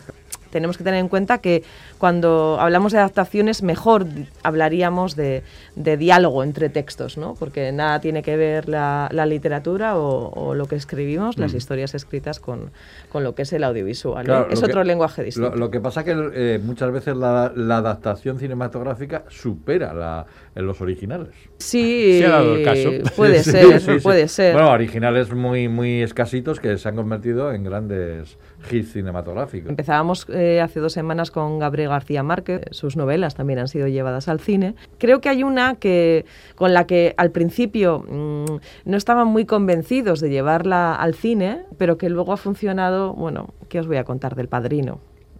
Tenemos 0.51 0.77
que 0.77 0.83
tener 0.83 0.99
en 0.99 1.07
cuenta 1.09 1.37
que 1.39 1.63
cuando 1.97 2.57
hablamos 2.59 2.91
de 2.91 2.99
adaptaciones, 2.99 3.63
mejor 3.63 4.05
hablaríamos 4.43 5.15
de, 5.15 5.43
de 5.75 5.97
diálogo 5.97 6.43
entre 6.43 6.69
textos, 6.69 7.17
¿no? 7.17 7.35
Porque 7.35 7.71
nada 7.71 7.99
tiene 7.99 8.21
que 8.23 8.37
ver 8.37 8.69
la, 8.69 9.09
la 9.11 9.25
literatura 9.25 9.97
o, 9.97 10.29
o 10.29 10.53
lo 10.53 10.65
que 10.67 10.75
escribimos, 10.75 11.37
las 11.37 11.53
historias 11.53 11.95
escritas, 11.95 12.39
con, 12.39 12.71
con 13.11 13.23
lo 13.23 13.35
que 13.35 13.41
es 13.43 13.53
el 13.53 13.63
audiovisual. 13.63 14.29
¿eh? 14.29 14.45
Es 14.51 14.59
que- 14.59 14.65
otro 14.65 14.83
lenguaje 14.83 15.23
distinto. 15.23 15.49
Lo, 15.51 15.55
lo 15.55 15.71
que 15.71 15.79
pasa 15.79 16.03
que 16.03 16.13
eh, 16.33 16.59
muchas 16.63 16.91
veces 16.91 17.15
la, 17.15 17.51
la 17.55 17.77
adaptación 17.77 18.39
cinematográfica 18.39 19.23
supera 19.29 19.93
la, 19.93 20.25
en 20.55 20.65
los 20.65 20.79
originales. 20.81 21.29
Sí, 21.57 22.19
Se 22.19 22.25
ha 22.25 22.29
dado 22.29 22.55
el 22.55 22.63
caso. 22.63 22.89
puede 23.15 23.43
Sí, 23.43 23.51
ser, 23.51 23.79
sí, 23.81 23.91
sí. 23.93 23.99
puede 24.01 24.27
ser. 24.27 24.53
Bueno, 24.53 24.71
originales 24.71 25.31
muy, 25.33 25.67
muy 25.67 26.01
escasitos 26.01 26.59
que 26.59 26.77
se 26.77 26.87
han 26.89 26.95
convertido 26.95 27.51
en 27.51 27.63
grandes 27.63 28.37
hits 28.71 28.93
cinematográficos. 28.93 29.69
Empezábamos 29.69 30.27
eh, 30.29 30.61
hace 30.61 30.79
dos 30.79 30.93
semanas 30.93 31.31
con 31.31 31.59
Gabriel 31.59 31.89
García 31.89 32.23
Márquez, 32.23 32.61
sus 32.71 32.95
novelas 32.95 33.35
también 33.35 33.59
han 33.59 33.67
sido 33.67 33.87
llevadas 33.87 34.27
al 34.27 34.39
cine. 34.39 34.75
Creo 34.97 35.21
que 35.21 35.29
hay 35.29 35.43
una 35.43 35.75
que 35.75 36.25
con 36.55 36.73
la 36.73 36.87
que 36.87 37.13
al 37.17 37.31
principio 37.31 38.05
mm, 38.07 38.45
no 38.85 38.97
estaban 38.97 39.27
muy 39.27 39.45
convencidos 39.45 40.19
de 40.19 40.29
llevarla 40.29 40.95
al 40.95 41.13
cine, 41.13 41.63
pero 41.77 41.97
que 41.97 42.09
luego 42.09 42.33
ha 42.33 42.37
funcionado, 42.37 43.13
bueno, 43.13 43.53
¿qué 43.69 43.79
os 43.79 43.87
voy 43.87 43.97
a 43.97 44.03
contar 44.03 44.35
del 44.35 44.47
Padrino? 44.47 44.99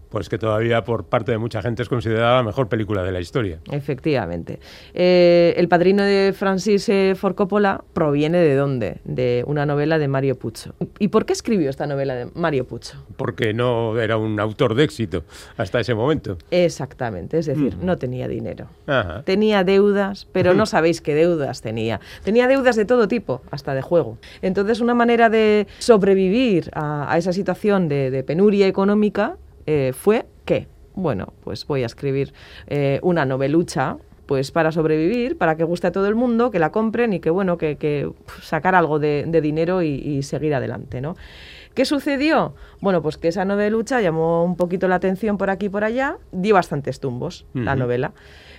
Pues 0.09 0.29
que 0.29 0.37
todavía 0.37 0.83
por 0.83 1.05
parte 1.05 1.31
de 1.31 1.37
mucha 1.37 1.61
gente 1.61 1.83
es 1.83 1.89
considerada 1.89 2.37
la 2.37 2.43
mejor 2.43 2.69
película 2.69 3.03
de 3.03 3.11
la 3.11 3.19
historia. 3.19 3.59
Efectivamente. 3.71 4.59
Eh, 4.93 5.53
el 5.57 5.67
Padrino 5.67 6.03
de 6.03 6.33
Francis 6.37 6.87
eh, 6.89 7.13
Ford 7.15 7.35
Coppola 7.35 7.83
proviene 7.93 8.37
de 8.39 8.55
dónde? 8.55 8.97
De 9.03 9.43
una 9.47 9.65
novela 9.65 9.97
de 9.97 10.07
Mario 10.07 10.37
Puzo. 10.37 10.73
¿Y 10.99 11.09
por 11.09 11.25
qué 11.25 11.33
escribió 11.33 11.69
esta 11.69 11.87
novela 11.87 12.15
de 12.15 12.27
Mario 12.35 12.65
Puzo? 12.65 13.05
Porque 13.17 13.53
no 13.53 13.99
era 13.99 14.17
un 14.17 14.39
autor 14.39 14.75
de 14.75 14.83
éxito 14.83 15.23
hasta 15.57 15.79
ese 15.79 15.93
momento. 15.93 16.37
Exactamente, 16.51 17.37
es 17.39 17.45
decir, 17.45 17.77
no 17.81 17.97
tenía 17.97 18.27
dinero. 18.27 18.67
Ajá. 18.85 19.23
Tenía 19.23 19.63
deudas, 19.63 20.27
pero 20.31 20.53
no 20.53 20.65
sabéis 20.67 21.01
qué 21.01 21.15
deudas 21.15 21.61
tenía. 21.61 21.99
Tenía 22.23 22.47
deudas 22.47 22.75
de 22.75 22.85
todo 22.85 23.07
tipo, 23.07 23.41
hasta 23.51 23.73
de 23.73 23.81
juego. 23.81 24.17
Entonces, 24.41 24.79
una 24.79 24.93
manera 24.93 25.29
de 25.29 25.67
sobrevivir 25.79 26.69
a, 26.73 27.11
a 27.11 27.17
esa 27.17 27.33
situación 27.33 27.87
de, 27.89 28.11
de 28.11 28.23
penuria 28.23 28.67
económica 28.67 29.37
eh, 29.67 29.93
fue 29.93 30.25
que, 30.45 30.67
bueno, 30.95 31.33
pues 31.43 31.67
voy 31.67 31.83
a 31.83 31.85
escribir 31.85 32.33
eh, 32.67 32.99
una 33.03 33.25
novelucha 33.25 33.97
pues 34.25 34.51
para 34.51 34.73
sobrevivir, 34.73 35.37
para 35.37 35.55
que 35.55 35.63
guste 35.63 35.87
a 35.87 35.91
todo 35.91 36.07
el 36.07 36.15
mundo, 36.15 36.51
que 36.51 36.59
la 36.59 36.71
compren 36.71 37.13
y 37.13 37.19
que, 37.19 37.29
bueno, 37.29 37.57
que, 37.57 37.77
que, 37.77 38.11
sacar 38.41 38.75
algo 38.75 38.99
de, 38.99 39.23
de 39.25 39.39
dinero 39.39 39.81
y, 39.83 39.87
y 39.87 40.23
seguir 40.23 40.53
adelante, 40.53 40.99
¿no? 40.99 41.15
¿Qué 41.77 41.85
sucedió? 41.85 42.55
Bueno, 42.81 43.03
pues 43.03 43.17
que 43.17 43.27
esa 43.27 43.45
novelucha 43.45 44.01
llamó 44.01 44.43
un 44.43 44.57
poquito 44.57 44.87
la 44.87 44.95
atención 44.95 45.37
por 45.37 45.51
aquí 45.51 45.67
y 45.67 45.69
por 45.69 45.83
allá, 45.83 46.17
dio 46.31 46.55
bastantes 46.55 46.99
tumbos 46.99 47.45
la 47.53 47.75
novela. 47.75 48.13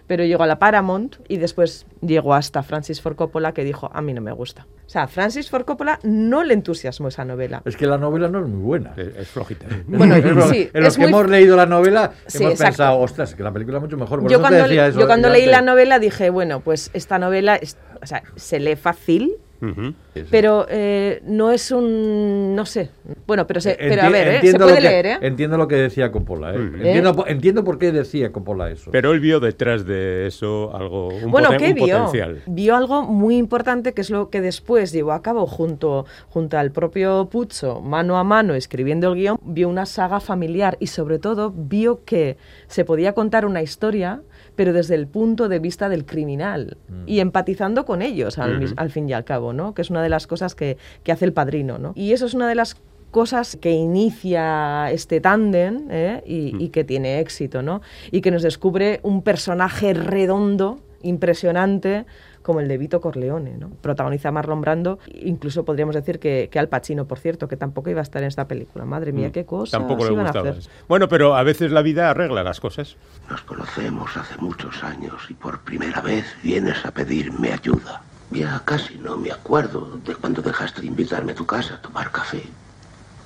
Pero 0.08 0.24
llegó 0.24 0.42
a 0.42 0.46
la 0.48 0.58
Paramount 0.58 1.16
y 1.28 1.36
después 1.36 1.86
llegó 2.00 2.34
hasta 2.34 2.62
Francis 2.64 3.00
Ford 3.00 3.14
Coppola 3.14 3.52
que 3.52 3.62
dijo, 3.62 3.88
a 3.92 4.00
mí 4.02 4.12
no 4.14 4.20
me 4.20 4.32
gusta. 4.32 4.66
O 4.86 4.90
sea, 4.90 5.02
a 5.02 5.06
Francis 5.06 5.50
Ford 5.50 5.64
Coppola 5.66 6.00
no 6.02 6.42
le 6.42 6.54
entusiasmó 6.54 7.08
esa 7.08 7.24
novela. 7.26 7.60
Es 7.66 7.76
que 7.76 7.86
la 7.86 7.98
novela 7.98 8.28
no 8.28 8.40
es 8.40 8.48
muy 8.48 8.62
buena. 8.62 8.94
Es, 8.96 9.08
es 9.16 9.28
flojita. 9.28 9.66
Bueno, 9.86 10.16
Es 10.16 10.48
sí, 10.48 10.70
en 10.72 10.82
los 10.82 10.94
es 10.94 10.96
que 10.96 11.02
muy- 11.02 11.08
hemos 11.10 11.30
leído 11.30 11.56
la 11.56 11.66
novela 11.66 12.12
Sí, 12.26 12.38
hemos 12.38 12.52
exacto. 12.54 12.70
pensado, 12.70 12.98
ostras, 13.00 13.34
que 13.34 13.42
la 13.42 13.52
película 13.52 13.76
es 13.76 13.82
mucho 13.82 13.96
mejor. 13.98 14.20
Por 14.22 14.30
Yo 14.30 14.40
cuando, 14.40 14.62
decía 14.64 14.86
eso 14.88 14.98
yo 14.98 15.06
cuando 15.06 15.28
leí 15.28 15.46
la 15.46 15.60
novela 15.60 15.98
dije, 15.98 16.30
bueno, 16.30 16.60
pues 16.60 16.90
esta 16.94 17.18
novela 17.18 17.56
es- 17.56 17.76
o 18.02 18.06
sea, 18.06 18.22
se 18.36 18.58
lee 18.60 18.76
fácil, 18.76 19.34
Sí, 19.60 19.94
sí. 20.14 20.22
pero 20.30 20.66
eh, 20.68 21.20
no 21.24 21.50
es 21.50 21.70
un, 21.72 22.54
no 22.54 22.64
sé, 22.64 22.90
bueno, 23.26 23.46
pero, 23.46 23.60
se, 23.60 23.74
pero 23.78 24.02
a 24.02 24.08
ver, 24.08 24.28
¿eh? 24.28 24.30
se 24.30 24.36
entiendo 24.36 24.64
puede 24.66 24.76
lo 24.76 24.82
que- 24.82 24.88
leer, 24.88 25.06
¿eh? 25.06 25.18
Entiendo 25.22 25.58
lo 25.58 25.66
que 25.68 25.74
decía 25.76 26.12
Coppola, 26.12 26.54
¿eh? 26.54 26.58
Mm. 26.58 26.74
Entiendo, 26.76 27.12
po- 27.16 27.26
entiendo 27.26 27.64
por 27.64 27.78
qué 27.78 27.90
decía 27.90 28.30
Coppola 28.30 28.70
eso. 28.70 28.90
Pero 28.92 29.10
él 29.12 29.20
vio 29.20 29.40
detrás 29.40 29.84
de 29.84 30.26
eso 30.28 30.74
algo, 30.76 31.08
un, 31.08 31.30
bueno, 31.32 31.48
poten- 31.50 31.58
¿qué 31.58 31.68
un 31.70 31.74
vio? 31.74 31.96
potencial. 31.98 32.42
Vio 32.46 32.76
algo 32.76 33.02
muy 33.02 33.36
importante 33.36 33.94
que 33.94 34.00
es 34.00 34.10
lo 34.10 34.30
que 34.30 34.40
después 34.40 34.92
llevó 34.92 35.12
a 35.12 35.22
cabo 35.22 35.46
junto, 35.46 36.06
junto 36.28 36.56
al 36.58 36.70
propio 36.70 37.28
Pucho, 37.28 37.80
mano 37.80 38.16
a 38.18 38.24
mano, 38.24 38.54
escribiendo 38.54 39.08
el 39.12 39.16
guion, 39.18 39.38
vio 39.42 39.68
una 39.68 39.86
saga 39.86 40.20
familiar 40.20 40.76
y 40.80 40.86
sobre 40.86 41.18
todo 41.18 41.52
vio 41.54 42.04
que 42.04 42.36
se 42.68 42.84
podía 42.84 43.12
contar 43.12 43.44
una 43.44 43.62
historia 43.62 44.22
pero 44.58 44.72
desde 44.72 44.96
el 44.96 45.06
punto 45.06 45.48
de 45.48 45.60
vista 45.60 45.88
del 45.88 46.04
criminal 46.04 46.78
y 47.06 47.20
empatizando 47.20 47.84
con 47.84 48.02
ellos 48.02 48.38
al, 48.38 48.90
fin 48.90 49.08
y 49.08 49.12
al 49.12 49.24
cabo, 49.24 49.52
¿no? 49.52 49.72
Que 49.72 49.82
es 49.82 49.90
una 49.90 50.02
de 50.02 50.08
las 50.08 50.26
cosas 50.26 50.56
que, 50.56 50.78
que 51.04 51.12
hace 51.12 51.26
el 51.26 51.32
padrino, 51.32 51.78
¿no? 51.78 51.92
Y 51.94 52.10
eso 52.10 52.26
es 52.26 52.34
una 52.34 52.48
de 52.48 52.56
las 52.56 52.76
cosas 53.12 53.54
que 53.54 53.70
inicia 53.70 54.90
este 54.90 55.20
tándem 55.20 55.86
¿eh? 55.90 56.24
y, 56.26 56.56
y 56.58 56.70
que 56.70 56.82
tiene 56.82 57.20
éxito, 57.20 57.62
¿no? 57.62 57.82
Y 58.10 58.20
que 58.20 58.32
nos 58.32 58.42
descubre 58.42 58.98
un 59.04 59.22
personaje 59.22 59.94
redondo, 59.94 60.80
impresionante, 61.02 62.04
como 62.48 62.60
el 62.60 62.68
de 62.68 62.78
Vito 62.78 63.02
Corleone, 63.02 63.58
¿no? 63.58 63.68
Protagoniza 63.82 64.32
Marlon 64.32 64.62
Brando, 64.62 64.98
incluso 65.12 65.66
podríamos 65.66 65.94
decir 65.94 66.18
que, 66.18 66.48
que 66.50 66.58
Al 66.58 66.70
Pacino, 66.70 67.04
por 67.06 67.18
cierto, 67.18 67.46
que 67.46 67.58
tampoco 67.58 67.90
iba 67.90 68.00
a 68.00 68.02
estar 68.02 68.22
en 68.22 68.28
esta 68.28 68.48
película. 68.48 68.86
Madre 68.86 69.12
mía, 69.12 69.30
qué 69.32 69.44
cosas 69.44 69.78
Mm. 69.78 69.82
Tampoco 69.82 70.06
le 70.06 70.12
iban 70.14 70.26
a 70.26 70.30
gustaba. 70.30 70.48
hacer. 70.48 70.70
Bueno, 70.88 71.08
pero 71.10 71.36
a 71.36 71.42
veces 71.42 71.72
la 71.72 71.82
vida 71.82 72.08
arregla 72.08 72.42
las 72.42 72.58
cosas. 72.58 72.96
Nos 73.28 73.42
conocemos 73.42 74.16
hace 74.16 74.34
muchos 74.38 74.82
años 74.82 75.14
y 75.28 75.34
por 75.34 75.60
primera 75.60 76.00
vez 76.00 76.24
vienes 76.42 76.86
a 76.86 76.90
pedirme 76.90 77.52
ayuda. 77.52 78.00
Ya 78.30 78.62
casi 78.64 78.96
no 78.96 79.18
me 79.18 79.30
acuerdo 79.30 79.98
de 80.06 80.14
cuando 80.14 80.40
dejaste 80.40 80.80
de 80.80 80.86
invitarme 80.86 81.32
a 81.32 81.34
tu 81.34 81.44
casa 81.44 81.74
a 81.74 81.82
tomar 81.82 82.10
café. 82.10 82.42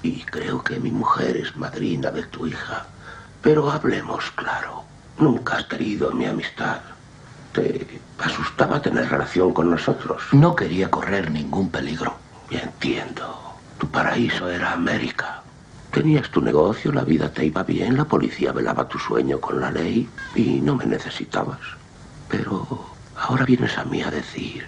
Y 0.03 0.23
creo 0.23 0.65
que 0.65 0.81
mi 0.81 0.91
mujer 0.91 1.37
es 1.37 1.57
madrina 1.57 2.11
de 2.11 2.25
tu 2.25 2.49
hija. 2.49 2.87
Pero 3.41 3.71
hablemos 3.71 4.33
claro. 4.33 4.83
Nunca 5.19 5.59
has 5.59 5.65
querido 5.67 6.11
mi 6.11 6.25
amistad. 6.27 6.81
Te 7.53 8.01
asustaba 8.19 8.81
tener 8.81 9.09
relación 9.11 9.53
con 9.53 9.71
nosotros. 9.71 10.23
No 10.33 10.57
quería 10.57 10.91
correr 10.91 11.31
ningún 11.31 11.71
peligro. 11.71 12.15
Ya 12.51 12.61
entiendo. 12.61 13.57
Tu 13.79 13.87
paraíso 13.89 14.49
era 14.49 14.73
América. 14.73 15.43
Tenías 15.91 16.31
tu 16.31 16.41
negocio, 16.41 16.91
la 16.93 17.05
vida 17.05 17.31
te 17.31 17.45
iba 17.45 17.63
bien, 17.63 17.99
la 17.99 18.07
policía 18.07 18.53
velaba 18.53 18.89
tu 18.89 18.99
sueño 18.99 19.41
con 19.41 19.61
la 19.61 19.71
ley 19.71 20.09
y 20.35 20.61
no 20.63 20.77
me 20.77 20.87
necesitabas. 20.87 21.61
Pero 22.29 22.97
ahora 23.15 23.45
vienes 23.45 23.77
a 23.77 23.85
mí 23.85 24.01
a 24.01 24.11
decir, 24.11 24.67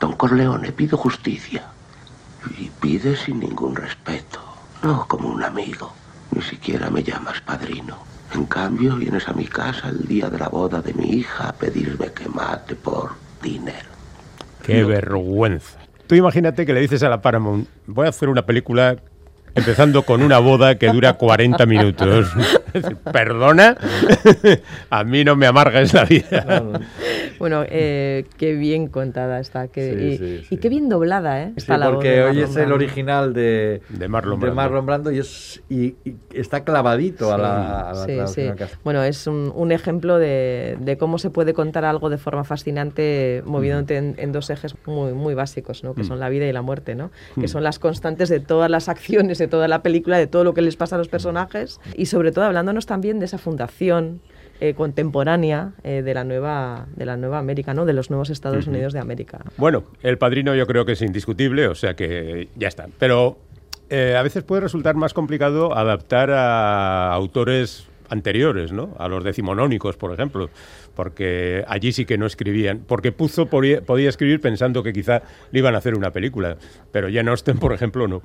Don 0.00 0.14
Corleone, 0.14 0.72
pido 0.72 0.98
justicia. 0.98 1.70
Y 2.58 2.70
pides 2.70 3.20
sin 3.20 3.38
ningún 3.38 3.76
respeto, 3.76 4.40
no 4.82 5.06
como 5.06 5.28
un 5.28 5.44
amigo. 5.44 5.92
Ni 6.32 6.42
siquiera 6.42 6.90
me 6.90 7.04
llamas 7.04 7.40
padrino. 7.40 8.13
En 8.32 8.46
cambio, 8.46 8.96
vienes 8.96 9.28
a 9.28 9.32
mi 9.32 9.46
casa 9.46 9.88
el 9.88 10.06
día 10.08 10.28
de 10.28 10.38
la 10.38 10.48
boda 10.48 10.80
de 10.80 10.94
mi 10.94 11.10
hija 11.10 11.50
a 11.50 11.52
pedirme 11.52 12.12
que 12.12 12.28
mate 12.28 12.74
por 12.74 13.12
dinero. 13.42 13.88
Qué 14.62 14.84
vergüenza. 14.84 15.78
Tú 16.06 16.14
imagínate 16.14 16.66
que 16.66 16.72
le 16.72 16.80
dices 16.80 17.02
a 17.02 17.08
la 17.08 17.20
Paramount, 17.20 17.68
voy 17.86 18.06
a 18.06 18.10
hacer 18.10 18.28
una 18.28 18.44
película 18.44 18.96
empezando 19.54 20.02
con 20.02 20.22
una 20.22 20.38
boda 20.38 20.76
que 20.76 20.88
dura 20.88 21.14
40 21.14 21.66
minutos. 21.66 22.28
Perdona, 23.12 23.76
a 24.90 25.04
mí 25.04 25.24
no 25.24 25.36
me 25.36 25.46
amargas 25.46 25.92
la 25.94 26.04
vida. 26.04 26.62
Bueno, 27.38 27.64
eh, 27.68 28.24
qué 28.36 28.54
bien 28.54 28.88
contada 28.88 29.40
está. 29.40 29.68
Qué, 29.68 29.84
Sí, 29.84 30.04
y, 30.06 30.18
sí, 30.18 30.24
y 30.40 30.44
sí. 30.46 30.56
qué 30.56 30.68
bien 30.68 30.88
doblada, 30.88 31.42
¿eh? 31.42 31.46
Sí, 31.48 31.54
Está 31.58 31.78
la 31.78 31.90
porque 31.90 32.22
hoy 32.22 32.40
es 32.40 32.56
el 32.56 32.72
original 32.72 33.32
de, 33.34 33.82
De 33.90 34.08
Marlon 34.08 34.40
de 34.40 34.46
Brando. 34.46 34.56
Marlon 34.56 34.86
Brando 34.86 35.10
y, 35.12 35.18
es, 35.18 35.62
y, 35.68 35.94
y 36.04 36.16
está 36.32 36.64
clavadito 36.64 37.32
a 37.32 37.38
la, 37.38 37.90
a 37.90 37.94
la. 37.94 38.26
Bueno, 38.82 39.02
es 39.02 39.26
un, 39.26 39.52
un 39.54 39.72
ejemplo 39.72 40.18
de, 40.18 40.76
de 40.80 40.96
cómo 40.96 41.18
se 41.18 41.30
puede 41.30 41.54
contar 41.54 41.84
algo 41.84 42.10
de 42.10 42.18
forma 42.18 42.44
fascinante 42.44 43.42
moviéndote 43.44 43.96
en, 43.96 44.14
en 44.18 44.32
dos 44.32 44.50
ejes 44.50 44.74
muy, 44.86 45.12
muy 45.12 45.34
básicos, 45.34 45.84
¿no? 45.84 45.94
que 45.94 46.04
son 46.04 46.18
la 46.20 46.28
vida 46.28 46.46
y 46.46 46.52
la 46.52 46.62
muerte, 46.62 46.94
¿no? 46.94 47.10
que 47.38 47.48
son 47.48 47.62
las 47.62 47.78
constantes 47.78 48.28
de 48.28 48.40
todas 48.40 48.70
las 48.70 48.88
acciones, 48.88 49.38
de 49.44 49.48
toda 49.48 49.68
la 49.68 49.82
película, 49.82 50.16
de 50.18 50.26
todo 50.26 50.42
lo 50.42 50.54
que 50.54 50.62
les 50.62 50.76
pasa 50.76 50.96
a 50.96 50.98
los 50.98 51.08
personajes 51.08 51.80
y 51.96 52.06
sobre 52.06 52.32
todo 52.32 52.44
hablándonos 52.46 52.86
también 52.86 53.18
de 53.18 53.26
esa 53.26 53.36
fundación 53.38 54.22
eh, 54.60 54.72
contemporánea 54.74 55.72
eh, 55.82 56.02
de, 56.02 56.14
la 56.14 56.24
nueva, 56.24 56.86
de 56.96 57.04
la 57.04 57.16
nueva 57.16 57.38
América, 57.38 57.74
¿no? 57.74 57.84
de 57.84 57.92
los 57.92 58.08
nuevos 58.08 58.30
Estados 58.30 58.66
Unidos 58.66 58.92
de 58.92 59.00
América. 59.00 59.44
Bueno, 59.58 59.84
el 60.02 60.16
padrino 60.16 60.54
yo 60.54 60.66
creo 60.66 60.86
que 60.86 60.92
es 60.92 61.02
indiscutible, 61.02 61.68
o 61.68 61.74
sea 61.74 61.94
que 61.94 62.48
ya 62.56 62.68
está. 62.68 62.88
Pero 62.98 63.36
eh, 63.90 64.16
a 64.16 64.22
veces 64.22 64.44
puede 64.44 64.62
resultar 64.62 64.94
más 64.94 65.12
complicado 65.12 65.76
adaptar 65.76 66.30
a 66.30 67.12
autores 67.12 67.88
anteriores, 68.08 68.72
¿no? 68.72 68.94
A 68.98 69.08
los 69.08 69.24
decimonónicos, 69.24 69.96
por 69.96 70.12
ejemplo, 70.12 70.50
porque 70.94 71.64
allí 71.68 71.92
sí 71.92 72.04
que 72.06 72.16
no 72.16 72.26
escribían, 72.26 72.84
porque 72.86 73.12
Puzo 73.12 73.46
podía, 73.46 73.82
podía 73.82 74.08
escribir 74.08 74.40
pensando 74.40 74.82
que 74.82 74.92
quizá 74.92 75.22
le 75.50 75.58
iban 75.58 75.74
a 75.74 75.78
hacer 75.78 75.94
una 75.94 76.12
película, 76.12 76.56
pero 76.92 77.08
Jane 77.12 77.30
Austen, 77.30 77.58
por 77.58 77.72
ejemplo, 77.72 78.08
no. 78.08 78.22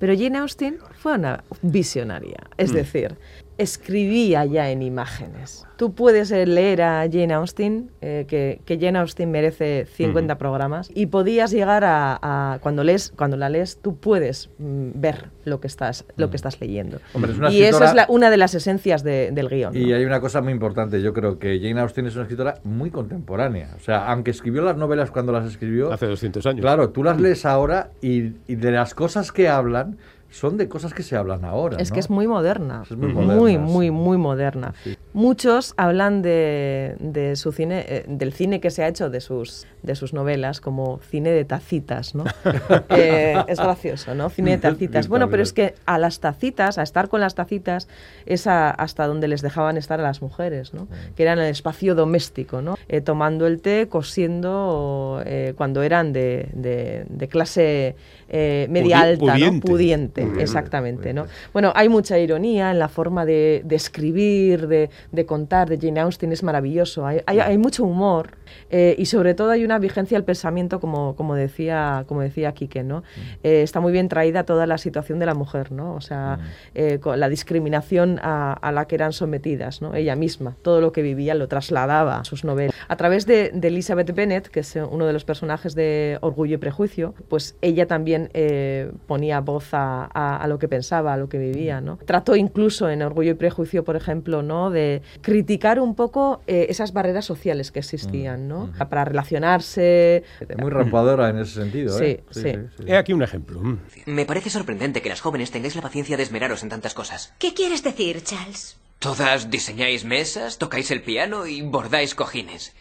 Pero 0.00 0.14
Jane 0.16 0.38
Austen 0.38 0.78
fue 0.98 1.12
una 1.14 1.44
visionaria, 1.62 2.38
es 2.56 2.72
Mm. 2.72 2.74
decir, 2.74 3.16
escribía 3.60 4.44
ya 4.44 4.70
en 4.70 4.82
imágenes. 4.82 5.66
Tú 5.76 5.94
puedes 5.94 6.30
eh, 6.30 6.44
leer 6.46 6.82
a 6.82 7.06
Jane 7.10 7.32
Austen, 7.32 7.90
eh, 8.02 8.26
que, 8.28 8.60
que 8.66 8.78
Jane 8.78 8.98
Austen 8.98 9.30
merece 9.30 9.86
50 9.86 10.36
programas, 10.36 10.90
y 10.94 11.06
podías 11.06 11.50
llegar 11.50 11.84
a, 11.84 12.18
a- 12.20 12.58
cuando 12.60 12.84
lees, 12.84 13.12
cuando 13.16 13.36
la 13.38 13.48
lees, 13.48 13.78
tú 13.80 13.96
puedes 13.96 14.50
mm, 14.58 14.90
ver 14.94 15.30
lo 15.44 15.60
que 15.60 15.66
estás, 15.68 16.04
lo 16.16 16.28
que 16.28 16.36
estás 16.36 16.60
leyendo. 16.60 16.98
Hombre, 17.14 17.32
es 17.32 17.38
una 17.38 17.50
y 17.50 17.62
eso 17.62 17.78
escritora- 17.78 17.88
es 17.88 17.94
la- 17.94 18.06
una 18.08 18.30
de 18.30 18.36
las 18.36 18.54
esencias 18.54 19.02
de- 19.02 19.30
del 19.32 19.48
guion. 19.48 19.74
Y 19.74 19.86
¿no? 19.86 19.96
hay 19.96 20.04
una 20.04 20.20
cosa 20.20 20.42
muy 20.42 20.52
importante, 20.52 21.00
yo 21.00 21.14
creo 21.14 21.38
que 21.38 21.58
Jane 21.62 21.80
Austen 21.80 22.06
es 22.06 22.14
una 22.14 22.24
escritora 22.24 22.56
muy 22.64 22.90
contemporánea. 22.90 23.70
O 23.76 23.80
sea, 23.80 24.06
aunque 24.12 24.30
escribió 24.32 24.60
las 24.62 24.76
novelas 24.76 25.10
cuando 25.10 25.32
las 25.32 25.46
escribió, 25.46 25.92
Hace 25.92 26.06
200 26.06 26.44
años. 26.46 26.60
claro, 26.60 26.90
tú 26.90 27.02
las 27.02 27.18
lees 27.20 27.46
ahora 27.46 27.90
y, 28.02 28.32
y 28.46 28.56
de 28.56 28.70
las 28.70 28.94
cosas 28.94 29.32
que 29.32 29.48
hablan, 29.48 29.96
son 30.30 30.56
de 30.56 30.68
cosas 30.68 30.94
que 30.94 31.02
se 31.02 31.16
hablan 31.16 31.44
ahora. 31.44 31.78
Es 31.78 31.90
¿no? 31.90 31.94
que 31.94 32.00
es 32.00 32.10
muy 32.10 32.26
moderna. 32.26 32.82
Es 32.84 32.96
muy 32.96 33.12
muy, 33.12 33.24
moderna, 33.24 33.66
muy, 33.66 33.86
sí. 33.86 33.90
muy 33.90 34.18
moderna. 34.18 34.74
Muchos 35.12 35.74
hablan 35.76 36.22
de, 36.22 36.96
de 37.00 37.36
su 37.36 37.52
cine, 37.52 37.84
eh, 37.88 38.04
del 38.08 38.32
cine 38.32 38.60
que 38.60 38.70
se 38.70 38.84
ha 38.84 38.88
hecho 38.88 39.10
de 39.10 39.20
sus, 39.20 39.66
de 39.82 39.94
sus 39.94 40.12
novelas 40.12 40.60
como 40.60 40.98
cine 41.08 41.30
de 41.30 41.44
tacitas, 41.44 42.14
¿no? 42.14 42.24
Eh, 42.90 43.36
es 43.48 43.58
gracioso, 43.58 44.14
¿no? 44.14 44.28
Cine 44.30 44.52
de 44.52 44.58
tacitas. 44.58 45.08
Bueno, 45.08 45.30
pero 45.30 45.42
es 45.42 45.52
que 45.52 45.74
a 45.86 45.98
las 45.98 46.20
tacitas, 46.20 46.76
a 46.78 46.82
estar 46.82 47.08
con 47.08 47.20
las 47.20 47.34
tacitas, 47.34 47.88
es 48.26 48.46
a- 48.46 48.70
hasta 48.70 49.06
donde 49.06 49.28
les 49.28 49.42
dejaban 49.42 49.76
estar 49.76 50.00
a 50.00 50.02
las 50.02 50.22
mujeres, 50.22 50.74
¿no? 50.74 50.88
Que 51.16 51.22
eran 51.22 51.38
el 51.38 51.46
espacio 51.46 51.94
doméstico, 51.94 52.62
¿no? 52.62 52.76
Eh, 52.88 53.00
tomando 53.00 53.46
el 53.46 53.60
té, 53.60 53.88
cosiendo, 53.88 55.22
eh, 55.24 55.54
cuando 55.56 55.82
eran 55.82 56.12
de, 56.12 56.48
de- 56.52 57.04
de 57.08 57.28
clase 57.28 57.96
media 58.32 58.68
Pudi- 58.98 59.02
alta, 59.02 59.24
¿no? 59.24 59.32
pudiente. 59.32 59.66
Pudiente, 59.70 60.22
Pudiente, 60.22 60.42
exactamente, 60.42 61.12
¿no? 61.12 61.26
Bueno, 61.52 61.72
hay 61.74 61.88
mucha 61.88 62.18
ironía 62.18 62.70
en 62.70 62.78
la 62.78 62.88
forma 62.88 63.24
de, 63.24 63.62
de 63.64 63.76
escribir, 63.76 64.68
de, 64.68 64.88
de 65.10 65.26
contar, 65.26 65.68
de 65.68 65.78
Jane 65.78 66.00
Austen, 66.00 66.30
es 66.32 66.42
maravilloso. 66.42 67.06
Hay, 67.06 67.20
hay- 67.26 67.40
hay 67.40 67.58
mucho 67.58 67.84
humor 67.84 68.36
eh, 68.70 68.94
y 68.98 69.06
sobre 69.06 69.34
todo 69.34 69.50
hay 69.50 69.64
una 69.64 69.78
vigencia 69.78 70.16
del 70.16 70.24
pensamiento, 70.24 70.80
como, 70.80 71.14
como 71.16 71.34
decía 71.34 72.04
como 72.06 72.20
decía 72.22 72.52
Quique, 72.52 72.82
¿no? 72.82 73.02
Eh, 73.42 73.62
está 73.62 73.80
muy 73.80 73.92
bien 73.92 74.08
traída 74.08 74.44
toda 74.44 74.66
la 74.66 74.78
situación 74.78 75.18
de 75.18 75.26
la 75.26 75.34
mujer, 75.34 75.72
¿no? 75.72 75.94
O 75.94 76.00
sea, 76.00 76.38
eh, 76.74 76.98
con 77.00 77.18
la 77.20 77.28
discriminación 77.28 78.18
a, 78.22 78.52
a 78.52 78.72
la 78.72 78.86
que 78.86 78.94
eran 78.94 79.12
sometidas, 79.12 79.82
¿no? 79.82 79.94
Ella 79.94 80.16
misma, 80.16 80.56
todo 80.62 80.80
lo 80.80 80.92
que 80.92 81.02
vivía 81.02 81.34
lo 81.34 81.48
trasladaba 81.48 82.18
a 82.20 82.24
sus 82.24 82.44
novelas. 82.44 82.74
A 82.88 82.96
través 82.96 83.26
de, 83.26 83.50
de 83.52 83.68
Elizabeth 83.68 84.14
Bennet, 84.14 84.48
que 84.48 84.60
es 84.60 84.76
eh, 84.76 84.82
uno 84.82 85.06
de 85.06 85.12
los 85.12 85.24
personajes 85.24 85.74
de 85.74 86.18
Orgullo 86.20 86.54
y 86.54 86.58
Prejuicio, 86.58 87.14
pues 87.28 87.56
ella 87.60 87.86
también 87.86 88.30
eh, 88.34 88.90
ponía 89.06 89.40
voz 89.40 89.74
a, 89.74 90.08
a- 90.12 90.36
a 90.36 90.46
lo 90.48 90.58
que 90.58 90.68
pensaba, 90.68 91.12
a 91.14 91.16
lo 91.16 91.28
que 91.28 91.38
vivía, 91.38 91.80
¿no? 91.80 91.98
Trató 92.04 92.36
incluso 92.36 92.88
en 92.88 93.02
Orgullo 93.02 93.32
y 93.32 93.34
Prejuicio, 93.34 93.84
por 93.84 93.96
ejemplo, 93.96 94.42
¿no? 94.42 94.70
De 94.70 95.02
criticar 95.20 95.80
un 95.80 95.94
poco 95.94 96.40
eh, 96.46 96.66
esas 96.70 96.92
barreras 96.92 97.24
sociales 97.24 97.70
que 97.72 97.80
existían, 97.80 98.39
¿no? 98.48 98.72
Para 98.88 99.04
relacionarse. 99.04 100.24
Muy 100.58 100.70
rampadora 100.70 101.28
en 101.30 101.38
ese 101.38 101.54
sentido, 101.54 101.96
Sí, 101.98 102.04
¿eh? 102.04 102.24
sí. 102.30 102.52
He 102.86 102.96
aquí 102.96 103.12
un 103.12 103.22
ejemplo. 103.22 103.60
Mm. 103.60 103.78
Me 104.06 104.24
parece 104.26 104.50
sorprendente 104.50 105.02
que 105.02 105.08
las 105.08 105.20
jóvenes 105.20 105.50
tengáis 105.50 105.76
la 105.76 105.82
paciencia 105.82 106.16
de 106.16 106.22
esmeraros 106.22 106.62
en 106.62 106.68
tantas 106.68 106.94
cosas. 106.94 107.32
¿Qué 107.38 107.54
quieres 107.54 107.82
decir, 107.82 108.22
Charles? 108.22 108.76
Todas 108.98 109.50
diseñáis 109.50 110.04
mesas, 110.04 110.58
tocáis 110.58 110.90
el 110.90 111.02
piano 111.02 111.46
y 111.46 111.62
bordáis 111.62 112.14
cojines. 112.14 112.74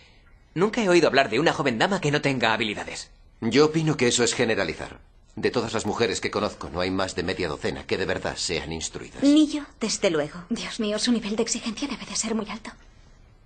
Nunca 0.53 0.83
he 0.83 0.89
oído 0.89 1.07
hablar 1.07 1.29
de 1.29 1.39
una 1.39 1.53
joven 1.53 1.77
dama 1.77 2.01
que 2.01 2.11
no 2.11 2.21
tenga 2.21 2.53
habilidades. 2.53 3.11
Yo 3.41 3.67
opino 3.67 3.95
que 3.95 4.07
eso 4.07 4.23
es 4.23 4.33
generalizar. 4.33 4.99
De 5.35 5.51
todas 5.51 5.71
las 5.73 5.85
mujeres 5.85 6.19
que 6.19 6.31
conozco, 6.31 6.69
no 6.69 6.81
hay 6.81 6.91
más 6.91 7.15
de 7.15 7.23
media 7.23 7.47
docena 7.47 7.85
que 7.85 7.97
de 7.97 8.05
verdad 8.05 8.35
sean 8.35 8.73
instruidas. 8.73 9.23
Ni 9.23 9.47
yo, 9.47 9.61
desde 9.79 10.09
luego. 10.09 10.43
Dios 10.49 10.81
mío, 10.81 10.99
su 10.99 11.13
nivel 11.13 11.37
de 11.37 11.43
exigencia 11.43 11.87
debe 11.87 12.05
de 12.05 12.15
ser 12.17 12.35
muy 12.35 12.49
alto. 12.49 12.71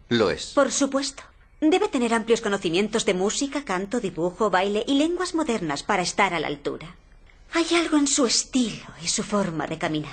Lo 0.10 0.32
es. 0.32 0.54
Por 0.56 0.72
supuesto. 0.72 1.22
Debe 1.66 1.88
tener 1.88 2.14
amplios 2.14 2.42
conocimientos 2.42 3.06
de 3.06 3.14
música, 3.14 3.64
canto, 3.64 4.02
dibujo, 4.02 4.50
baile 4.50 4.84
y 4.86 4.96
lenguas 4.98 5.34
modernas 5.34 5.82
para 5.82 6.02
estar 6.02 6.34
a 6.34 6.40
la 6.42 6.48
altura. 6.48 6.96
Hay 7.54 7.66
algo 7.82 7.96
en 7.98 8.08
su 8.08 8.26
estilo 8.26 8.84
y 9.02 9.08
su 9.08 9.24
forma 9.24 9.66
de 9.66 9.78
caminar. 9.78 10.12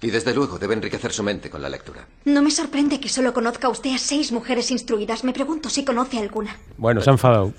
Y 0.00 0.10
desde 0.10 0.32
luego 0.32 0.58
debe 0.60 0.74
enriquecer 0.74 1.10
su 1.10 1.24
mente 1.24 1.50
con 1.50 1.60
la 1.60 1.68
lectura. 1.68 2.06
No 2.26 2.40
me 2.40 2.52
sorprende 2.52 3.00
que 3.00 3.08
solo 3.08 3.32
conozca 3.32 3.68
usted 3.68 3.94
a 3.94 3.98
seis 3.98 4.30
mujeres 4.30 4.70
instruidas. 4.70 5.24
Me 5.24 5.32
pregunto 5.32 5.68
si 5.70 5.84
conoce 5.84 6.18
alguna. 6.18 6.56
Bueno, 6.76 7.00
se 7.00 7.10
ha 7.10 7.14
enfadado. 7.14 7.52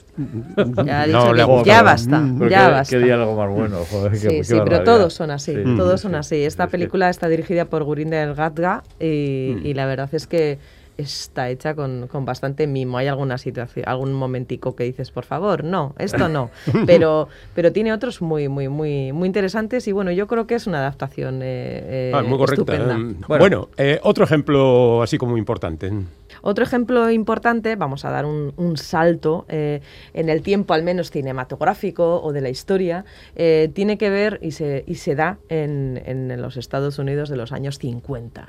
Ya 0.85 1.01
ha 1.01 1.07
dicho 1.07 1.27
que 1.27 1.33
le 1.33 1.41
ha 1.41 1.63
ya 1.63 1.81
basta, 1.81 2.23
Pero 2.39 2.49
ya 2.49 2.65
qué- 2.67 2.71
basta. 2.71 2.97
Qué 2.97 3.03
diálogo 3.03 3.35
más 3.35 3.49
bueno, 3.53 3.79
joder, 3.91 4.11
qué- 4.13 4.17
Sí, 4.19 4.27
qué 4.29 4.43
sí, 4.45 4.49
pero 4.51 4.59
barbaridad. 4.61 4.85
todos 4.85 5.13
son 5.13 5.31
así, 5.31 5.53
Sí, 5.53 5.63
todos 5.75 5.99
sí, 5.99 6.03
son 6.03 6.11
sí. 6.11 6.17
así. 6.17 6.35
Esta 6.45 6.67
película 6.67 7.09
está 7.09 7.27
dirigida 7.27 7.65
por 7.65 7.83
Gurinder 7.83 8.33
Gadga 8.35 8.83
y, 9.01 9.55
Mm. 9.57 9.65
y 9.65 9.73
la 9.73 9.85
verdad 9.87 10.09
es 10.13 10.27
que 10.27 10.59
está 10.97 11.49
hecha 11.49 11.75
con, 11.75 12.07
con 12.07 12.25
bastante 12.25 12.67
mimo. 12.67 12.97
Hay 12.97 13.07
alguna 13.07 13.37
situación, 13.37 13.85
algún 13.87 14.13
momentico 14.13 14.75
que 14.75 14.83
dices, 14.83 15.11
por 15.11 15.25
favor, 15.25 15.63
no, 15.63 15.93
esto 15.99 16.27
no. 16.27 16.49
Pero, 16.85 17.27
pero 17.55 17.71
tiene 17.71 17.93
otros 17.93 18.21
muy, 18.21 18.47
muy, 18.49 18.67
muy, 18.67 19.11
muy 19.13 19.27
interesantes 19.27 19.87
y 19.87 19.91
bueno, 19.91 20.11
yo 20.11 20.27
creo 20.27 20.47
que 20.47 20.55
es 20.55 20.67
una 20.67 20.79
adaptación 20.79 21.41
eh, 21.41 22.09
eh, 22.09 22.11
Ah, 22.13 22.21
muy 22.21 22.37
correcta. 22.37 22.61
estupenda. 22.61 22.97
Mm. 22.97 23.15
Bueno, 23.27 23.69
eh, 23.77 23.99
otro 24.03 24.23
ejemplo 24.23 25.01
así 25.01 25.17
como 25.17 25.37
importante. 25.37 25.91
Otro 26.49 26.63
ejemplo 26.63 27.11
importante, 27.11 27.75
vamos 27.75 28.05
a 28.05 28.09
dar 28.09 28.25
un, 28.25 28.53
un 28.55 28.77
salto 28.77 29.45
eh, 29.49 29.81
en 30.13 30.29
el 30.29 30.41
tiempo 30.41 30.73
al 30.73 30.81
menos 30.81 31.11
cinematográfico 31.11 32.21
o 32.21 32.31
de 32.31 32.39
la 32.39 32.47
historia, 32.47 33.03
eh, 33.35 33.69
tiene 33.73 33.97
que 33.97 34.09
ver 34.09 34.39
y 34.41 34.51
se, 34.51 34.85
y 34.87 34.95
se 34.95 35.15
da 35.15 35.39
en, 35.49 36.01
en 36.05 36.41
los 36.41 36.55
Estados 36.55 36.99
Unidos 36.99 37.27
de 37.27 37.35
los 37.35 37.51
años 37.51 37.79
50, 37.79 38.47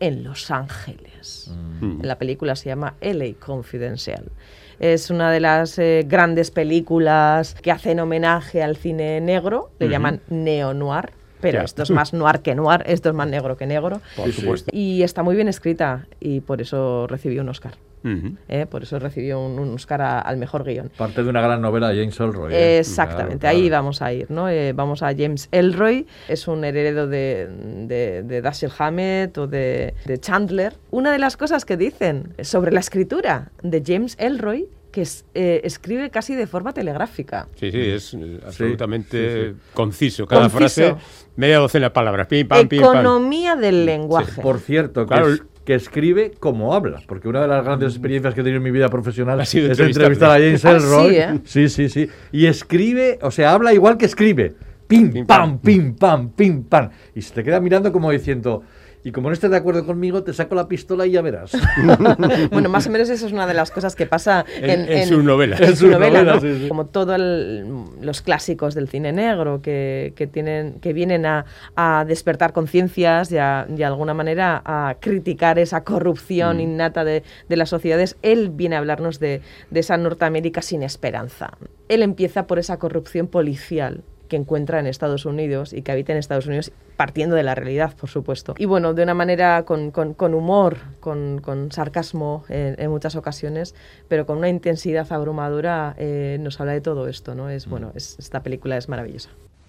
en 0.00 0.24
Los 0.24 0.50
Ángeles. 0.50 1.52
La 2.00 2.16
película 2.16 2.56
se 2.56 2.70
llama 2.70 2.94
LA 3.02 3.34
Confidential. 3.38 4.32
Es 4.78 5.10
una 5.10 5.30
de 5.30 5.40
las 5.40 5.78
eh, 5.78 6.06
grandes 6.08 6.50
películas 6.50 7.54
que 7.60 7.70
hacen 7.70 8.00
homenaje 8.00 8.62
al 8.62 8.76
cine 8.76 9.20
negro, 9.20 9.72
le 9.78 9.90
llaman 9.90 10.22
neo-noir. 10.30 11.19
Pero 11.40 11.58
Ya. 11.58 11.64
esto 11.64 11.82
es 11.82 11.90
más 11.90 12.12
noir 12.12 12.40
que 12.40 12.54
noir, 12.54 12.82
esto 12.86 13.08
es 13.08 13.14
más 13.14 13.28
negro 13.28 13.56
que 13.56 13.66
negro. 13.66 14.00
Por 14.16 14.32
supuesto. 14.32 14.70
Y 14.74 15.02
está 15.02 15.22
muy 15.22 15.34
bien 15.36 15.48
escrita 15.48 16.06
y 16.20 16.40
por 16.40 16.60
eso 16.60 17.06
recibió 17.06 17.42
un 17.42 17.48
Oscar. 17.48 17.74
Ujú. 18.02 18.34
¿eh? 18.48 18.64
Por 18.64 18.82
eso 18.82 18.98
recibió 18.98 19.38
un, 19.44 19.58
un 19.58 19.74
Oscar 19.74 20.00
a- 20.00 20.20
al 20.20 20.38
mejor 20.38 20.64
guion. 20.64 20.90
Parte 20.96 21.22
de 21.22 21.28
una 21.28 21.42
gran 21.42 21.60
novela 21.60 21.90
de 21.90 22.00
James 22.00 22.18
Ellroy. 22.18 22.54
¿eh? 22.54 22.78
Exactamente, 22.78 23.40
Claro, 23.40 23.56
ahí 23.58 23.68
claro. 23.68 23.82
vamos 23.82 24.00
a 24.00 24.12
ir, 24.14 24.30
¿no? 24.30 24.48
Eh, 24.48 24.72
vamos 24.72 25.02
a 25.02 25.08
James 25.14 25.48
Elroy, 25.52 26.06
es 26.28 26.48
un 26.48 26.64
heredero 26.64 27.06
de, 27.08 27.46
de, 27.86 28.22
de 28.22 28.40
Dashiell 28.40 28.72
Hammett 28.78 29.36
o 29.36 29.46
de, 29.46 29.92
de 30.06 30.18
Chandler. 30.18 30.72
Una 30.90 31.12
de 31.12 31.18
las 31.18 31.36
cosas 31.36 31.66
que 31.66 31.76
dicen 31.76 32.32
sobre 32.42 32.72
la 32.72 32.80
escritura 32.80 33.50
de 33.62 33.82
James 33.86 34.16
Elroy, 34.18 34.66
que 34.90 35.02
es- 35.02 35.24
eh, 35.34 35.60
escribe 35.64 36.10
casi 36.10 36.34
de 36.34 36.46
forma 36.46 36.72
telegráfica. 36.72 37.46
Sí, 37.54 37.70
sí, 37.70 37.78
es 37.80 38.14
eh, 38.14 38.40
absolutamente 38.44 39.48
sí, 39.50 39.54
sí. 39.54 39.60
conciso. 39.74 40.26
Cada 40.26 40.42
Conciso. 40.42 40.58
frase, 40.58 40.94
media 41.36 41.58
docena 41.58 41.86
de 41.86 41.90
palabras. 41.90 42.26
Pim, 42.26 42.46
pam, 42.48 42.68
pim, 42.68 42.80
pam. 42.80 42.94
Economía 42.96 43.56
del 43.56 43.86
lenguaje. 43.86 44.40
Por 44.42 44.58
cierto, 44.60 45.02
que, 45.06 45.14
Claro. 45.14 45.32
es- 45.34 45.42
que 45.64 45.74
escribe 45.74 46.32
como 46.40 46.74
habla, 46.74 47.00
porque 47.06 47.28
una 47.28 47.42
de 47.42 47.48
las 47.48 47.64
grandes 47.64 47.92
experiencias 47.92 48.34
que 48.34 48.40
he 48.40 48.44
tenido 48.44 48.56
en 48.58 48.64
mi 48.64 48.70
vida 48.72 48.88
profesional 48.88 49.38
Ha 49.38 49.42
es 49.44 49.48
sido 49.50 49.70
entrevistar 49.70 50.30
a 50.30 50.34
James 50.34 50.64
Ah, 50.64 50.72
Ellroy. 50.72 51.10
sí, 51.10 51.16
¿eh? 51.16 51.40
sí, 51.44 51.68
sí, 51.68 51.88
sí. 51.88 52.08
Y 52.32 52.46
escribe, 52.46 53.18
o 53.22 53.30
sea, 53.30 53.52
habla 53.52 53.72
igual 53.72 53.96
que 53.96 54.06
escribe. 54.06 54.54
Pim, 54.88 55.12
Pim, 55.12 55.26
pam, 55.26 55.50
pam. 55.50 55.58
pim, 55.60 55.94
pam, 55.94 56.30
pim, 56.30 56.64
pam. 56.64 56.90
Y 57.14 57.22
se 57.22 57.32
te 57.34 57.44
queda 57.44 57.60
mirando 57.60 57.92
como 57.92 58.10
diciendo, 58.10 58.64
y 59.02 59.12
como 59.12 59.28
no 59.28 59.32
estés 59.32 59.50
de 59.50 59.56
acuerdo 59.56 59.86
conmigo, 59.86 60.22
te 60.22 60.32
saco 60.32 60.54
la 60.54 60.68
pistola 60.68 61.06
y 61.06 61.12
ya 61.12 61.22
verás. 61.22 61.52
Bueno, 62.50 62.68
más 62.68 62.86
o 62.86 62.90
menos 62.90 63.08
eso 63.08 63.26
es 63.26 63.32
una 63.32 63.46
de 63.46 63.54
las 63.54 63.70
cosas 63.70 63.94
que 63.96 64.06
pasa 64.06 64.44
En- 64.60 64.70
en, 64.70 64.88
en 64.92 65.08
su 65.08 65.22
novela, 65.22 65.58
novelas, 65.58 66.24
¿no? 66.36 66.40
sí, 66.40 66.58
sí. 66.62 66.68
Como 66.68 66.86
todos 66.86 67.18
los 67.18 68.22
clásicos 68.22 68.74
del 68.74 68.88
cine 68.88 69.12
negro 69.12 69.62
que, 69.62 70.12
que 70.16 70.26
tienen, 70.26 70.80
que 70.80 70.92
vienen 70.92 71.26
a, 71.26 71.44
a 71.76 72.04
despertar 72.06 72.52
conciencias 72.52 73.30
y, 73.32 73.38
a- 73.38 73.66
de 73.68 73.84
alguna 73.84 74.14
manera 74.14 74.62
a 74.64 74.96
criticar 75.00 75.58
esa 75.58 75.82
corrupción 75.84 76.58
Mm. 76.58 76.60
innata 76.60 77.04
de, 77.04 77.22
de 77.48 77.56
las 77.56 77.68
sociedades. 77.68 78.16
Él 78.22 78.50
viene 78.50 78.76
a 78.76 78.78
hablarnos 78.80 79.18
de, 79.20 79.40
de 79.70 79.80
esa 79.80 79.96
Norteamérica 79.96 80.62
sin 80.62 80.82
esperanza. 80.82 81.56
Él 81.88 82.02
empieza 82.02 82.46
por 82.46 82.58
esa 82.58 82.78
corrupción 82.78 83.26
policial 83.26 84.02
que 84.30 84.36
encuentra 84.36 84.80
en 84.80 84.86
Estados 84.86 85.26
Unidos 85.26 85.74
y 85.74 85.82
que 85.82 85.92
habita 85.92 86.12
en 86.12 86.18
Estados 86.18 86.46
Unidos, 86.46 86.72
partiendo 86.96 87.36
de 87.36 87.42
la 87.42 87.54
realidad, 87.54 87.94
por 87.94 88.08
supuesto. 88.08 88.54
Y 88.56 88.64
bueno, 88.64 88.94
de 88.94 89.02
una 89.02 89.12
manera 89.12 89.64
con, 89.64 89.90
con- 89.90 90.14
con 90.14 90.32
humor, 90.32 90.78
con, 91.00 91.40
con 91.42 91.70
sarcasmo 91.72 92.44
en, 92.48 92.76
en 92.80 92.90
muchas 92.90 93.16
ocasiones, 93.16 93.74
pero 94.08 94.24
con 94.24 94.38
una 94.38 94.48
intensidad 94.48 95.12
abrumadora, 95.12 95.94
eh, 95.98 96.38
nos 96.40 96.58
habla 96.60 96.72
de 96.72 96.80
todo 96.80 97.08
esto, 97.08 97.34
¿no? 97.34 97.50
Es, 97.50 97.66
bueno, 97.66 97.92
es- 97.94 98.16
esta 98.18 98.42
película 98.42 98.78
es 98.78 98.88
maravillosa. 98.88 99.28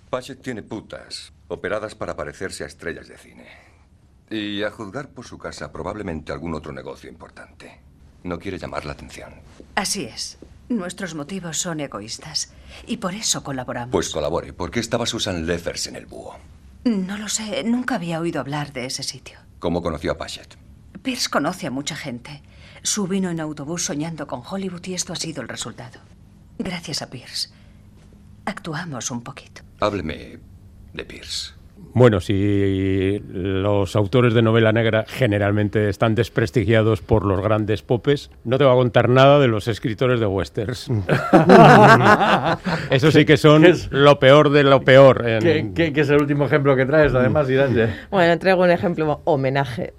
Patchett 0.10 0.42
tiene 0.42 0.62
putas, 0.64 1.34
operadas 1.48 1.96
para 1.96 2.16
parecerse 2.16 2.64
a 2.64 2.68
estrellas 2.68 3.08
de 3.10 3.18
cine. 3.18 3.48
Y 4.30 4.64
a 4.64 4.72
juzgar 4.72 5.10
por 5.10 5.26
su 5.26 5.38
casa, 5.38 5.72
probablemente 5.72 6.32
algún 6.32 6.54
otro 6.54 6.72
negocio 6.72 7.10
importante. 7.10 7.80
No 8.24 8.38
quiere 8.40 8.58
llamar 8.60 8.86
la 8.86 8.92
atención. 8.94 9.34
Así 9.76 10.06
es. 10.06 10.38
Nuestros 10.72 11.16
motivos 11.16 11.58
son 11.58 11.80
egoístas. 11.80 12.54
Y 12.88 12.98
por 12.98 13.14
eso 13.14 13.44
colaboramos. 13.44 13.92
Pues 13.92 14.10
colabore. 14.10 14.54
¿Por 14.54 14.72
qué 14.72 14.80
estaba 14.80 15.06
Susan 15.06 15.46
Leffers 15.46 15.88
en 15.88 15.96
el 15.96 16.06
búho? 16.06 16.38
No 16.86 17.18
lo 17.18 17.28
sé. 17.28 17.64
Nunca 17.64 17.96
había 17.96 18.20
oído 18.20 18.40
hablar 18.40 18.74
de 18.74 18.86
ese 18.86 19.04
sitio. 19.04 19.40
¿Cómo 19.60 19.82
conoció 19.82 20.12
a 20.12 20.18
Patchett? 20.18 20.56
Pierce 21.04 21.30
conoce 21.30 21.68
a 21.68 21.72
mucha 21.72 21.96
gente. 21.96 22.42
Su 22.84 23.08
vino 23.08 23.30
en 23.30 23.40
autobús 23.40 23.86
soñando 23.86 24.28
con 24.28 24.42
Hollywood 24.48 24.86
y 24.86 24.94
esto 24.94 25.14
ha 25.14 25.16
sido 25.16 25.42
el 25.42 25.48
resultado. 25.48 26.00
Gracias 26.58 27.02
a 27.02 27.10
Pierce. 27.10 27.50
Actuamos 28.46 29.12
un 29.12 29.22
poquito. 29.22 29.62
Hábleme 29.80 30.40
de 30.94 31.06
Pierce. 31.06 31.54
Bueno, 31.94 32.22
si 32.22 33.22
los 33.34 33.96
autores 33.98 34.34
de 34.34 34.42
novela 34.42 34.72
negra 34.72 35.04
generalmente 35.08 35.90
están 35.90 36.16
desprestigiados 36.16 37.02
por 37.02 37.26
los 37.26 37.42
grandes 37.42 37.82
popes, 37.82 38.32
no 38.46 38.58
te 38.58 38.64
voy 38.64 38.72
a 38.74 38.78
contar 38.78 39.10
nada 39.10 39.40
de 39.40 39.50
los 39.50 39.68
escritores 39.68 40.22
de 40.22 40.26
westerns. 40.26 40.90
Eso 42.90 43.12
sí 43.12 43.26
que 43.26 43.38
son 43.38 43.66
lo 43.90 44.20
peor 44.20 44.50
de 44.52 44.64
lo 44.64 44.82
peor. 44.84 45.28
en- 45.28 45.42
¿Qué, 45.42 45.72
qué- 45.76 45.94
qué 45.94 46.02
es 46.02 46.10
el 46.10 46.22
último 46.22 46.46
ejemplo 46.46 46.76
que 46.76 46.86
traes, 46.86 47.14
además, 47.14 47.50
Irache? 47.50 47.88
Bueno, 48.10 48.38
traigo 48.40 48.64
un 48.64 48.72
ejemplo 48.72 49.22
homenaje, 49.26 49.94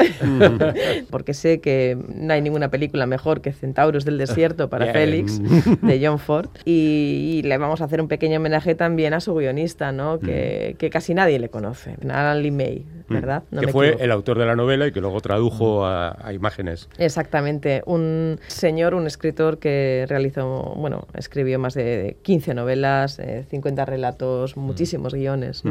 porque 1.11 1.35
sé 1.35 1.61
que 1.61 1.97
no 2.15 2.33
hay 2.33 2.43
ninguna 2.43 2.71
película 2.71 3.07
mejor 3.07 3.41
que 3.41 3.53
Centauros 3.53 4.05
del 4.05 4.19
Desierto 4.19 4.69
para 4.69 4.87
Bien. 4.87 4.95
Félix, 4.95 5.41
de 5.83 6.01
John 6.07 6.19
Ford, 6.19 6.49
y, 6.65 7.39
y 7.39 7.43
le 7.43 7.59
vamos 7.59 7.81
a 7.81 7.85
hacer 7.85 8.01
un 8.01 8.09
pequeño 8.09 8.39
homenaje 8.39 8.75
también 8.75 9.15
a 9.15 9.21
su 9.21 9.35
guionista, 9.35 9.93
¿no? 9.93 10.19
que, 10.19 10.77
que 10.79 10.91
casi 10.91 11.15
nadie 11.15 11.39
le 11.39 11.49
conoce, 11.49 11.72
Alan 12.11 12.43
Lee 12.43 12.51
May, 12.51 12.87
¿verdad? 13.09 13.43
No 13.51 13.61
que 13.61 13.67
me 13.67 13.73
fue 13.73 13.87
equivoco. 13.89 14.05
el 14.05 14.11
autor 14.13 14.39
de 14.39 14.47
la 14.47 14.57
novela 14.57 14.87
y 14.87 14.93
que 14.93 15.01
luego 15.01 15.21
tradujo 15.21 15.85
a, 15.85 16.17
a 16.21 16.33
imágenes. 16.33 16.89
Exactamente, 16.99 17.83
un 17.87 18.39
señor, 18.47 18.95
un 18.95 19.07
escritor 19.07 19.59
que 19.59 20.07
realizó, 20.09 20.75
bueno, 20.77 21.07
escribió 21.15 21.59
más 21.59 21.75
de 21.75 22.17
15 22.23 22.55
novelas, 22.55 23.19
eh, 23.19 23.45
50 23.51 23.85
relatos, 23.85 24.57
muchísimos 24.57 25.15
guiones. 25.15 25.63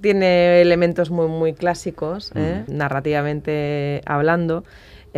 Tiene 0.00 0.60
elementos 0.60 1.10
muy, 1.10 1.28
muy 1.28 1.52
clásicos, 1.54 2.32
¿eh? 2.34 2.64
narrativamente 2.68 4.02
hablando. 4.06 4.64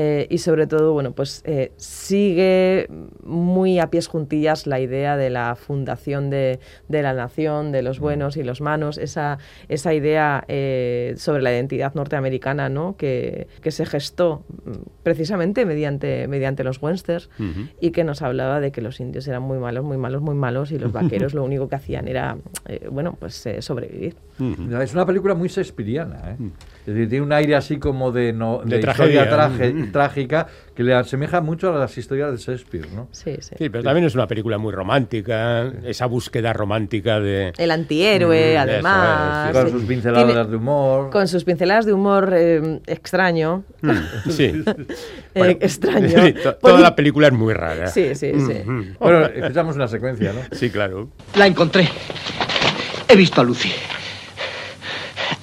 Eh, 0.03 0.27
y 0.31 0.39
sobre 0.39 0.67
todo, 0.67 0.95
bueno, 0.95 1.13
pues 1.13 1.43
eh, 1.45 1.73
sigue 1.77 2.89
muy 3.23 3.79
a 3.79 3.91
pies 3.91 4.07
juntillas 4.07 4.67
la 4.67 4.81
idea 4.81 5.19
de 5.19 5.29
la 5.29 5.57
fundación 5.57 6.31
de, 6.31 6.59
de 6.89 7.03
la 7.03 7.13
nación, 7.13 7.71
de 7.71 7.83
los 7.83 8.01
buenos 8.01 8.39
y 8.39 8.43
los 8.43 8.63
malos, 8.63 8.97
esa, 8.97 9.37
esa 9.69 9.93
idea 9.93 10.43
eh, 10.49 11.13
sobre 11.19 11.43
la 11.43 11.53
identidad 11.53 11.93
norteamericana, 11.93 12.71
¿no? 12.71 12.97
Que, 12.97 13.47
que 13.61 13.71
se 13.73 13.85
gestó 13.85 14.43
mm, 14.65 14.71
precisamente 15.03 15.67
mediante, 15.67 16.27
mediante 16.29 16.65
los 16.65 16.81
westerns 16.81 17.29
Ujú. 17.39 17.69
y 17.79 17.91
que 17.91 18.03
nos 18.03 18.23
hablaba 18.23 18.59
de 18.61 18.73
que 18.73 18.81
los 18.81 19.01
indios 19.01 19.29
eran 19.29 19.43
muy 19.43 19.59
malos, 19.59 19.85
muy 19.85 19.99
malos, 19.99 20.23
muy 20.23 20.35
malos 20.35 20.73
y 20.73 20.79
los 20.79 20.93
vaqueros 20.99 21.35
lo 21.35 21.45
único 21.45 21.69
que 21.69 21.77
hacían 21.77 22.09
era, 22.09 22.39
eh, 22.67 22.89
bueno, 22.91 23.19
pues 23.21 23.47
Es 24.83 24.93
una 24.95 25.05
película 25.07 25.35
muy 25.35 25.49
shakespeariana, 25.49 26.31
¿eh? 26.31 26.37
Es 26.81 26.87
decir, 26.95 27.09
tiene 27.11 27.25
un 27.27 27.33
aire 27.33 27.55
así 27.57 27.79
como 27.79 28.11
de, 28.11 28.33
no, 28.33 28.63
De 28.65 28.79
historia 28.79 29.29
tragedia. 29.29 29.29
traje- 29.31 29.91
trágica 29.93 30.47
que 30.75 30.83
le 30.83 30.95
asemeja 30.95 31.41
mucho 31.43 31.75
a 31.75 31.79
las 31.79 31.97
historias 31.99 32.33
de 32.33 32.39
Shakespeare, 32.39 32.89
¿no? 32.95 33.07
Sí, 33.13 33.37
sí. 33.41 33.55
Sí, 33.59 33.69
pero 33.69 33.85
también 33.85 34.07
es 34.07 34.15
una 34.15 34.27
película 34.27 34.57
muy 34.57 34.73
romántica, 34.73 35.71
esa 35.85 36.07
búsqueda 36.07 36.55
romántica 36.55 37.21
de... 37.21 37.53
El 37.59 37.71
antihéroe, 37.71 38.55
Mm, 38.55 38.57
eso 38.57 38.61
además. 38.61 39.53
Con 39.53 39.67
sí. 39.67 39.73
sus 39.73 39.83
pinceladas 39.85 40.27
Tiene- 40.33 40.45
de 40.49 40.57
humor. 40.57 41.11
Con 41.11 41.29
sus 41.29 41.45
pinceladas 41.45 41.85
de 41.85 41.93
humor 41.93 42.33
eh, 42.35 42.81
extraño. 42.87 43.65
Sí. 44.31 44.65
Eh, 45.33 45.39
Bueno, 45.39 45.59
extraño. 45.61 46.09
sí, 46.09 46.33
to- 46.33 46.55
toda 46.57 46.81
la 46.81 46.97
película 46.97 47.29
es 47.29 47.33
muy 47.33 47.55
rara. 47.55 47.87
Sí, 47.87 48.17
sí, 48.17 48.33
sí. 48.35 48.55
Mm, 48.67 48.97
Bueno, 48.99 49.27
escuchamos 49.27 49.77
una 49.77 49.87
secuencia, 49.87 50.33
¿no? 50.33 50.41
Sí, 50.51 50.71
claro. 50.71 51.09
La 51.37 51.47
encontré. 51.47 51.89
He 53.09 53.15
visto 53.15 53.41
a 53.41 53.45
Lucy. 53.45 53.71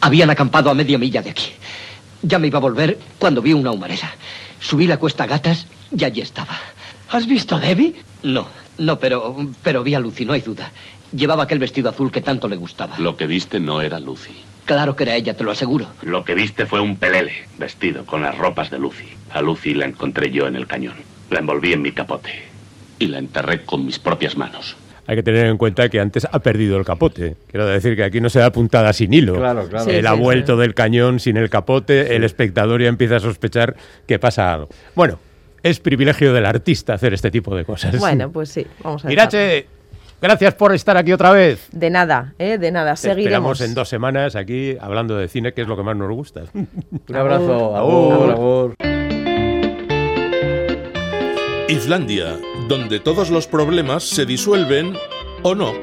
Habían 0.08 0.30
acampado 0.30 0.70
a 0.70 0.74
media 0.74 0.97
milla 0.97 1.22
de 1.22 1.32
aquí. 1.32 1.51
Ya 2.22 2.39
me 2.39 2.47
iba 2.47 2.60
a 2.60 2.62
volver 2.62 2.97
cuando 3.20 3.41
vi 3.41 3.51
una 3.51 3.72
humareda. 3.72 4.10
Subí 4.58 4.88
la 4.88 4.95
cuesta 4.95 5.26
a 5.26 5.28
gatas 5.28 5.68
y 5.93 6.01
allí 6.05 6.22
estaba. 6.22 6.58
¿Has 7.10 7.28
visto 7.28 7.58
a 7.58 7.60
Debbie? 7.60 7.93
No, 8.24 8.47
no, 8.78 8.99
pero, 8.99 9.36
pero 9.64 9.84
vi 9.84 9.95
a 9.95 9.99
Lucy, 9.99 10.24
no 10.24 10.32
hay 10.32 10.39
duda. 10.39 10.72
Llevaba 11.12 11.43
aquel 11.43 11.60
vestido 11.60 11.89
azul 11.89 12.10
que 12.10 12.22
tanto 12.22 12.47
le 12.47 12.55
gustaba. 12.55 12.97
Lo 12.99 13.18
que 13.18 13.28
viste 13.28 13.60
no 13.60 13.82
era 13.82 13.99
Lucy. 13.99 14.32
Claro 14.64 14.95
que 14.95 15.03
era 15.03 15.16
ella, 15.18 15.36
te 15.36 15.43
lo 15.43 15.51
aseguro. 15.51 15.88
Lo 16.01 16.24
que 16.24 16.36
viste 16.36 16.66
fue 16.66 16.80
un 16.80 16.95
pelele 16.95 17.49
vestido 17.58 18.05
con 18.05 18.22
las 18.22 18.38
ropas 18.38 18.72
de 18.72 18.80
Lucy. 18.80 19.10
A 19.34 19.41
Lucy 19.41 19.74
la 19.74 19.88
encontré 19.88 20.32
yo 20.32 20.47
en 20.47 20.55
el 20.55 20.68
cañón. 20.68 20.95
La 21.30 21.39
envolví 21.39 21.74
en 21.74 21.82
mi 21.82 21.91
capote 21.91 22.32
y 22.97 23.08
la 23.08 23.18
enterré 23.18 23.66
con 23.66 23.86
mis 23.86 23.99
propias 23.99 24.38
manos. 24.38 24.78
Hay 25.10 25.16
que 25.16 25.24
tener 25.24 25.45
en 25.47 25.58
cuenta 25.58 25.88
que 25.88 25.99
antes 26.01 26.28
ha 26.30 26.39
perdido 26.39 26.78
el 26.78 26.84
capote. 26.86 27.36
Quiero 27.49 27.66
decir 27.66 27.95
que 27.95 28.03
aquí 28.03 28.20
no 28.20 28.30
se 28.30 28.39
da 28.39 28.51
puntada 28.51 28.91
sin 28.91 29.14
hilo. 29.14 29.36
Claro, 29.36 29.66
claro. 29.70 29.89
Él 29.89 30.01
Sí, 30.01 30.05
ha 30.08 30.14
sí, 30.14 30.20
vuelto 30.20 30.58
del 30.58 30.74
cañón 30.74 31.20
sin 31.22 31.38
el 31.38 31.49
capote, 31.49 32.16
el 32.16 32.26
espectador 32.26 32.82
ya 32.82 32.89
empieza 32.89 33.16
a 33.16 33.20
sospechar 33.22 33.76
que 34.05 34.20
pasa 34.20 34.53
algo. 34.53 34.68
Bueno, 34.95 35.18
es 35.64 35.80
privilegio 35.80 36.34
del 36.34 36.45
artista 36.45 36.93
hacer 36.95 37.14
este 37.14 37.32
tipo 37.32 37.55
de 37.55 37.64
cosas. 37.64 37.97
Bueno, 37.97 38.30
pues 38.32 38.49
sí, 38.49 38.68
vamos 38.84 39.05
a 39.05 39.12
Irache, 39.12 39.66
gracias 40.22 40.53
por 40.55 40.74
estar 40.76 40.97
aquí 40.97 41.14
otra 41.14 41.32
vez. 41.32 41.70
De 41.72 41.89
nada, 41.89 42.34
¿eh? 42.38 42.58
De 42.58 42.70
nada. 42.72 42.91
Te 42.91 42.97
Seguiremos. 42.97 43.22
esperamos 43.28 43.62
en 43.62 43.74
dos 43.76 43.88
semanas 43.88 44.36
aquí 44.36 44.76
hablando 44.80 45.16
de 45.18 45.30
cine, 45.30 45.53
que 45.53 45.62
es 45.62 45.68
lo 45.70 45.78
que 45.78 45.84
más 45.84 45.95
nos 45.95 46.10
gusta. 46.10 46.43
Un 46.53 47.16
abrazo. 47.16 47.78
Agur, 47.78 48.30
agur. 48.32 48.76
Islandia, 51.70 52.36
donde 52.68 52.99
todos 52.99 53.30
los 53.30 53.47
problemas 53.47 54.03
se 54.03 54.26
disuelven 54.26 54.97
o 55.43 55.55
no. 55.55 55.74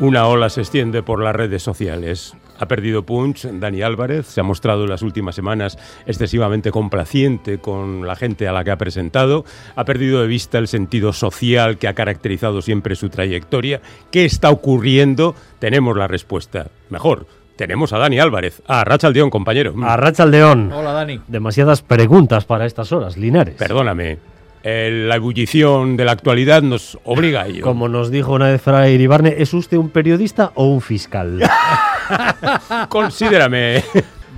Una 0.00 0.26
ola 0.26 0.48
se 0.48 0.60
extiende 0.60 1.02
por 1.02 1.22
las 1.22 1.34
redes 1.34 1.62
sociales. 1.62 2.34
Ha 2.58 2.66
perdido 2.66 3.04
punch 3.04 3.44
Dani 3.44 3.82
Álvarez, 3.82 4.26
se 4.26 4.40
ha 4.40 4.44
mostrado 4.44 4.84
en 4.84 4.90
las 4.90 5.02
últimas 5.02 5.34
semanas 5.34 5.78
excesivamente 6.06 6.70
complaciente 6.70 7.58
con 7.58 8.06
la 8.06 8.16
gente 8.16 8.48
a 8.48 8.52
la 8.52 8.64
que 8.64 8.70
ha 8.70 8.78
presentado, 8.78 9.44
ha 9.76 9.84
perdido 9.84 10.20
de 10.20 10.26
vista 10.26 10.58
el 10.58 10.68
sentido 10.68 11.12
social 11.12 11.78
que 11.78 11.88
ha 11.88 11.94
caracterizado 11.94 12.62
siempre 12.62 12.96
su 12.96 13.08
trayectoria. 13.08 13.80
¿Qué 14.10 14.24
está 14.24 14.50
ocurriendo? 14.50 15.34
Tenemos 15.58 15.96
la 15.96 16.08
respuesta. 16.08 16.66
Mejor, 16.90 17.26
tenemos 17.56 17.92
a 17.92 17.98
Dani 17.98 18.20
Álvarez, 18.20 18.62
a 18.66 18.84
Rachaldeón, 18.84 19.30
compañero. 19.30 19.74
A 19.82 19.96
Rachaldeón. 19.96 20.72
Hola, 20.72 20.92
Dani. 20.92 21.20
Demasiadas 21.26 21.82
preguntas 21.82 22.44
para 22.44 22.66
estas 22.66 22.92
horas, 22.92 23.16
Linares. 23.16 23.56
Perdóname, 23.56 24.18
eh, 24.62 25.06
la 25.06 25.16
ebullición 25.16 25.96
de 25.96 26.04
la 26.04 26.12
actualidad 26.12 26.62
nos 26.62 26.98
obliga 27.04 27.42
a 27.42 27.46
ello. 27.46 27.62
Como 27.62 27.88
nos 27.88 28.10
dijo 28.10 28.32
una 28.32 28.46
vez 28.46 28.60
Fray 28.60 28.94
Iribarne, 28.94 29.34
¿es 29.38 29.54
usted 29.54 29.76
un 29.76 29.90
periodista 29.90 30.52
o 30.54 30.66
un 30.66 30.80
fiscal? 30.80 31.40
Considérame. 32.88 33.82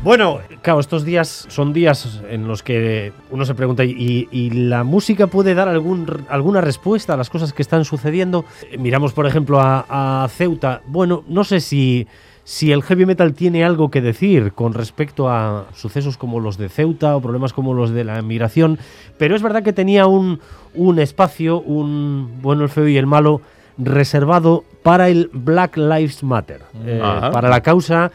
Bueno, 0.03 0.39
claro, 0.62 0.81
estos 0.81 1.05
días 1.05 1.47
son 1.49 1.75
días 1.75 2.23
en 2.31 2.49
los 2.49 2.62
que 2.62 3.12
uno 3.31 3.45
se 3.45 3.55
pregunta, 3.55 3.85
¿y, 3.85 4.51
la 4.51 4.83
música 4.83 5.27
puede 5.27 5.55
dar 5.55 5.68
algún, 5.68 6.07
alguna 6.31 6.62
respuesta 6.62 7.12
a 7.12 7.16
las 7.18 7.29
cosas 7.29 7.53
que 7.53 7.61
están 7.61 7.85
sucediendo? 7.85 8.47
Miramos, 8.79 9.12
por 9.12 9.27
ejemplo, 9.27 9.61
a, 9.61 10.25
a 10.25 10.29
Ceuta. 10.29 10.81
Bueno, 10.87 11.23
no 11.29 11.45
sé 11.45 11.61
si, 11.61 12.07
si 12.45 12.73
el 12.73 12.83
heavy 12.83 13.07
metal 13.07 13.35
tiene 13.35 13.62
algo 13.62 13.91
que 13.91 14.01
decir 14.01 14.53
con 14.55 14.73
respecto 14.73 15.29
a 15.29 15.66
sucesos 15.75 16.16
como 16.16 16.41
los 16.41 16.57
de 16.57 16.68
Ceuta 16.68 17.14
o 17.14 17.21
problemas 17.21 17.53
como 17.53 17.75
los 17.75 17.91
de 17.91 18.05
la 18.05 18.23
migración, 18.23 18.79
pero 19.18 19.37
es 19.37 19.43
verdad 19.43 19.62
que 19.62 19.75
tenía 19.75 20.07
un, 20.07 20.41
un 20.75 20.99
espacio, 20.99 21.61
un 21.61 22.39
bueno, 22.41 22.62
el 22.62 22.71
feo 22.71 22.89
y 22.89 22.97
el 22.97 23.07
malo, 23.07 23.43
reservado 23.81 24.64
para 24.83 25.09
el 25.09 25.31
Black 25.33 25.76
Lives 25.76 26.22
Matter, 26.22 26.62
eh, 26.85 27.01
Ajá. 27.03 27.31
para 27.31 27.49
la 27.49 27.62
causa 27.62 28.11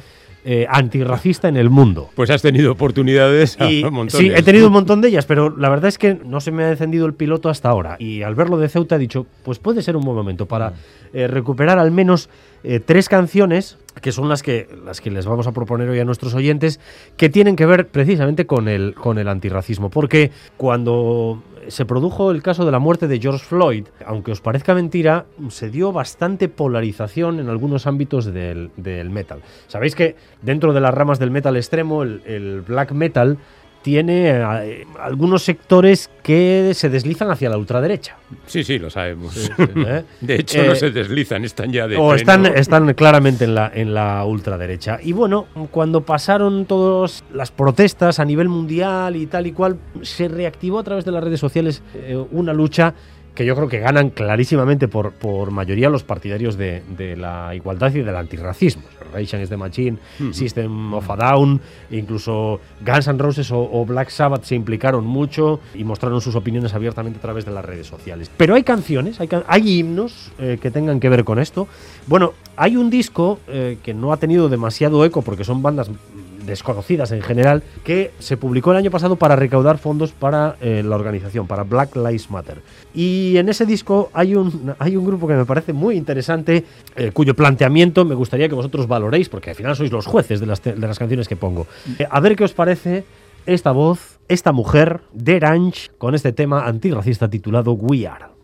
eh, 0.48 0.68
antirracista 0.70 1.48
en 1.48 1.58
el 1.58 1.72
mundo. 1.72 2.12
Pues 2.14 2.30
has 2.30 2.44
tenido 2.44 2.72
oportunidades 2.72 3.58
Y, 3.68 3.84
sí, 4.10 4.30
he 4.30 4.44
tenido 4.44 4.68
un 4.68 4.74
montón 4.74 5.02
de 5.02 5.08
ellas, 5.08 5.26
pero 5.26 5.50
la 5.50 5.70
verdad 5.70 5.88
es 5.88 5.98
que 5.98 6.14
no 6.14 6.40
se 6.40 6.52
me 6.52 6.64
ha 6.64 6.70
encendido 6.70 7.08
el 7.08 7.16
piloto 7.16 7.50
hasta 7.50 7.70
ahora. 7.70 7.96
Y 7.98 8.22
al 8.22 8.36
verlo 8.36 8.60
de 8.60 8.70
Ceuta 8.70 8.98
he 8.98 9.00
dicho, 9.00 9.26
pues 9.44 9.58
puede 9.58 9.82
ser 9.82 9.98
un 9.98 10.04
buen 10.04 10.16
momento 10.16 10.46
para 10.46 10.74
eh, 11.14 11.26
recuperar 11.28 11.80
al 11.80 11.90
menos 11.90 12.30
eh, 12.64 12.80
tres 12.80 13.10
canciones, 13.10 13.80
que 14.02 14.12
son 14.12 14.30
las 14.30 14.44
que, 14.44 14.70
las 14.86 15.02
que 15.02 15.10
les 15.10 15.26
vamos 15.26 15.48
a 15.48 15.52
proponer 15.52 15.90
hoy 15.90 16.00
a 16.00 16.06
nuestros 16.06 16.36
oyentes, 16.36 16.80
que 17.18 17.30
tienen 17.30 17.56
que 17.56 17.66
ver 17.66 17.88
precisamente 17.88 18.46
con 18.46 18.68
el, 18.68 18.94
con 18.94 19.18
el 19.18 19.28
antirracismo. 19.28 19.90
Porque 19.90 20.30
cuando 20.58 21.42
se 21.68 21.86
produjo 21.86 22.32
el 22.32 22.42
caso 22.42 22.66
de 22.66 22.72
la 22.72 22.80
muerte 22.80 23.08
de 23.08 23.20
George 23.20 23.46
Floyd, 23.46 23.88
aunque 24.06 24.32
os 24.32 24.42
parezca 24.42 24.74
mentira, 24.74 25.26
se 25.50 25.70
dio 25.70 25.92
bastante 25.92 26.50
polarización 26.50 27.40
en 27.40 27.50
algunos 27.50 27.88
ámbitos 27.88 28.26
del, 28.26 28.72
metal. 29.10 29.42
Sabéis 29.68 29.96
que 29.96 30.16
dentro 30.42 30.74
de 30.74 30.82
las 30.82 30.94
ramas 30.94 31.20
del 31.20 31.32
metal 31.32 31.56
extremo, 31.58 32.04
el 32.04 32.64
black 32.68 32.92
metal 32.92 33.38
tiene 33.86 34.30
eh, 34.32 34.88
algunos 35.00 35.44
sectores 35.44 36.10
que 36.24 36.72
se 36.74 36.90
deslizan 36.90 37.30
hacia 37.30 37.52
la 37.52 37.58
ultraderecha. 37.60 38.18
Sí, 38.48 38.64
sí, 38.64 38.80
lo 38.80 38.90
sabemos. 38.90 39.38
¿eh? 39.60 40.04
De 40.22 40.36
hecho, 40.38 40.60
Eh, 40.64 40.68
no 40.70 40.74
se 40.74 40.90
deslizan, 40.90 41.46
están 41.46 41.72
ya 41.72 41.88
de 41.88 41.96
o 41.96 42.00
pleno. 42.00 42.16
están, 42.16 42.46
están 42.48 42.92
claramente 42.96 43.44
en 43.46 43.54
la, 43.54 43.72
en 43.72 43.94
la 43.94 44.26
ultraderecha. 44.26 44.98
Y 45.04 45.12
bueno, 45.12 45.46
cuando 45.70 46.02
pasaron 46.02 46.66
todas 46.66 47.24
las 47.32 47.52
protestas 47.52 48.18
a 48.20 48.26
nivel 48.26 48.50
mundial 48.50 49.16
y 49.16 49.28
tal 49.28 49.46
y 49.46 49.52
cual, 49.52 49.78
se 50.02 50.30
reactivó 50.30 50.80
a 50.80 50.84
través 50.84 51.06
de 51.06 51.12
las 51.12 51.24
redes 51.24 51.40
sociales 51.40 51.84
eh, 51.94 52.18
una 52.32 52.54
lucha 52.54 52.96
que 53.36 53.46
yo 53.46 53.56
creo 53.56 53.68
que 53.68 53.80
ganan 53.80 54.10
clarísimamente 54.10 54.88
por, 54.88 55.12
por 55.12 55.52
mayoría 55.52 55.90
los 55.90 56.04
partidarios 56.04 56.58
de, 56.58 56.82
de 56.98 57.16
la 57.18 57.54
igualdad 57.54 57.94
y 57.94 58.02
del 58.02 58.16
antirracismo. 58.16 58.84
Rage 59.14 59.36
Against 59.36 59.52
the 59.52 59.58
Machine. 59.58 59.98
System 60.32 60.94
of 60.94 61.10
a 61.10 61.16
Down, 61.16 61.62
incluso 61.92 62.60
Guns 62.86 63.08
N' 63.08 63.18
Roses 63.20 63.52
o, 63.52 63.60
o 63.72 63.86
Black 63.86 64.10
Sabbath 64.10 64.44
se 64.44 64.56
implicaron 64.56 65.06
mucho 65.06 65.60
y 65.74 65.84
mostraron 65.84 66.22
sus 66.22 66.36
opiniones 66.36 66.74
abiertamente 66.74 67.20
a 67.20 67.22
través 67.22 67.46
de 67.46 67.52
las 67.52 67.64
redes 67.64 67.88
sociales. 67.88 68.30
Pero 68.36 68.56
hay 68.56 68.64
canciones, 68.64 69.20
hay, 69.20 69.28
can- 69.28 69.44
hay 69.48 69.80
himnos 69.80 70.32
eh, 70.40 70.58
que 70.62 70.72
tengan 70.72 71.00
que 71.00 71.10
ver 71.10 71.24
con 71.24 71.40
esto. 71.40 71.68
Bueno, 72.08 72.34
hay 72.58 72.76
un 72.78 72.90
disco 72.90 73.40
eh, 73.48 73.78
que 73.84 73.94
no 73.94 74.12
ha 74.14 74.18
tenido 74.18 74.50
demasiado 74.50 75.04
eco 75.06 75.22
porque 75.22 75.44
son 75.44 75.62
bandas 75.62 75.90
desconocidas 76.46 77.12
en 77.12 77.22
general, 77.22 77.64
que 77.84 78.12
se 78.20 78.38
publicó 78.38 78.72
el 78.72 78.78
año 78.78 78.92
pasado 78.92 79.16
para 79.16 79.36
recaudar 79.36 79.78
fondos 79.78 80.12
para 80.12 80.56
eh, 80.62 80.84
la 80.86 80.96
organización, 80.96 81.48
para 81.48 81.64
Black 81.64 81.96
Lives 81.96 82.30
Matter. 82.30 82.62
Y 82.94 83.38
en 83.38 83.50
ese 83.50 83.66
disco 83.66 84.10
hay 84.14 84.36
un, 84.36 84.74
hay 84.80 84.96
un 84.96 85.06
grupo 85.06 85.28
que 85.28 85.34
me 85.34 85.46
parece 85.46 85.74
muy 85.74 85.96
interesante, 85.96 86.66
eh, 86.96 87.12
cuyo 87.12 87.36
planteamiento 87.36 88.06
me 88.06 88.16
gustaría 88.16 88.48
que 88.50 88.56
vosotros 88.56 88.88
valoréis, 88.88 89.30
porque 89.30 89.52
al 89.52 89.56
final 89.56 89.76
sois 89.76 89.92
los 89.92 90.06
jueces 90.06 90.40
de 90.40 90.46
las, 90.46 90.64
de 90.64 90.76
las 90.76 91.00
canciones 91.00 91.28
que 91.28 91.36
pongo. 91.36 91.68
Eh, 92.00 92.08
a 92.10 92.20
ver 92.20 92.36
qué 92.36 92.44
os 92.44 92.54
parece 92.54 93.04
esta 93.46 93.72
voz, 93.72 94.20
esta 94.28 94.52
mujer, 94.52 95.02
Derange, 95.14 95.90
con 95.98 96.16
este 96.16 96.32
tema 96.32 96.66
antirracista 96.66 97.30
titulado 97.30 97.74
We 97.74 98.08
Are. 98.08 98.35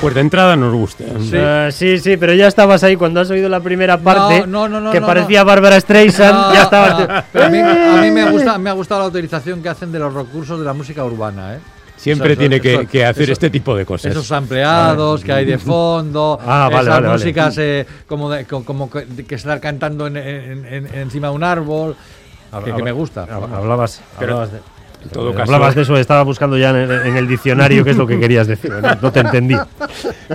Pues 0.00 0.14
de 0.14 0.20
entrada 0.20 0.54
nos 0.54 0.72
gusta. 0.72 1.02
Eh, 1.32 1.70
sí, 1.72 1.98
sí, 1.98 2.16
pero 2.16 2.32
ya 2.32 2.46
estabas 2.46 2.84
ahí 2.84 2.94
cuando 2.94 3.20
has 3.20 3.28
oído 3.30 3.48
la 3.48 3.58
primera 3.58 3.98
parte, 3.98 4.46
no, 4.46 4.68
no, 4.68 4.80
no, 4.80 4.92
que 4.92 5.00
no, 5.00 5.06
parecía 5.06 5.40
no. 5.40 5.46
Bárbara 5.46 5.80
Streisand, 5.80 6.34
No, 6.38 6.54
ya 6.54 6.62
estabas... 6.62 7.00
no, 7.00 7.06
pero 7.32 7.44
a 7.46 7.48
mí, 7.48 7.58
a 7.58 8.00
mí 8.00 8.10
me, 8.12 8.24
gusta, 8.30 8.58
me 8.58 8.70
ha 8.70 8.74
gustado 8.74 9.00
la 9.02 9.08
utilización 9.08 9.60
que 9.60 9.68
hacen 9.68 9.90
de 9.90 9.98
los 9.98 10.14
recursos 10.14 10.56
de 10.60 10.64
la 10.64 10.72
música 10.72 11.04
urbana, 11.04 11.56
¿eh? 11.56 11.58
Siempre 11.96 12.36
tiene 12.36 12.56
eso- 12.56 12.62
que, 12.62 12.74
eso- 12.74 12.86
que 12.88 13.04
hacer 13.04 13.24
eso- 13.24 13.32
este 13.32 13.50
tipo 13.50 13.74
de 13.74 13.84
cosas. 13.84 14.12
Esos 14.12 14.30
ampliados 14.30 15.24
que 15.24 15.32
hay 15.32 15.44
de 15.44 15.58
fondo, 15.58 16.38
Ah, 16.46 16.68
vale, 16.70 16.74
esas 16.82 16.86
vale, 16.88 17.06
vale. 17.08 17.18
músicas 17.18 17.58
eh, 17.58 17.84
como, 18.06 18.30
de- 18.30 18.44
co- 18.44 18.64
como 18.64 18.88
que, 18.88 19.04
que 19.26 19.34
estar 19.34 19.58
cantando 19.60 20.06
en, 20.06 20.16
en- 20.16 20.64
en- 20.64 20.94
encima 20.94 21.26
de 21.26 21.34
un 21.34 21.42
árbol, 21.42 21.96
que, 22.64 22.72
que 22.72 22.82
me 22.84 22.92
gusta. 22.92 23.26
Hab- 23.26 23.52
Hablabas, 23.52 24.00
Pero, 24.16 24.34
hablabas 24.34 24.52
de, 24.52 24.58
en 25.08 25.14
todo 25.14 25.32
caso- 25.32 25.42
hablabas 25.42 25.74
de 25.74 25.82
eso, 25.82 25.96
estaba 25.96 26.22
buscando 26.22 26.56
ya 26.56 26.70
en 26.70 26.76
el, 26.76 26.90
en 27.06 27.16
el 27.16 27.26
diccionario 27.28 27.84
qué 27.84 27.90
es 27.90 27.96
lo 27.96 28.06
que 28.06 28.18
querías 28.20 28.46
decir, 28.46 28.70
no, 28.70 28.94
no 29.02 29.12
te 29.12 29.20
entendí. 29.20 29.56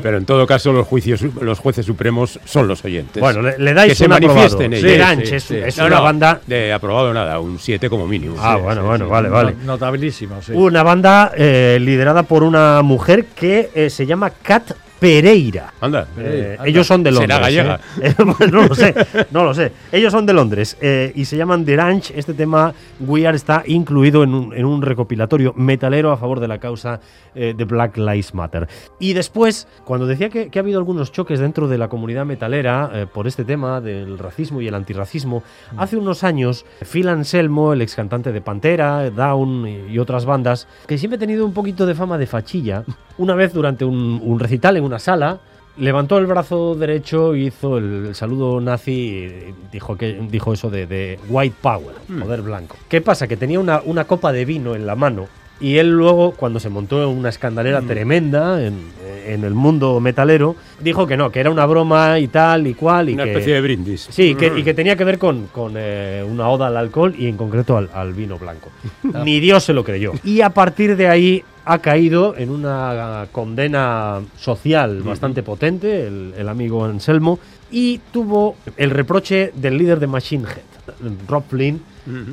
Pero 0.01 0.17
en 0.17 0.25
todo 0.25 0.45
caso, 0.47 0.73
los 0.73 0.87
juicios, 0.87 1.21
los 1.41 1.59
jueces 1.59 1.85
supremos 1.85 2.39
son 2.45 2.67
los 2.67 2.83
oyentes. 2.83 3.21
Bueno, 3.21 3.41
le- 3.41 3.57
le 3.57 3.73
dais 3.73 3.91
que 3.91 3.95
se 3.95 4.05
un 4.05 4.13
aprobado. 4.13 4.39
manifiesten 4.39 4.71
Sí, 4.71 4.77
ellos. 4.77 4.91
Derange 4.91 5.35
es- 5.35 5.51
es 5.51 5.77
una 5.77 5.99
banda- 5.99 6.39
de 6.47 6.73
aprobado 6.73 7.13
nada, 7.13 7.39
un 7.39 7.59
7 7.59 7.89
como 7.89 8.07
mínimo. 8.07 8.35
Ah, 8.39 8.55
Sí, 8.57 8.63
bueno, 8.63 8.81
sí, 8.81 8.87
bueno, 8.87 9.05
sí. 9.05 9.11
vale, 9.11 9.29
vale. 9.29 9.55
No- 9.59 9.73
Notabilísimo, 9.73 10.41
sí. 10.41 10.51
Una 10.53 10.83
banda 10.83 11.31
eh, 11.35 11.77
liderada 11.81 12.23
por 12.23 12.43
una 12.43 12.81
mujer 12.81 13.25
que 13.35 13.69
eh, 13.75 13.89
se 13.89 14.05
llama 14.05 14.29
Kat 14.29 14.71
Pereira. 15.03 15.73
Anda. 15.81 16.07
Eh, 16.17 16.55
Anda. 16.57 16.69
ellos 16.69 16.87
son 16.87 17.03
de 17.03 17.11
Londres. 17.11 17.29
Será 17.29 17.39
gallega. 17.41 17.79
¿eh? 18.01 18.13
Eh, 18.13 18.15
no 18.51 18.67
lo 18.67 18.73
sé, 18.73 18.95
no 19.31 19.43
lo 19.43 19.53
sé. 19.53 19.71
Ellos 19.91 20.13
son 20.13 20.25
de 20.25 20.31
Londres 20.31 20.77
eh, 20.79 21.11
y 21.13 21.25
se 21.25 21.35
llaman 21.35 21.65
The 21.65 21.75
Ranch. 21.75 22.11
Este 22.15 22.33
tema, 22.33 22.73
We 23.01 23.27
Are, 23.27 23.35
está 23.35 23.63
incluido 23.65 24.23
en 24.23 24.33
un, 24.33 24.53
en 24.53 24.63
un 24.63 24.81
recopilatorio 24.81 25.53
metalero 25.57 26.11
a 26.11 26.17
favor 26.17 26.39
de 26.39 26.47
la 26.47 26.57
causa 26.57 27.01
de 27.33 27.65
Black 27.65 27.97
Lives 27.97 28.35
Matter. 28.35 28.67
Y 28.99 29.13
después, 29.13 29.67
cuando 29.85 30.05
decía 30.05 30.29
que, 30.29 30.49
que 30.49 30.59
ha 30.59 30.61
habido 30.61 30.77
algunos 30.77 31.11
choques 31.11 31.39
dentro 31.39 31.67
de 31.67 31.79
la 31.79 31.87
comunidad 31.89 32.27
metalera 32.27 33.07
por 33.11 33.25
este 33.25 33.43
tema 33.43 33.81
del 33.81 34.19
racismo 34.19 34.61
y 34.61 34.67
el 34.67 34.75
antirracismo, 34.75 35.41
hace 35.75 35.97
unos 35.97 36.23
años, 36.23 36.63
Phil 36.91 37.07
Anselmo, 37.07 37.73
el 37.73 37.81
ex 37.81 37.95
cantante 37.95 38.31
de 38.31 38.39
Pantera, 38.39 39.09
Down 39.09 39.67
y, 39.67 39.93
y 39.93 39.99
otras 39.99 40.25
bandas, 40.25 40.67
que 40.85 40.99
siempre 40.99 41.15
ha 41.15 41.19
tenido 41.19 41.43
un 41.43 41.53
poquito 41.53 41.87
de 41.87 41.95
fama 41.95 42.19
de 42.19 42.27
fachilla, 42.27 42.83
una 43.17 43.35
vez 43.35 43.53
durante 43.53 43.85
un, 43.85 44.19
un 44.23 44.39
recital 44.39 44.77
en 44.77 44.83
una 44.83 44.99
sala, 44.99 45.39
levantó 45.77 46.17
el 46.19 46.25
brazo 46.27 46.75
derecho, 46.75 47.35
hizo 47.35 47.77
el, 47.77 48.07
el 48.07 48.15
saludo 48.15 48.61
nazi 48.61 48.91
y 48.91 49.53
dijo, 49.71 49.95
que, 49.97 50.19
dijo 50.29 50.53
eso 50.53 50.69
de, 50.69 50.85
de 50.87 51.19
white 51.29 51.55
power, 51.61 51.95
poder 52.21 52.41
blanco. 52.41 52.75
¿Qué 52.89 53.01
pasa? 53.01 53.27
Que 53.27 53.37
tenía 53.37 53.59
una, 53.59 53.81
una 53.85 54.05
copa 54.05 54.31
de 54.31 54.45
vino 54.45 54.75
en 54.75 54.85
la 54.85 54.95
mano 54.95 55.27
y 55.59 55.77
él 55.77 55.91
luego, 55.91 56.31
cuando 56.33 56.59
se 56.59 56.69
montó 56.69 57.07
una 57.09 57.29
escandalera 57.29 57.81
tremenda 57.81 58.61
en, 58.65 58.91
en 59.27 59.43
el 59.45 59.53
mundo 59.53 59.99
metalero, 60.01 60.55
dijo 60.81 61.07
que 61.07 61.15
no, 61.15 61.31
que 61.31 61.39
era 61.39 61.49
una 61.51 61.65
broma 61.65 62.19
y 62.19 62.27
tal 62.27 62.67
y 62.67 62.73
cual. 62.73 63.09
Y 63.09 63.13
Una 63.13 63.23
que- 63.23 63.29
especie 63.31 63.53
de 63.53 63.61
brindis. 63.61 64.07
Sí, 64.11 64.35
que, 64.35 64.51
y 64.57 64.63
que 64.63 64.73
tenía 64.73 64.95
que 64.97 65.05
ver 65.05 65.17
con, 65.17 65.47
con, 65.47 65.73
eh, 65.77 66.23
una 66.27 66.49
oda 66.49 66.67
al 66.67 66.75
alcohol 66.75 67.15
y 67.17 67.27
en 67.27 67.37
concreto 67.37 67.77
al, 67.77 67.89
al 67.93 68.13
vino 68.13 68.37
blanco. 68.37 68.69
Ni 69.23 69.39
Dios 69.39 69.63
se 69.63 69.73
lo 69.73 69.83
creyó. 69.85 70.11
Y 70.23 70.41
a 70.41 70.49
partir 70.49 70.97
de 70.97 71.07
ahí 71.07 71.43
ha 71.65 71.79
caído 71.79 72.35
en 72.37 72.49
una 72.49 73.27
condena 73.31 74.21
social 74.37 75.01
bastante 75.01 75.43
potente, 75.43 76.07
el, 76.07 76.33
el 76.37 76.49
amigo 76.49 76.83
Anselmo, 76.85 77.39
y 77.71 77.99
tuvo 78.11 78.55
el 78.77 78.91
reproche 78.91 79.51
del 79.55 79.77
líder 79.77 79.99
de 79.99 80.07
Machine 80.07 80.45
Head, 80.45 81.11
Rob 81.27 81.43
Flynn, 81.47 81.81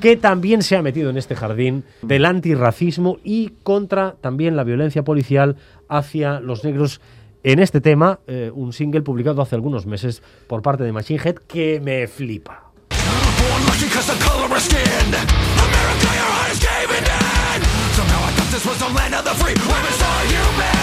que 0.01 0.16
también 0.16 0.62
se 0.62 0.76
ha 0.76 0.83
metido 0.83 1.11
en 1.11 1.16
este 1.16 1.37
jardín 1.37 1.85
del 2.03 2.24
antirracismo 2.24 3.18
y 3.22 3.53
contra 3.62 4.16
también 4.20 4.57
la 4.57 4.64
violencia 4.64 5.05
policial 5.05 5.57
hacia 5.89 6.41
los 6.41 6.64
negros 6.64 7.01
en 7.43 7.59
este 7.59 7.81
tema, 7.81 8.18
eh, 8.26 8.51
un 8.53 8.72
single 8.72 9.03
publicado 9.03 9.41
hace 9.41 9.55
algunos 9.55 9.87
meses 9.87 10.22
por 10.47 10.61
parte 10.61 10.85
de 10.85 10.93
Machine 10.93 11.20
Head 11.24 11.37
que 11.47 11.81
me 11.81 12.07
flipa. 12.07 12.64
This 18.61 18.68
was 18.68 18.78
the 18.78 18.94
land 18.94 19.14
of 19.14 19.24
the 19.24 19.30
free. 19.42 19.54
Where 19.54 19.86
is 19.88 20.02
our 20.02 20.24
humanity? 20.26 20.80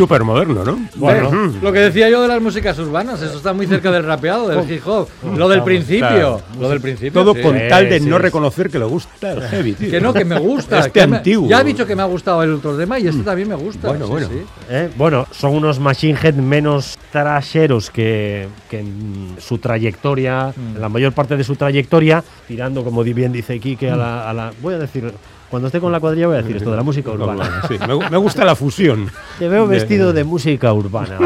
Súper 0.00 0.24
moderno, 0.24 0.64
¿no? 0.64 0.78
Bueno, 0.94 1.30
Mm. 1.30 1.62
lo 1.62 1.72
que 1.72 1.80
decía 1.80 2.08
yo 2.08 2.22
de 2.22 2.28
las 2.28 2.40
músicas 2.40 2.78
urbanas, 2.78 3.20
eso 3.20 3.36
está 3.36 3.52
muy 3.52 3.66
cerca 3.66 3.90
del 3.90 4.02
rapeado, 4.04 4.48
del 4.48 4.70
hip 4.70 4.80
hop, 4.86 5.08
lo 5.36 5.46
del 5.48 5.62
principio, 5.62 6.40
lo 6.58 6.68
del 6.70 6.80
principio. 6.80 7.12
Todo 7.12 7.34
sí. 7.34 7.42
con 7.42 7.58
tal 7.68 7.88
de 7.90 8.00
Sí, 8.00 8.06
no 8.08 8.16
sí. 8.16 8.22
reconocer 8.22 8.70
que 8.70 8.78
le 8.78 8.86
gusta 8.86 9.32
el 9.32 9.42
heavy, 9.42 9.72
tío. 9.74 9.90
Que 9.90 10.00
no, 10.00 10.14
que 10.14 10.24
me 10.24 10.38
gusta. 10.38 10.78
Este 10.78 10.90
que 11.00 11.06
me- 11.06 11.16
antiguo. 11.18 11.48
ya 11.48 11.60
he 11.60 11.64
dicho 11.64 11.86
que 11.86 11.94
me 11.94 12.00
ha 12.02 12.06
gustado 12.06 12.42
el 12.42 12.54
otro 12.54 12.76
tema 12.78 12.98
y 12.98 13.08
este 13.08 13.22
también 13.22 13.48
me 13.48 13.54
gusta. 13.56 13.88
Bueno, 13.88 14.06
sí, 14.06 14.10
bueno. 14.10 14.28
sí. 14.28 14.42
¿eh? 14.70 14.90
Bueno, 14.96 15.26
son 15.32 15.54
unos 15.54 15.78
Machine 15.78 16.18
Head 16.22 16.34
menos 16.36 16.96
trasheros 17.12 17.90
que, 17.90 18.48
que 18.70 18.80
en 18.80 19.36
su 19.38 19.58
trayectoria, 19.58 20.54
en 20.56 20.80
la 20.80 20.88
mayor 20.88 21.12
parte 21.12 21.36
de 21.36 21.44
su 21.44 21.56
trayectoria, 21.56 22.24
tirando, 22.48 22.82
como 22.84 23.04
bien 23.04 23.32
dice 23.32 23.58
Kike, 23.60 23.90
a 23.90 23.96
la, 23.96 24.30
a 24.30 24.32
la- 24.32 24.52
Voy 24.62 24.74
a 24.74 24.78
decir, 24.78 25.12
cuando 25.50 25.66
esté 25.68 25.80
con 25.80 25.90
la 25.92 25.98
cuadrilla 26.00 26.28
voy 26.28 26.36
a 26.36 26.42
decir 26.42 26.56
esto 26.56 26.70
de 26.70 26.76
la 26.76 26.82
música 26.82 27.10
urbana. 27.10 27.62
Sí, 27.68 27.74
me, 27.80 27.94
gu- 27.94 28.08
me 28.10 28.16
gusta 28.16 28.44
la 28.44 28.54
fusión. 28.54 29.10
Te 29.38 29.48
veo 29.48 29.66
De- 29.66 29.76
vestido 29.76 30.12
de 30.12 30.24
música 30.24 30.72
urbana. 30.72 31.18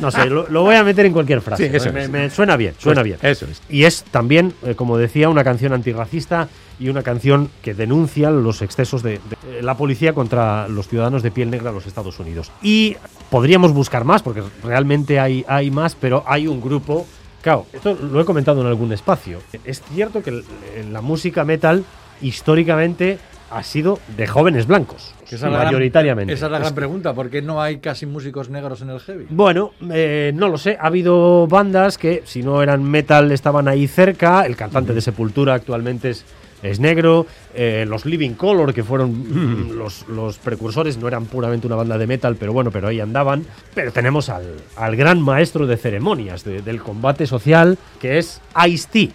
No 0.00 0.10
sé, 0.10 0.26
lo, 0.26 0.48
lo 0.48 0.62
voy 0.62 0.76
a 0.76 0.84
meter 0.84 1.06
en 1.06 1.12
cualquier 1.12 1.40
frase. 1.40 1.68
Sí, 1.68 1.76
eso 1.76 1.92
me, 1.92 2.04
es. 2.04 2.10
me 2.10 2.30
suena 2.30 2.56
bien, 2.56 2.74
suena 2.78 3.02
Pues 3.02 3.18
bien. 3.20 3.30
eso 3.32 3.46
es. 3.46 3.60
Y 3.68 3.84
es 3.84 4.04
también, 4.04 4.54
eh, 4.64 4.74
como 4.74 4.96
decía, 4.96 5.28
una 5.28 5.42
canción 5.44 5.72
antirracista 5.72 6.48
y 6.80 6.88
una 6.88 7.02
canción 7.02 7.50
que 7.62 7.74
denuncia 7.74 8.30
los 8.30 8.62
excesos 8.62 9.02
de, 9.02 9.12
de, 9.12 9.18
eh, 9.58 9.62
la 9.62 9.76
policía 9.76 10.12
contra 10.12 10.68
los 10.68 10.86
ciudadanos 10.86 11.22
de 11.24 11.30
piel 11.32 11.50
negra 11.50 11.70
en 11.70 11.74
los 11.74 11.86
Estados 11.86 12.20
Unidos. 12.20 12.52
Y 12.62 12.96
podríamos 13.30 13.72
buscar 13.72 14.04
más, 14.04 14.22
porque 14.22 14.42
realmente 14.62 15.18
hay, 15.18 15.44
hay 15.48 15.70
más, 15.72 15.96
pero 15.96 16.22
hay 16.26 16.46
un 16.46 16.60
grupo. 16.60 17.06
Claro, 17.42 17.66
esto 17.72 17.96
lo 18.00 18.20
he 18.20 18.24
comentado 18.24 18.60
en 18.60 18.66
algún 18.68 18.92
espacio. 18.92 19.38
Es 19.64 19.82
cierto 19.94 20.22
que 20.22 20.42
la 20.92 21.00
música 21.00 21.44
metal 21.44 21.84
históricamente 22.20 23.18
ha 23.50 23.62
sido 23.62 23.98
de 24.16 24.26
jóvenes 24.26 24.66
blancos, 24.66 25.14
esa 25.26 25.34
es 25.36 25.42
la 25.42 25.48
gran- 25.50 25.64
mayoritariamente. 25.66 26.32
esa 26.32 26.46
es 26.46 26.52
la 26.52 26.58
gran 26.58 26.74
pregunta, 26.74 27.14
¿por 27.14 27.30
qué 27.30 27.40
no 27.42 27.60
hay 27.62 27.78
casi 27.78 28.06
músicos 28.06 28.48
negros 28.50 28.80
en 28.82 28.90
el 28.90 29.00
heavy? 29.00 29.26
bueno, 29.30 29.72
eh, 29.92 30.32
no 30.34 30.48
lo 30.48 30.58
sé. 30.58 30.76
Ha 30.80 30.86
habido 30.86 31.46
bandas 31.46 31.98
que, 31.98 32.22
si 32.26 32.42
no 32.42 32.62
eran 32.62 32.82
metal, 32.82 33.30
estaban 33.32 33.68
ahí 33.68 33.86
cerca. 33.86 34.44
El 34.46 34.56
cantante 34.56 34.92
de 34.94 35.00
Sepultura 35.00 35.54
actualmente 35.54 36.10
es, 36.10 36.24
es 36.62 36.80
negro. 36.80 37.26
Eh, 37.54 37.84
los 37.88 38.04
Living 38.06 38.32
Color, 38.34 38.72
que 38.74 38.82
fueron 38.84 39.10
mm, 39.12 39.70
los, 39.78 40.06
los 40.08 40.38
precursores, 40.38 40.96
no 40.98 41.08
eran 41.08 41.26
puramente 41.26 41.66
una 41.66 41.76
banda 41.76 41.96
de 41.98 42.06
metal, 42.06 42.36
pero 42.36 42.52
bueno, 42.52 42.70
pero 42.70 42.88
ahí 42.88 43.00
andaban. 43.00 43.44
Pero 43.74 43.92
tenemos 43.92 44.28
al, 44.28 44.44
al 44.76 44.96
gran 44.96 45.20
maestro 45.20 45.66
de 45.66 45.76
ceremonias 45.76 46.44
de- 46.44 46.62
del 46.62 46.82
combate 46.82 47.26
social, 47.26 47.78
que 48.00 48.18
es 48.18 48.40
Ice-T. 48.66 49.10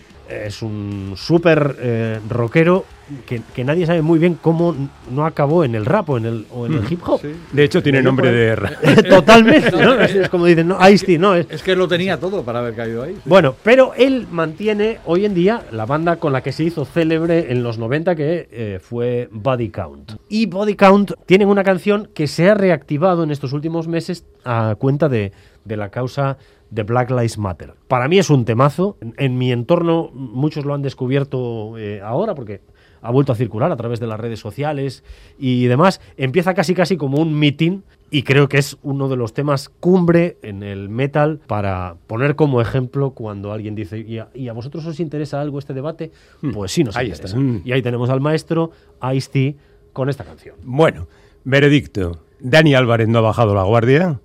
Es 0.45 0.61
un 0.61 1.13
súper 1.15 1.77
eh, 1.79 2.19
rockero 2.29 2.85
que, 3.25 3.41
que 3.53 3.63
nadie 3.63 3.85
sabe 3.85 4.01
muy 4.01 4.17
bien 4.17 4.37
cómo 4.41 4.75
no 5.11 5.25
acabó 5.25 5.63
en 5.63 5.75
el 5.75 5.85
rap 5.85 6.09
o 6.09 6.17
en 6.17 6.25
el, 6.25 6.45
o 6.51 6.65
en 6.65 6.73
el 6.73 6.91
hip 6.91 7.01
hop. 7.05 7.21
De 7.51 7.63
hecho, 7.63 7.83
tiene 7.83 8.01
nombre 8.01 8.31
de 8.31 8.55
rap. 8.55 8.73
Totalmente, 9.09 9.71
¿no? 9.71 9.93
Es, 10.03 10.15
es 10.15 10.29
como 10.29 10.45
dicen, 10.45 10.67
no, 10.67 10.89
Ice-T, 10.89 11.17
no, 11.19 11.35
es, 11.35 11.47
Es 11.49 11.63
que 11.63 11.75
lo 11.75 11.87
tenía 11.87 12.19
todo 12.19 12.43
para 12.43 12.59
haber 12.59 12.75
caído 12.75 13.03
ahí. 13.03 13.17
bueno, 13.25 13.55
pero 13.63 13.93
él 13.95 14.27
mantiene 14.31 14.99
hoy 15.05 15.25
en 15.25 15.33
día 15.33 15.63
la 15.71 15.85
banda 15.85 16.15
con 16.15 16.33
la 16.33 16.41
que 16.41 16.51
se 16.51 16.63
hizo 16.63 16.85
célebre 16.85 17.51
en 17.51 17.63
los 17.63 17.77
90, 17.77 18.15
que 18.15 18.47
eh, 18.51 18.79
fue 18.81 19.29
Body 19.31 19.69
Count. 19.69 20.13
Y 20.29 20.45
Body 20.45 20.75
Count 20.75 21.11
tienen 21.25 21.47
una 21.47 21.63
canción 21.63 22.09
que 22.13 22.27
se 22.27 22.49
ha 22.49 22.53
reactivado 22.53 23.23
en 23.23 23.31
estos 23.31 23.53
últimos 23.53 23.87
meses 23.87 24.25
a 24.45 24.75
cuenta 24.77 25.09
de, 25.09 25.31
de 25.65 25.77
la 25.77 25.89
causa 25.89 26.37
de 26.73 26.83
Black 26.83 27.09
Lives 27.11 27.37
Matter. 27.37 27.73
Para 27.87 28.07
mí 28.07 28.17
es 28.19 28.29
un 28.29 28.45
temazo. 28.45 28.97
En, 29.01 29.13
en 29.17 29.37
mi 29.37 29.51
entorno 29.51 30.09
muchos 30.13 30.65
lo 30.65 30.73
han 30.73 30.81
descubierto 30.81 31.77
eh, 31.77 32.01
ahora 32.03 32.35
porque 32.35 32.61
ha 33.01 33.11
vuelto 33.11 33.33
a 33.33 33.35
circular 33.35 33.71
a 33.71 33.75
través 33.75 33.99
de 33.99 34.07
las 34.07 34.19
redes 34.19 34.39
sociales 34.39 35.03
y 35.37 35.65
demás. 35.65 35.99
Empieza 36.17 36.53
casi 36.53 36.73
casi 36.73 36.95
como 36.97 37.17
un 37.19 37.37
meeting 37.37 37.81
y 38.09 38.23
creo 38.23 38.47
que 38.47 38.57
es 38.57 38.77
uno 38.81 39.09
de 39.09 39.17
los 39.17 39.33
temas 39.33 39.69
cumbre 39.69 40.37
en 40.41 40.63
el 40.63 40.87
metal 40.87 41.39
para 41.47 41.95
poner 42.07 42.35
como 42.35 42.61
ejemplo 42.61 43.11
cuando 43.11 43.51
alguien 43.51 43.75
dice, 43.75 43.99
¿y 43.99 44.19
a, 44.19 44.29
y 44.33 44.47
a 44.47 44.53
vosotros 44.53 44.85
os 44.85 44.99
interesa 44.99 45.41
algo 45.41 45.59
este 45.59 45.73
debate? 45.73 46.11
Pues 46.53 46.71
sí 46.71 46.83
nos 46.83 46.95
Ahí 46.95 47.07
interesa. 47.07 47.25
está. 47.27 47.39
Mm. 47.39 47.61
Y 47.65 47.71
ahí 47.73 47.81
tenemos 47.81 48.09
al 48.09 48.21
maestro 48.21 48.71
Ice-T 49.13 49.57
con 49.91 50.09
esta 50.09 50.23
canción. 50.23 50.55
Bueno, 50.63 51.07
veredicto. 51.43 52.19
Dani 52.39 52.75
Álvarez 52.75 53.07
no 53.07 53.19
ha 53.19 53.21
bajado 53.21 53.53
la 53.55 53.63
guardia. 53.63 54.19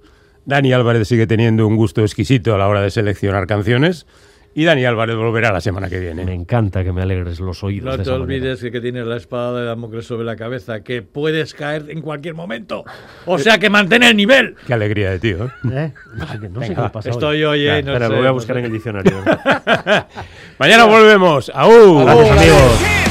Dani 0.48 0.72
Álvarez 0.72 1.06
sigue 1.06 1.26
teniendo 1.26 1.66
un 1.66 1.76
gusto 1.76 2.00
exquisito 2.00 2.54
a 2.54 2.58
la 2.58 2.68
hora 2.68 2.80
de 2.80 2.90
seleccionar 2.90 3.46
canciones. 3.46 4.06
Y 4.54 4.64
Dani 4.64 4.86
Álvarez 4.86 5.14
volverá 5.14 5.52
la 5.52 5.60
semana 5.60 5.90
que 5.90 6.00
viene. 6.00 6.24
Me 6.24 6.32
encanta 6.32 6.82
que 6.82 6.90
me 6.90 7.02
alegres 7.02 7.38
los 7.38 7.62
oídos. 7.62 7.84
No 7.84 7.90
de 7.90 7.96
te 7.98 8.02
esa 8.04 8.14
olvides 8.14 8.58
que, 8.62 8.72
que 8.72 8.80
tienes 8.80 9.06
la 9.06 9.18
espada 9.18 9.60
de 9.60 9.66
Damocles 9.66 10.06
sobre 10.06 10.24
la 10.24 10.36
cabeza, 10.36 10.80
que 10.80 11.02
puedes 11.02 11.52
caer 11.52 11.90
en 11.90 12.00
cualquier 12.00 12.32
momento. 12.32 12.82
O 13.26 13.38
sea 13.38 13.58
que 13.58 13.68
mantén 13.68 14.02
el 14.02 14.16
nivel. 14.16 14.56
Qué 14.66 14.72
alegría 14.72 15.10
de 15.10 15.18
tío. 15.18 15.44
¿eh? 15.44 15.50
¿Eh? 15.70 15.92
No 16.14 16.26
sé 16.26 16.38
qué, 16.40 17.02
sé. 17.02 17.10
Estoy 17.10 17.44
hoy, 17.44 17.68
eh, 17.68 17.82
no 17.82 17.92
Espera, 17.92 18.06
sé, 18.06 18.12
lo 18.12 18.16
voy 18.16 18.24
a 18.24 18.28
no 18.28 18.34
buscar 18.34 18.56
sé. 18.56 18.60
en 18.60 18.64
el 18.64 18.72
diccionario. 18.72 19.12
Mañana 20.58 20.84
volvemos. 20.86 21.52
¡Au! 21.54 22.04
Gracias, 22.06 22.38
amigos. 22.38 23.07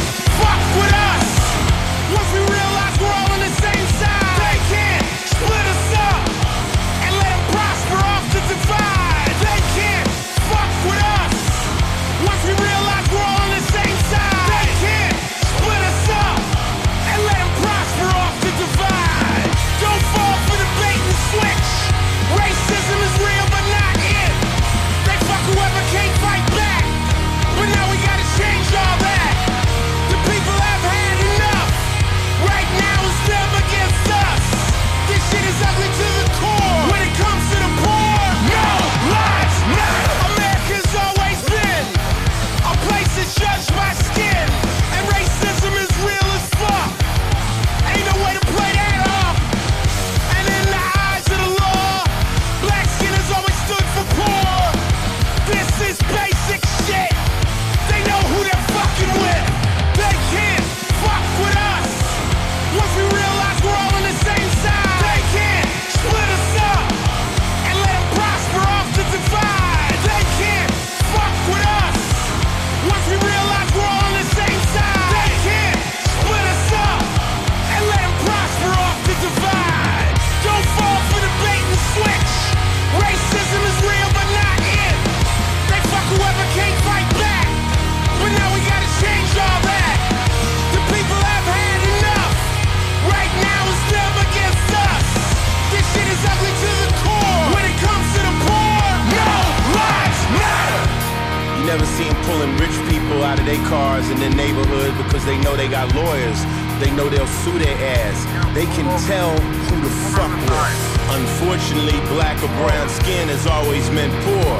Never 101.68 101.86
see 101.99 102.07
them 102.07 102.15
pulling 102.24 102.55
rich 102.63 102.76
people 102.88 103.22
out 103.24 103.38
of 103.38 103.45
their 103.45 103.61
cars 103.68 104.09
in 104.09 104.18
their 104.20 104.34
neighborhood 104.34 104.95
because 105.03 105.26
they 105.26 105.38
know 105.41 105.53
they 105.57 105.68
got 105.68 105.93
lawyers. 105.93 106.39
They 106.80 106.89
know 106.95 107.09
they'll 107.09 107.28
sue 107.43 107.59
their 107.59 107.76
ass. 107.76 108.24
They 108.55 108.65
can 108.72 108.88
tell 109.03 109.36
who 109.68 109.76
to 109.84 109.91
fuck 110.15 110.32
with. 110.32 110.97
Unfortunately, 111.11 111.99
black 112.07 112.41
or 112.41 112.47
brown 112.63 112.88
skin 112.88 113.28
has 113.28 113.45
always 113.45 113.89
meant 113.91 114.13
poor. 114.24 114.55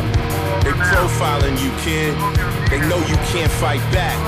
They 0.68 0.76
profiling 0.91 1.55
you, 1.64 1.72
kid. 1.80 2.12
They 2.70 2.86
know 2.89 2.99
you 3.08 3.16
can't 3.32 3.51
fight 3.53 3.82
back, 3.95 4.20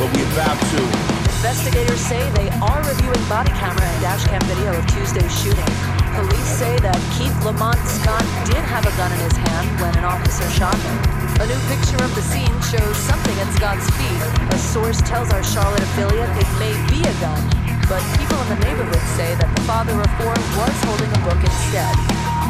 but 0.00 0.10
we 0.16 0.22
about 0.34 0.58
to. 0.58 1.13
Investigators 1.44 2.00
say 2.00 2.24
they 2.40 2.48
are 2.64 2.80
reviewing 2.88 3.20
body 3.28 3.52
camera 3.52 3.84
and 3.84 4.00
dashcam 4.00 4.40
video 4.48 4.72
of 4.72 4.80
Tuesday's 4.88 5.28
shooting. 5.44 5.72
Police 6.16 6.50
say 6.56 6.72
that 6.80 6.96
Keith 7.12 7.36
Lamont 7.44 7.76
Scott 7.84 8.24
did 8.48 8.64
have 8.64 8.80
a 8.88 8.92
gun 8.96 9.12
in 9.12 9.20
his 9.28 9.36
hand 9.36 9.68
when 9.76 9.92
an 9.92 10.08
officer 10.08 10.48
shot 10.48 10.72
him. 10.72 10.96
A 11.36 11.46
new 11.46 11.60
picture 11.68 12.00
of 12.00 12.08
the 12.16 12.24
scene 12.32 12.56
shows 12.64 12.96
something 12.96 13.36
at 13.44 13.52
Scott's 13.52 13.84
feet. 13.92 14.20
A 14.56 14.58
source 14.72 15.04
tells 15.04 15.28
our 15.36 15.44
Charlotte 15.44 15.84
affiliate 15.84 16.32
it 16.40 16.48
may 16.56 16.72
be 16.88 17.04
a 17.04 17.12
gun, 17.20 17.44
but 17.88 18.00
people 18.16 18.38
in 18.48 18.56
the 18.56 18.60
neighborhood 18.64 19.04
say 19.12 19.36
that 19.36 19.50
the 19.52 19.62
father 19.68 19.92
of 19.92 20.08
four 20.16 20.32
was 20.56 20.76
holding 20.88 21.10
a 21.12 21.20
book 21.26 21.36
instead. 21.36 21.92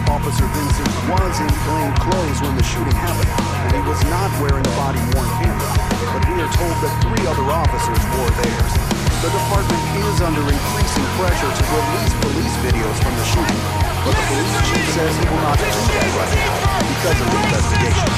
Officer 0.07 0.47
Vincent 0.55 0.91
was 1.11 1.35
in 1.43 1.51
plain 1.67 1.91
clothes 1.99 2.39
when 2.45 2.55
the 2.55 2.63
shooting 2.63 2.95
happened, 2.95 3.31
and 3.67 3.73
he 3.75 3.83
was 3.83 3.99
not 4.13 4.31
wearing 4.39 4.63
a 4.63 4.75
body-worn 4.79 5.29
camera. 5.43 5.73
But 6.15 6.23
we 6.31 6.39
are 6.39 6.53
told 6.55 6.77
that 6.87 6.93
three 7.03 7.25
other 7.27 7.47
officers 7.51 8.03
wore 8.15 8.31
theirs. 8.39 8.73
The 9.25 9.31
department 9.33 9.83
is 10.07 10.17
under 10.23 10.45
increasing 10.45 11.09
pressure 11.19 11.51
to 11.51 11.63
release 11.73 12.15
police 12.21 12.57
videos 12.63 12.97
from 13.01 13.15
the 13.17 13.27
shooting, 13.27 13.63
but 14.05 14.13
the 14.15 14.25
police 14.29 14.55
chief 14.71 14.87
says 14.93 15.13
he 15.19 15.27
will 15.27 15.43
not 15.43 15.57
do 15.59 15.67
that 15.67 16.11
right 16.15 16.35
now 16.37 16.79
because 16.85 17.19
of 17.19 17.29
the 17.33 17.39
investigation. 17.49 18.09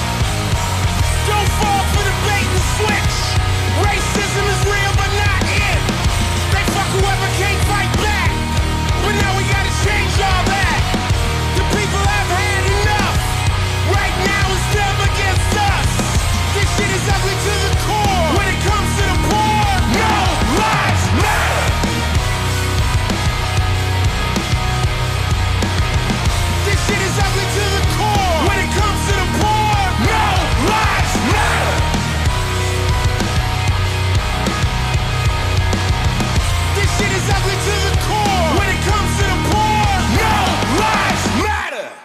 Don't 1.24 1.50
fall 1.62 1.82
for 1.94 2.02
the 2.02 2.14
bait 2.26 2.48
and 2.50 2.66
switch. 2.76 3.16
Racism 3.78 4.44
is 4.52 4.60
real, 4.66 4.92
but 4.98 5.10
not 5.16 5.40
it. 5.40 5.45
They 5.45 5.45
fuck 5.45 5.45
whoever 6.96 7.28
can't 7.40 7.62
fight 7.68 7.92
back. 8.00 8.30
But 9.04 9.14
now 9.20 9.32
we 9.36 9.44
gotta 9.52 9.72
change 9.84 10.14
all 10.20 10.44
that. 10.50 10.65